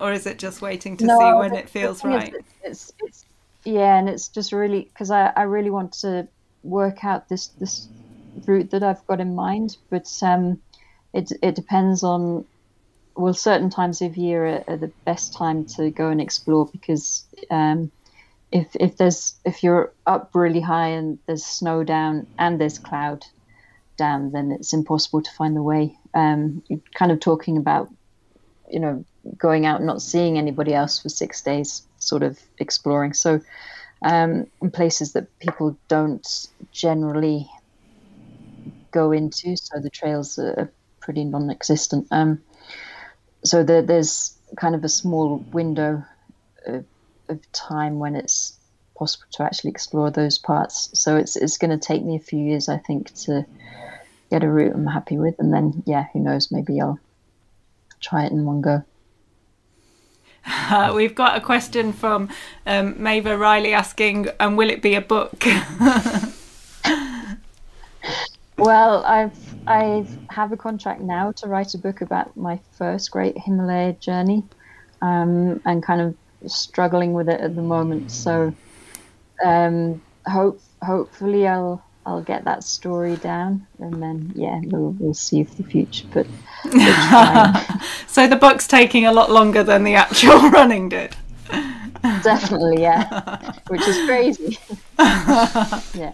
Or 0.00 0.12
is 0.12 0.26
it 0.26 0.38
just 0.38 0.62
waiting 0.62 0.96
to 0.98 1.06
No, 1.06 1.18
see 1.18 1.32
when 1.38 1.54
it 1.54 1.68
feels 1.68 2.00
the 2.02 2.08
is 2.08 2.14
right? 2.14 2.32
that 2.32 2.44
It's, 2.62 2.92
it's, 3.00 3.24
yeah, 3.64 3.98
and 3.98 4.08
it's 4.08 4.28
just 4.28 4.52
really 4.52 4.82
because 4.92 5.10
I, 5.10 5.32
I 5.36 5.42
really 5.42 5.70
want 5.70 5.92
to 6.00 6.28
work 6.62 7.04
out 7.04 7.28
this 7.28 7.48
this 7.48 7.88
route 8.46 8.70
that 8.70 8.82
I've 8.82 9.06
got 9.06 9.20
in 9.20 9.34
mind, 9.34 9.76
but 9.90 10.08
um, 10.22 10.60
it 11.12 11.32
it 11.42 11.54
depends 11.54 12.02
on 12.02 12.44
well, 13.18 13.34
certain 13.34 13.68
times 13.68 14.00
of 14.00 14.16
year 14.16 14.46
are, 14.46 14.64
are 14.68 14.76
the 14.76 14.92
best 15.04 15.34
time 15.34 15.64
to 15.64 15.90
go 15.90 16.08
and 16.08 16.20
explore 16.20 16.66
because 16.66 17.24
um, 17.50 17.90
if 18.52 18.68
if 18.78 18.96
there's 18.96 19.34
if 19.44 19.62
you're 19.62 19.92
up 20.06 20.30
really 20.34 20.60
high 20.60 20.88
and 20.88 21.18
there's 21.26 21.44
snow 21.44 21.82
down 21.82 22.26
and 22.38 22.60
there's 22.60 22.78
cloud 22.78 23.24
down, 23.96 24.30
then 24.30 24.52
it's 24.52 24.72
impossible 24.72 25.20
to 25.20 25.30
find 25.32 25.56
the 25.56 25.62
way. 25.62 25.96
Um, 26.14 26.62
you're 26.68 26.80
kind 26.94 27.10
of 27.10 27.20
talking 27.20 27.56
about 27.56 27.92
you 28.70 28.78
know 28.78 29.04
going 29.36 29.66
out 29.66 29.82
not 29.82 30.00
seeing 30.00 30.38
anybody 30.38 30.72
else 30.72 31.00
for 31.00 31.08
six 31.08 31.42
days, 31.42 31.82
sort 31.98 32.22
of 32.22 32.38
exploring. 32.58 33.14
So, 33.14 33.40
um, 34.02 34.46
in 34.62 34.70
places 34.70 35.12
that 35.12 35.26
people 35.40 35.76
don't 35.88 36.46
generally 36.70 37.50
go 38.90 39.12
into, 39.12 39.56
so 39.56 39.80
the 39.80 39.90
trails 39.90 40.38
are 40.38 40.70
pretty 41.00 41.24
non-existent. 41.24 42.06
Um, 42.10 42.42
so 43.44 43.62
there, 43.62 43.82
there's 43.82 44.36
kind 44.56 44.74
of 44.74 44.84
a 44.84 44.88
small 44.88 45.38
window 45.52 46.04
of, 46.66 46.84
of 47.28 47.52
time 47.52 47.98
when 47.98 48.14
it's 48.14 48.58
possible 48.96 49.26
to 49.32 49.42
actually 49.44 49.70
explore 49.70 50.10
those 50.10 50.38
parts. 50.38 50.90
So 50.92 51.16
it's 51.16 51.36
it's 51.36 51.58
going 51.58 51.70
to 51.70 51.78
take 51.78 52.04
me 52.04 52.16
a 52.16 52.20
few 52.20 52.40
years, 52.40 52.68
I 52.68 52.78
think, 52.78 53.14
to 53.22 53.46
get 54.30 54.44
a 54.44 54.48
route 54.48 54.74
I'm 54.74 54.86
happy 54.86 55.18
with, 55.18 55.38
and 55.38 55.52
then 55.52 55.82
yeah, 55.86 56.06
who 56.12 56.20
knows, 56.20 56.50
maybe 56.50 56.80
I'll 56.80 56.98
try 58.00 58.24
it 58.24 58.32
in 58.32 58.44
one 58.44 58.60
go. 58.60 58.82
Uh, 60.44 60.92
we've 60.96 61.14
got 61.14 61.36
a 61.36 61.40
question 61.40 61.92
from 61.92 62.28
um, 62.66 63.02
Maeve 63.02 63.26
Riley 63.26 63.72
asking, 63.72 64.28
um, 64.40 64.56
will 64.56 64.70
it 64.70 64.82
be 64.82 64.94
a 64.94 65.00
book? 65.00 65.44
Well, 68.58 69.04
I've 69.04 69.38
I 69.68 70.04
have 70.30 70.50
a 70.50 70.56
contract 70.56 71.00
now 71.00 71.30
to 71.32 71.46
write 71.46 71.74
a 71.74 71.78
book 71.78 72.00
about 72.00 72.36
my 72.36 72.58
first 72.72 73.10
great 73.12 73.38
Himalaya 73.38 73.92
journey, 73.92 74.42
um, 75.00 75.60
and 75.64 75.80
kind 75.80 76.00
of 76.00 76.50
struggling 76.50 77.12
with 77.12 77.28
it 77.28 77.40
at 77.40 77.54
the 77.54 77.62
moment. 77.62 78.10
So, 78.10 78.52
um, 79.44 80.02
hope 80.26 80.60
hopefully 80.82 81.46
I'll 81.46 81.84
I'll 82.04 82.22
get 82.22 82.44
that 82.46 82.64
story 82.64 83.14
down, 83.16 83.64
and 83.78 84.02
then 84.02 84.32
yeah, 84.34 84.60
we'll 84.64 84.90
we'll 84.98 85.14
see 85.14 85.44
for 85.44 85.62
the 85.62 85.68
future. 85.68 86.06
But 86.12 86.26
so 88.08 88.26
the 88.26 88.38
book's 88.40 88.66
taking 88.66 89.06
a 89.06 89.12
lot 89.12 89.30
longer 89.30 89.62
than 89.62 89.84
the 89.84 89.94
actual 89.94 90.50
running 90.50 90.88
did. 90.88 91.14
definitely, 92.02 92.82
yeah, 92.82 93.52
which 93.68 93.86
is 93.86 94.04
crazy. 94.04 94.58
Yeah. 94.98 96.12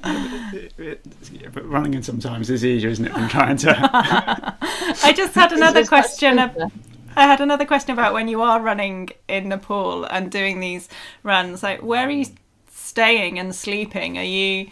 It- 0.52 0.72
it- 0.78 1.06
yeah, 1.32 1.48
but 1.52 1.66
running 1.68 1.94
in 1.94 2.02
sometimes 2.02 2.50
is 2.50 2.64
easier, 2.64 2.90
isn't 2.90 3.06
it, 3.06 3.14
than 3.14 3.28
trying 3.28 3.56
to. 3.58 3.74
I 5.02 5.12
just 5.16 5.34
had 5.34 5.52
another 5.52 5.84
question. 5.84 6.38
ab- 6.38 6.72
I 7.16 7.22
had 7.22 7.40
another 7.40 7.64
question 7.64 7.92
about 7.92 8.12
when 8.12 8.28
you 8.28 8.42
are 8.42 8.60
running 8.60 9.10
in 9.28 9.48
Nepal 9.48 10.04
and 10.04 10.30
doing 10.30 10.60
these 10.60 10.88
runs. 11.22 11.62
Like, 11.62 11.82
where 11.82 12.06
are 12.06 12.10
you 12.10 12.26
staying 12.70 13.38
and 13.38 13.54
sleeping? 13.54 14.18
Are 14.18 14.22
you 14.24 14.68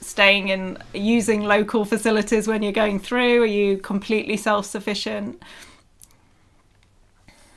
staying 0.00 0.48
in 0.48 0.78
using 0.92 1.42
local 1.42 1.84
facilities 1.84 2.46
when 2.46 2.62
you're 2.62 2.72
going 2.72 2.98
through? 2.98 3.42
Are 3.42 3.46
you 3.46 3.78
completely 3.78 4.36
self-sufficient? 4.36 5.42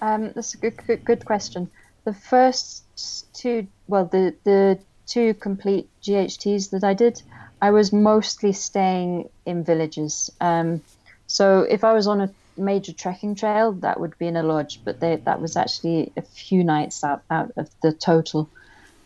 Um, 0.02 0.32
that's 0.34 0.54
a 0.54 0.58
good, 0.58 0.78
good 0.86 1.04
good 1.06 1.26
question. 1.26 1.70
The 2.06 2.14
first 2.14 2.86
two, 3.34 3.68
well, 3.88 4.06
the 4.06 4.36
the 4.44 4.80
two 5.08 5.34
complete 5.34 5.90
GHTs 6.04 6.70
that 6.72 6.84
I 6.84 6.94
did, 6.94 7.22
I 7.62 7.72
was 7.72 7.92
mostly 7.92 8.54
staying 8.54 9.30
in 9.46 9.64
villages. 9.64 10.30
Um, 10.40 10.82
so 11.26 11.62
if 11.62 11.84
I 11.84 11.94
was 11.94 12.08
on 12.08 12.22
a 12.22 12.34
major 12.58 12.94
trekking 12.94 13.36
trail, 13.36 13.72
that 13.74 14.00
would 14.00 14.18
be 14.18 14.28
in 14.28 14.36
a 14.38 14.44
lodge, 14.44 14.82
but 14.84 15.00
they, 15.00 15.16
that 15.18 15.42
was 15.42 15.56
actually 15.56 16.12
a 16.18 16.22
few 16.22 16.64
nights 16.64 17.04
out, 17.04 17.24
out 17.30 17.52
of 17.58 17.70
the 17.82 17.92
total. 17.92 18.50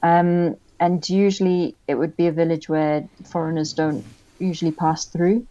Um, 0.04 0.58
and 0.80 1.08
usually 1.08 1.76
it 1.88 1.96
would 1.96 2.18
be 2.18 2.28
a 2.28 2.32
village 2.32 2.68
where 2.68 3.08
foreigners 3.32 3.74
don't 3.74 4.04
usually 4.40 4.72
pass 4.72 5.06
through. 5.06 5.46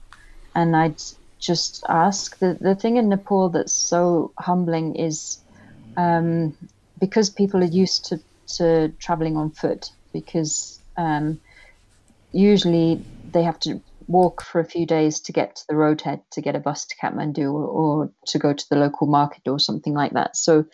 And 0.54 0.74
I'd 0.74 1.00
just 1.38 1.84
ask. 1.88 2.38
The, 2.38 2.58
the 2.60 2.74
thing 2.74 2.96
in 2.96 3.08
Nepal 3.08 3.48
that's 3.50 3.72
so 3.72 4.32
humbling 4.38 4.96
is 4.96 5.38
um, 5.96 6.56
because 6.98 7.30
people 7.30 7.62
are 7.62 7.66
used 7.66 8.06
to, 8.06 8.20
to 8.56 8.88
traveling 8.98 9.36
on 9.36 9.52
foot, 9.52 9.90
because 10.12 10.80
um, 10.96 11.40
usually 12.32 13.04
they 13.32 13.42
have 13.42 13.58
to 13.60 13.82
walk 14.06 14.42
for 14.42 14.60
a 14.60 14.64
few 14.64 14.86
days 14.86 15.20
to 15.20 15.32
get 15.32 15.56
to 15.56 15.62
the 15.68 15.74
roadhead 15.74 16.20
to 16.32 16.40
get 16.40 16.56
a 16.56 16.60
bus 16.60 16.86
to 16.86 16.96
Kathmandu 16.96 17.52
or, 17.52 17.64
or 17.64 18.12
to 18.26 18.38
go 18.38 18.52
to 18.52 18.66
the 18.70 18.76
local 18.76 19.06
market 19.06 19.46
or 19.46 19.58
something 19.58 19.94
like 19.94 20.12
that. 20.12 20.36
So 20.36 20.64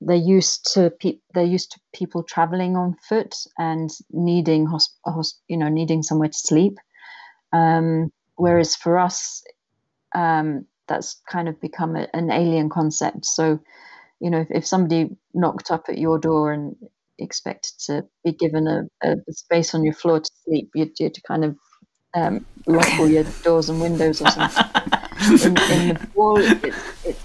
they're 0.00 0.16
used 0.16 0.72
to 0.74 0.90
pe- 0.90 1.18
they're 1.34 1.44
used 1.44 1.72
to 1.72 1.80
people 1.94 2.22
traveling 2.22 2.76
on 2.76 2.96
foot 3.08 3.34
and 3.58 3.90
needing 4.10 4.66
hosp- 4.66 4.94
hosp- 5.06 5.40
you 5.48 5.56
know 5.56 5.68
needing 5.68 6.02
somewhere 6.02 6.28
to 6.28 6.38
sleep. 6.38 6.78
Um, 7.52 8.12
whereas 8.36 8.76
for 8.76 8.98
us, 8.98 9.42
um, 10.14 10.66
that's 10.88 11.20
kind 11.28 11.48
of 11.48 11.60
become 11.60 11.96
a, 11.96 12.06
an 12.12 12.30
alien 12.30 12.68
concept. 12.68 13.24
So, 13.24 13.58
you 14.20 14.30
know, 14.30 14.40
if, 14.40 14.50
if 14.50 14.66
somebody 14.66 15.16
knocked 15.34 15.70
up 15.70 15.86
at 15.88 15.98
your 15.98 16.18
door 16.18 16.52
and 16.52 16.76
expected 17.18 17.72
to 17.86 18.04
be 18.24 18.32
given 18.32 18.66
a, 18.66 19.08
a 19.08 19.16
space 19.32 19.74
on 19.74 19.84
your 19.84 19.94
floor 19.94 20.20
to 20.20 20.30
sleep, 20.44 20.70
you'd, 20.74 20.98
you'd 20.98 21.16
kind 21.26 21.44
of 21.44 21.56
um, 22.14 22.46
lock 22.66 22.88
all 22.98 23.08
your 23.08 23.24
doors 23.42 23.68
and 23.68 23.80
windows 23.80 24.22
or 24.22 24.28
something. 24.30 24.64
in, 25.30 25.56
in 25.70 25.88
Nepal, 25.88 26.38
it, 26.38 26.74
it, 27.04 27.16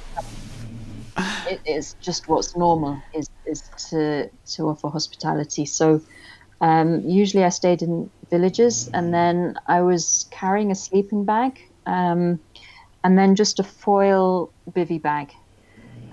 it 1.48 1.62
is 1.66 1.96
just 2.02 2.28
what's 2.28 2.56
normal 2.56 3.02
is 3.14 3.28
is 3.46 3.64
to 3.90 4.30
to 4.56 4.70
offer 4.70 4.90
hospitality. 4.90 5.66
So 5.66 6.02
um, 6.62 7.02
usually 7.02 7.44
I 7.44 7.50
stayed 7.50 7.82
in 7.82 8.10
villages, 8.30 8.90
and 8.94 9.14
then 9.14 9.56
I 9.68 9.82
was 9.82 10.28
carrying 10.32 10.72
a 10.72 10.76
sleeping 10.76 11.26
bag, 11.26 11.60
um, 11.86 12.40
and 13.04 13.18
then 13.18 13.36
just 13.36 13.60
a 13.60 13.64
foil 13.64 14.54
bivy 14.70 15.02
bag. 15.02 15.32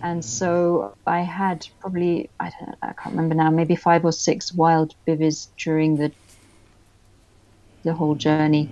And 0.02 0.24
so 0.24 0.94
I 1.06 1.20
had 1.20 1.66
probably 1.80 2.30
I 2.38 2.50
don't 2.58 2.76
I 2.82 2.92
can't 3.02 3.16
remember 3.16 3.34
now 3.34 3.50
maybe 3.50 3.76
five 3.76 4.04
or 4.04 4.12
six 4.12 4.52
wild 4.54 4.92
bivvies 5.08 5.48
during 5.62 5.96
the 5.96 6.12
the 7.84 7.94
whole 7.94 8.14
journey. 8.14 8.70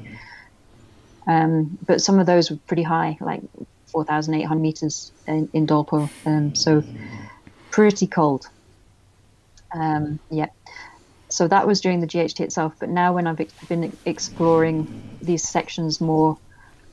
Um, 1.28 1.78
but 1.86 2.00
some 2.00 2.18
of 2.18 2.26
those 2.26 2.50
were 2.50 2.58
pretty 2.68 2.84
high, 2.84 3.16
like 3.20 3.40
4,800 3.92 4.60
meters 4.60 5.12
in, 5.26 5.48
in 5.52 5.66
Dolpo. 5.66 6.08
Um, 6.24 6.54
so 6.54 6.82
pretty 7.70 8.06
cold. 8.06 8.46
Um, 9.74 10.20
yeah. 10.30 10.46
So 11.30 11.48
that 11.48 11.66
was 11.66 11.80
during 11.80 12.00
the 12.00 12.06
GHT 12.06 12.40
itself. 12.40 12.74
But 12.78 12.90
now, 12.90 13.12
when 13.12 13.26
I've 13.26 13.40
been 13.68 13.92
exploring 14.04 14.88
these 15.20 15.48
sections 15.48 16.00
more, 16.00 16.36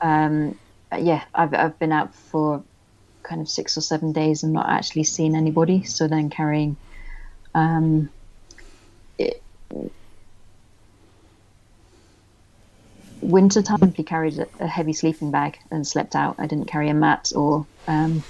um, 0.00 0.58
yeah, 0.96 1.24
I've, 1.34 1.54
I've 1.54 1.78
been 1.78 1.92
out 1.92 2.14
for 2.14 2.64
kind 3.24 3.40
of 3.40 3.48
six 3.48 3.76
or 3.76 3.80
seven 3.80 4.12
days 4.12 4.42
and 4.42 4.52
not 4.52 4.68
actually 4.68 5.04
seen 5.04 5.34
anybody. 5.34 5.82
So 5.82 6.06
then 6.06 6.30
carrying 6.30 6.76
um, 7.54 8.10
it, 9.18 9.42
winter 13.20 13.62
time, 13.62 13.78
I 13.80 13.86
simply 13.86 14.04
carried 14.04 14.38
a, 14.38 14.46
a, 14.60 14.66
heavy 14.66 14.92
sleeping 14.92 15.30
bag 15.30 15.58
and 15.70 15.86
slept 15.86 16.14
out. 16.14 16.36
I 16.38 16.46
didn't 16.46 16.66
carry 16.66 16.88
a 16.88 16.94
mat 16.94 17.32
or 17.34 17.66
um, 17.86 18.22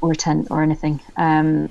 or 0.00 0.12
a 0.12 0.16
tent 0.16 0.48
or 0.50 0.62
anything. 0.62 1.00
Um, 1.16 1.70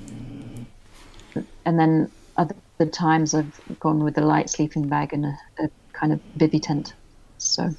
and 1.66 1.80
then 1.80 2.12
other 2.38 2.56
times 2.92 3.34
I've 3.34 3.60
gone 3.80 4.04
with 4.04 4.18
a 4.18 4.22
light 4.22 4.50
sleeping 4.50 4.88
bag 4.88 5.14
and 5.14 5.26
a, 5.26 5.38
a 5.60 5.70
kind 5.94 6.14
of 6.14 6.22
bivy 6.38 6.62
tent. 6.62 6.94
So. 7.38 7.76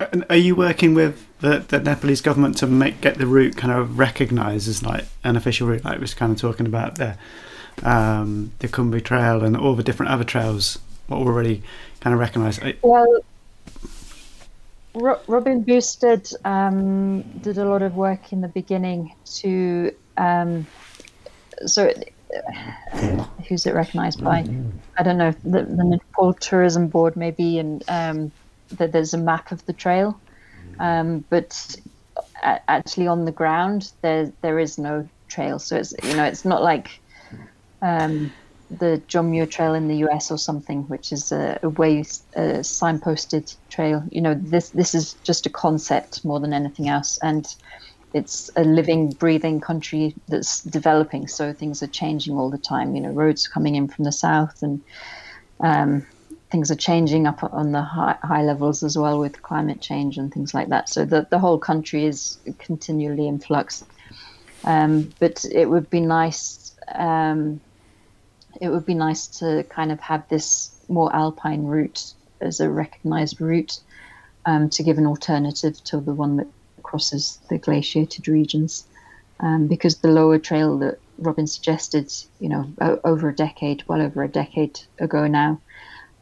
And 0.00 0.24
are 0.30 0.36
you 0.36 0.54
working 0.54 0.94
with 0.94 1.26
the, 1.40 1.58
the 1.58 1.80
Nepalese 1.80 2.20
government 2.20 2.56
to 2.58 2.66
make 2.66 3.00
get 3.00 3.18
the 3.18 3.26
route 3.26 3.56
kind 3.56 3.72
of 3.72 3.98
recognised 3.98 4.68
as 4.68 4.82
like 4.82 5.04
an 5.24 5.36
official 5.36 5.66
route, 5.66 5.84
like 5.84 5.94
we 5.94 6.02
was 6.02 6.14
kind 6.14 6.32
of 6.32 6.38
talking 6.38 6.66
about 6.66 6.96
there, 6.96 7.18
um, 7.82 8.52
the 8.60 8.68
Khumbu 8.68 9.04
Trail 9.04 9.42
and 9.44 9.56
all 9.56 9.74
the 9.74 9.82
different 9.82 10.12
other 10.12 10.24
trails 10.24 10.78
what 11.08 11.18
already 11.18 11.62
kind 12.00 12.14
of 12.14 12.20
recognised? 12.20 12.60
Well, 12.82 13.20
Robin 14.94 15.64
Boustead 15.64 16.34
um, 16.44 17.22
did 17.40 17.58
a 17.58 17.64
lot 17.64 17.82
of 17.82 17.96
work 17.96 18.32
in 18.32 18.40
the 18.40 18.48
beginning 18.48 19.14
to 19.36 19.92
um, 20.16 20.66
so 21.66 21.92
who's 23.48 23.66
it 23.66 23.74
recognised 23.74 24.22
by? 24.22 24.46
I 24.98 25.02
don't 25.02 25.18
know 25.18 25.34
the, 25.44 25.62
the 25.62 25.84
Nepal 25.84 26.34
Tourism 26.34 26.88
Board 26.88 27.16
maybe, 27.16 27.58
and 27.58 27.82
um, 27.88 28.32
that 28.72 28.92
there's 28.92 29.14
a 29.14 29.18
map 29.18 29.52
of 29.52 29.64
the 29.66 29.72
trail, 29.72 30.18
um, 30.78 31.24
but 31.30 31.76
actually 32.42 33.06
on 33.06 33.24
the 33.24 33.32
ground 33.32 33.92
there 34.02 34.32
there 34.42 34.58
is 34.58 34.78
no 34.78 35.08
trail. 35.28 35.58
So 35.58 35.76
it's 35.76 35.94
you 36.02 36.14
know 36.16 36.24
it's 36.24 36.44
not 36.44 36.62
like 36.62 37.00
um, 37.82 38.32
the 38.70 39.00
John 39.06 39.30
Muir 39.30 39.46
Trail 39.46 39.74
in 39.74 39.88
the 39.88 39.96
US 40.08 40.30
or 40.30 40.38
something, 40.38 40.82
which 40.84 41.12
is 41.12 41.32
a, 41.32 41.58
a 41.62 41.68
way 41.68 42.00
a 42.00 42.60
signposted 42.60 43.54
trail. 43.70 44.02
You 44.10 44.20
know 44.20 44.34
this 44.34 44.70
this 44.70 44.94
is 44.94 45.14
just 45.22 45.46
a 45.46 45.50
concept 45.50 46.24
more 46.24 46.40
than 46.40 46.52
anything 46.52 46.88
else, 46.88 47.18
and 47.22 47.46
it's 48.14 48.50
a 48.56 48.64
living, 48.64 49.10
breathing 49.10 49.60
country 49.60 50.14
that's 50.28 50.62
developing. 50.62 51.28
So 51.28 51.52
things 51.52 51.82
are 51.82 51.88
changing 51.88 52.36
all 52.36 52.50
the 52.50 52.58
time. 52.58 52.94
You 52.94 53.02
know, 53.02 53.10
roads 53.10 53.46
coming 53.46 53.74
in 53.74 53.88
from 53.88 54.04
the 54.04 54.12
south, 54.12 54.62
and 54.62 54.82
um, 55.60 56.06
things 56.50 56.70
are 56.70 56.76
changing 56.76 57.26
up 57.26 57.42
on 57.44 57.72
the 57.72 57.82
high, 57.82 58.16
high, 58.22 58.42
levels 58.42 58.82
as 58.82 58.96
well 58.96 59.18
with 59.20 59.42
climate 59.42 59.80
change 59.80 60.16
and 60.16 60.32
things 60.32 60.54
like 60.54 60.68
that. 60.68 60.88
So 60.88 61.04
the 61.04 61.26
the 61.30 61.38
whole 61.38 61.58
country 61.58 62.04
is 62.04 62.38
continually 62.58 63.28
in 63.28 63.38
flux. 63.38 63.84
Um, 64.64 65.12
but 65.18 65.44
it 65.44 65.66
would 65.66 65.88
be 65.90 66.00
nice. 66.00 66.74
Um, 66.92 67.60
it 68.60 68.70
would 68.70 68.86
be 68.86 68.94
nice 68.94 69.26
to 69.38 69.64
kind 69.64 69.92
of 69.92 70.00
have 70.00 70.28
this 70.28 70.74
more 70.88 71.14
alpine 71.14 71.64
route 71.64 72.12
as 72.40 72.60
a 72.60 72.68
recognized 72.68 73.40
route 73.40 73.80
um, 74.46 74.70
to 74.70 74.82
give 74.82 74.98
an 74.98 75.06
alternative 75.06 75.82
to 75.84 76.00
the 76.00 76.14
one 76.14 76.36
that 76.36 76.48
crosses 76.82 77.38
the 77.48 77.58
glaciated 77.58 78.26
regions. 78.28 78.84
Um, 79.40 79.68
because 79.68 79.98
the 79.98 80.08
lower 80.08 80.38
trail 80.38 80.78
that 80.78 80.98
Robin 81.18 81.46
suggested, 81.46 82.12
you 82.40 82.48
know, 82.48 82.72
over 83.04 83.28
a 83.28 83.34
decade, 83.34 83.84
well 83.86 84.02
over 84.02 84.24
a 84.24 84.28
decade 84.28 84.80
ago 84.98 85.28
now, 85.28 85.60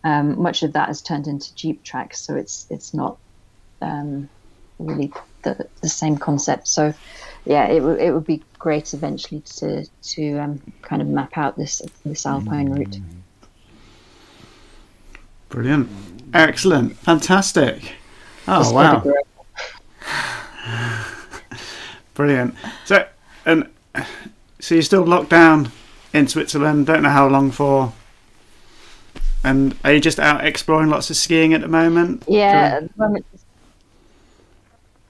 um, 0.06 0.40
much 0.40 0.62
of 0.62 0.72
that 0.74 0.86
has 0.86 1.02
turned 1.02 1.26
into 1.26 1.52
jeep 1.56 1.82
tracks, 1.82 2.20
so 2.20 2.36
it's 2.36 2.68
it's 2.70 2.94
not 2.94 3.18
um, 3.82 4.28
really 4.78 5.12
the, 5.42 5.66
the 5.80 5.88
same 5.88 6.16
concept. 6.16 6.68
So, 6.68 6.94
yeah, 7.44 7.66
it, 7.66 7.80
w- 7.80 7.98
it 7.98 8.12
would 8.12 8.24
be 8.24 8.40
great 8.60 8.94
eventually 8.94 9.40
to 9.56 9.84
to 9.84 10.38
um, 10.38 10.62
kind 10.82 11.02
of 11.02 11.08
map 11.08 11.36
out 11.36 11.56
this 11.56 11.82
this 12.04 12.24
alpine 12.24 12.70
route. 12.70 13.00
Brilliant, 15.48 15.88
excellent, 16.32 16.96
fantastic. 16.98 17.94
Oh 18.46 18.60
Just 18.60 18.74
wow. 18.74 19.02
Brilliant. 22.14 22.54
So, 22.84 23.08
and 23.44 23.68
so 24.60 24.76
you're 24.76 24.82
still 24.82 25.04
locked 25.04 25.30
down 25.30 25.72
in 26.12 26.28
Switzerland. 26.28 26.86
Don't 26.86 27.02
know 27.02 27.10
how 27.10 27.26
long 27.26 27.50
for. 27.50 27.92
And 29.46 29.76
are 29.84 29.92
you 29.92 30.00
just 30.00 30.18
out 30.18 30.44
exploring 30.44 30.90
lots 30.90 31.08
of 31.08 31.16
skiing 31.16 31.54
at 31.54 31.60
the 31.60 31.68
moment? 31.68 32.24
Yeah, 32.26 32.80
at 32.80 32.92
the 32.92 32.98
moment, 32.98 33.26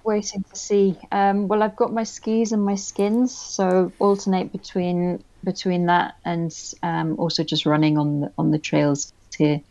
waiting 0.04 0.44
to 0.44 0.56
see. 0.56 0.98
Um, 1.10 1.48
well, 1.48 1.62
I've 1.62 1.74
got 1.74 1.90
my 1.90 2.02
skis 2.02 2.52
and 2.52 2.62
my 2.62 2.74
skins, 2.74 3.34
so 3.34 3.92
alternate 3.98 4.52
between 4.52 5.24
between 5.42 5.86
that 5.86 6.16
and 6.22 6.54
um, 6.82 7.18
also 7.18 7.44
just 7.44 7.64
running 7.64 7.96
on 7.96 8.20
the 8.20 8.32
on 8.36 8.50
the 8.50 8.58
trails 8.58 9.10
here, 9.38 9.62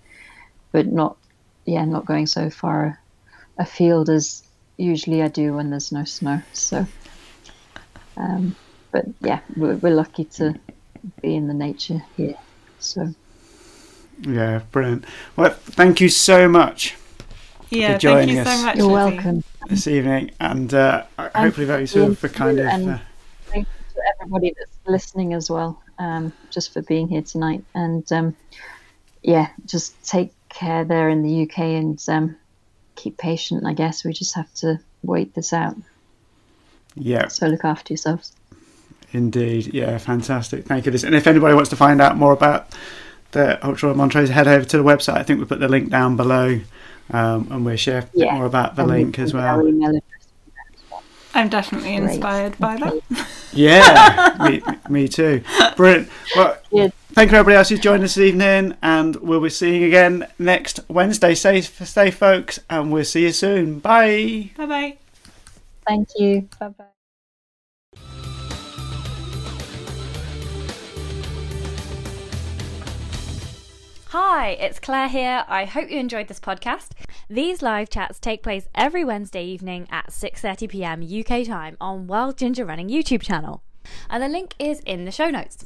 but 0.71 0.87
not, 0.87 1.17
yeah, 1.65 1.85
not 1.85 2.07
going 2.07 2.25
so 2.25 2.49
far 2.49 2.99
afield 3.59 4.09
as 4.09 4.41
usually 4.77 5.21
I 5.21 5.27
do 5.27 5.53
when 5.53 5.69
there's 5.69 5.91
no 5.91 6.05
snow. 6.05 6.41
So, 6.53 6.87
um, 8.17 8.55
but 8.91 9.05
yeah, 9.21 9.41
we're, 9.55 9.75
we're 9.75 9.93
lucky 9.93 10.25
to 10.25 10.55
be 11.21 11.35
in 11.35 11.47
the 11.47 11.53
nature 11.53 12.03
here. 12.17 12.35
So. 12.79 13.13
Yeah, 14.21 14.61
brilliant. 14.71 15.05
Well, 15.35 15.51
thank 15.51 16.01
you 16.01 16.09
so 16.09 16.47
much. 16.47 16.95
Yeah, 17.69 17.97
thank 17.97 18.29
you 18.29 18.43
so 18.43 18.57
much. 18.63 18.77
You're 18.77 18.89
welcome 18.89 19.43
this 19.67 19.87
evening, 19.87 20.31
and 20.39 20.73
uh, 20.73 21.03
hopefully 21.17 21.65
very 21.65 21.87
soon 21.87 22.15
for 22.15 22.29
kind 22.29 22.59
of. 22.59 22.67
Uh, 22.67 22.97
thank 23.45 23.67
you 23.67 23.95
to 23.95 24.01
everybody 24.15 24.53
that's 24.57 24.77
listening 24.85 25.33
as 25.33 25.49
well, 25.49 25.81
um, 25.99 26.31
just 26.49 26.73
for 26.73 26.81
being 26.83 27.07
here 27.07 27.21
tonight. 27.21 27.63
And 27.73 28.09
um, 28.11 28.35
yeah, 29.23 29.49
just 29.65 30.01
take 30.07 30.33
care 30.49 30.85
there 30.85 31.09
in 31.09 31.23
the 31.23 31.43
UK 31.43 31.59
and 31.59 32.03
um, 32.07 32.37
keep 32.95 33.17
patient. 33.17 33.65
I 33.65 33.73
guess 33.73 34.05
we 34.05 34.13
just 34.13 34.35
have 34.35 34.53
to 34.55 34.79
wait 35.03 35.33
this 35.33 35.51
out. 35.51 35.75
Yeah. 36.95 37.27
So 37.27 37.47
look 37.47 37.65
after 37.65 37.93
yourselves. 37.93 38.31
Indeed, 39.11 39.73
yeah, 39.73 39.97
fantastic. 39.97 40.65
Thank 40.65 40.85
you. 40.85 40.91
And 40.91 41.15
if 41.15 41.27
anybody 41.27 41.53
wants 41.53 41.69
to 41.69 41.75
find 41.75 42.01
out 42.01 42.17
more 42.17 42.33
about 42.33 42.75
the 43.35 43.65
Ultra 43.65 43.93
Monte 43.93 44.17
Rosa, 44.17 44.33
head 44.33 44.47
over 44.47 44.65
to 44.65 44.77
the 44.77 44.83
website. 44.83 45.17
I 45.17 45.23
think 45.23 45.39
we 45.39 45.45
put 45.45 45.59
the 45.59 45.67
link 45.67 45.89
down 45.89 46.15
below, 46.15 46.59
um, 47.11 47.47
and 47.51 47.65
we'll 47.65 47.75
share 47.75 48.09
yeah. 48.13 48.33
more 48.33 48.45
about 48.45 48.75
the 48.75 48.81
and 48.81 48.91
link 48.91 49.19
as 49.19 49.33
well. 49.33 49.61
I'm 51.35 51.49
definitely 51.49 51.97
Great. 51.97 52.13
inspired 52.13 52.57
by 52.57 52.77
that. 52.77 53.27
Yeah, 53.57 54.35
me, 54.41 54.61
me, 54.89 55.07
too. 55.07 55.41
Brilliant. 55.77 56.09
Well, 56.35 56.57
yeah. 56.71 56.89
thank 57.13 57.31
you 57.31 57.37
everybody 57.37 57.55
else 57.55 57.69
who's 57.69 57.79
joined 57.79 58.03
us 58.03 58.15
this 58.15 58.25
evening, 58.25 58.75
and 58.81 59.15
we'll 59.15 59.39
be 59.39 59.49
seeing 59.49 59.79
you 59.79 59.87
again 59.87 60.27
next 60.37 60.81
Wednesday. 60.89 61.35
Stay, 61.35 61.61
stay, 61.61 62.11
folks, 62.11 62.59
and 62.69 62.91
we'll 62.91 63.05
see 63.05 63.21
you 63.21 63.31
soon. 63.31 63.79
Bye. 63.79 64.51
Bye 64.57 64.65
bye. 64.65 64.97
Thank 65.87 66.09
you. 66.17 66.49
Bye 66.59 66.67
bye. 66.67 66.94
Hi, 74.17 74.51
it's 74.51 74.79
Claire 74.79 75.09
here. 75.09 75.43
I 75.49 75.65
hope 75.65 75.91
you 75.91 75.99
enjoyed 75.99 76.29
this 76.29 76.39
podcast. 76.39 76.91
These 77.29 77.61
live 77.61 77.89
chats 77.89 78.17
take 78.17 78.41
place 78.41 78.69
every 78.73 79.03
Wednesday 79.03 79.43
evening 79.43 79.89
at 79.91 80.09
6:30 80.09 80.69
p.m. 80.69 81.03
UK 81.03 81.45
time 81.45 81.75
on 81.81 82.07
Wild 82.07 82.37
Ginger 82.37 82.63
Running 82.63 82.87
YouTube 82.87 83.21
channel. 83.21 83.61
And 84.09 84.23
the 84.23 84.29
link 84.29 84.55
is 84.57 84.79
in 84.85 85.03
the 85.03 85.11
show 85.11 85.29
notes. 85.29 85.65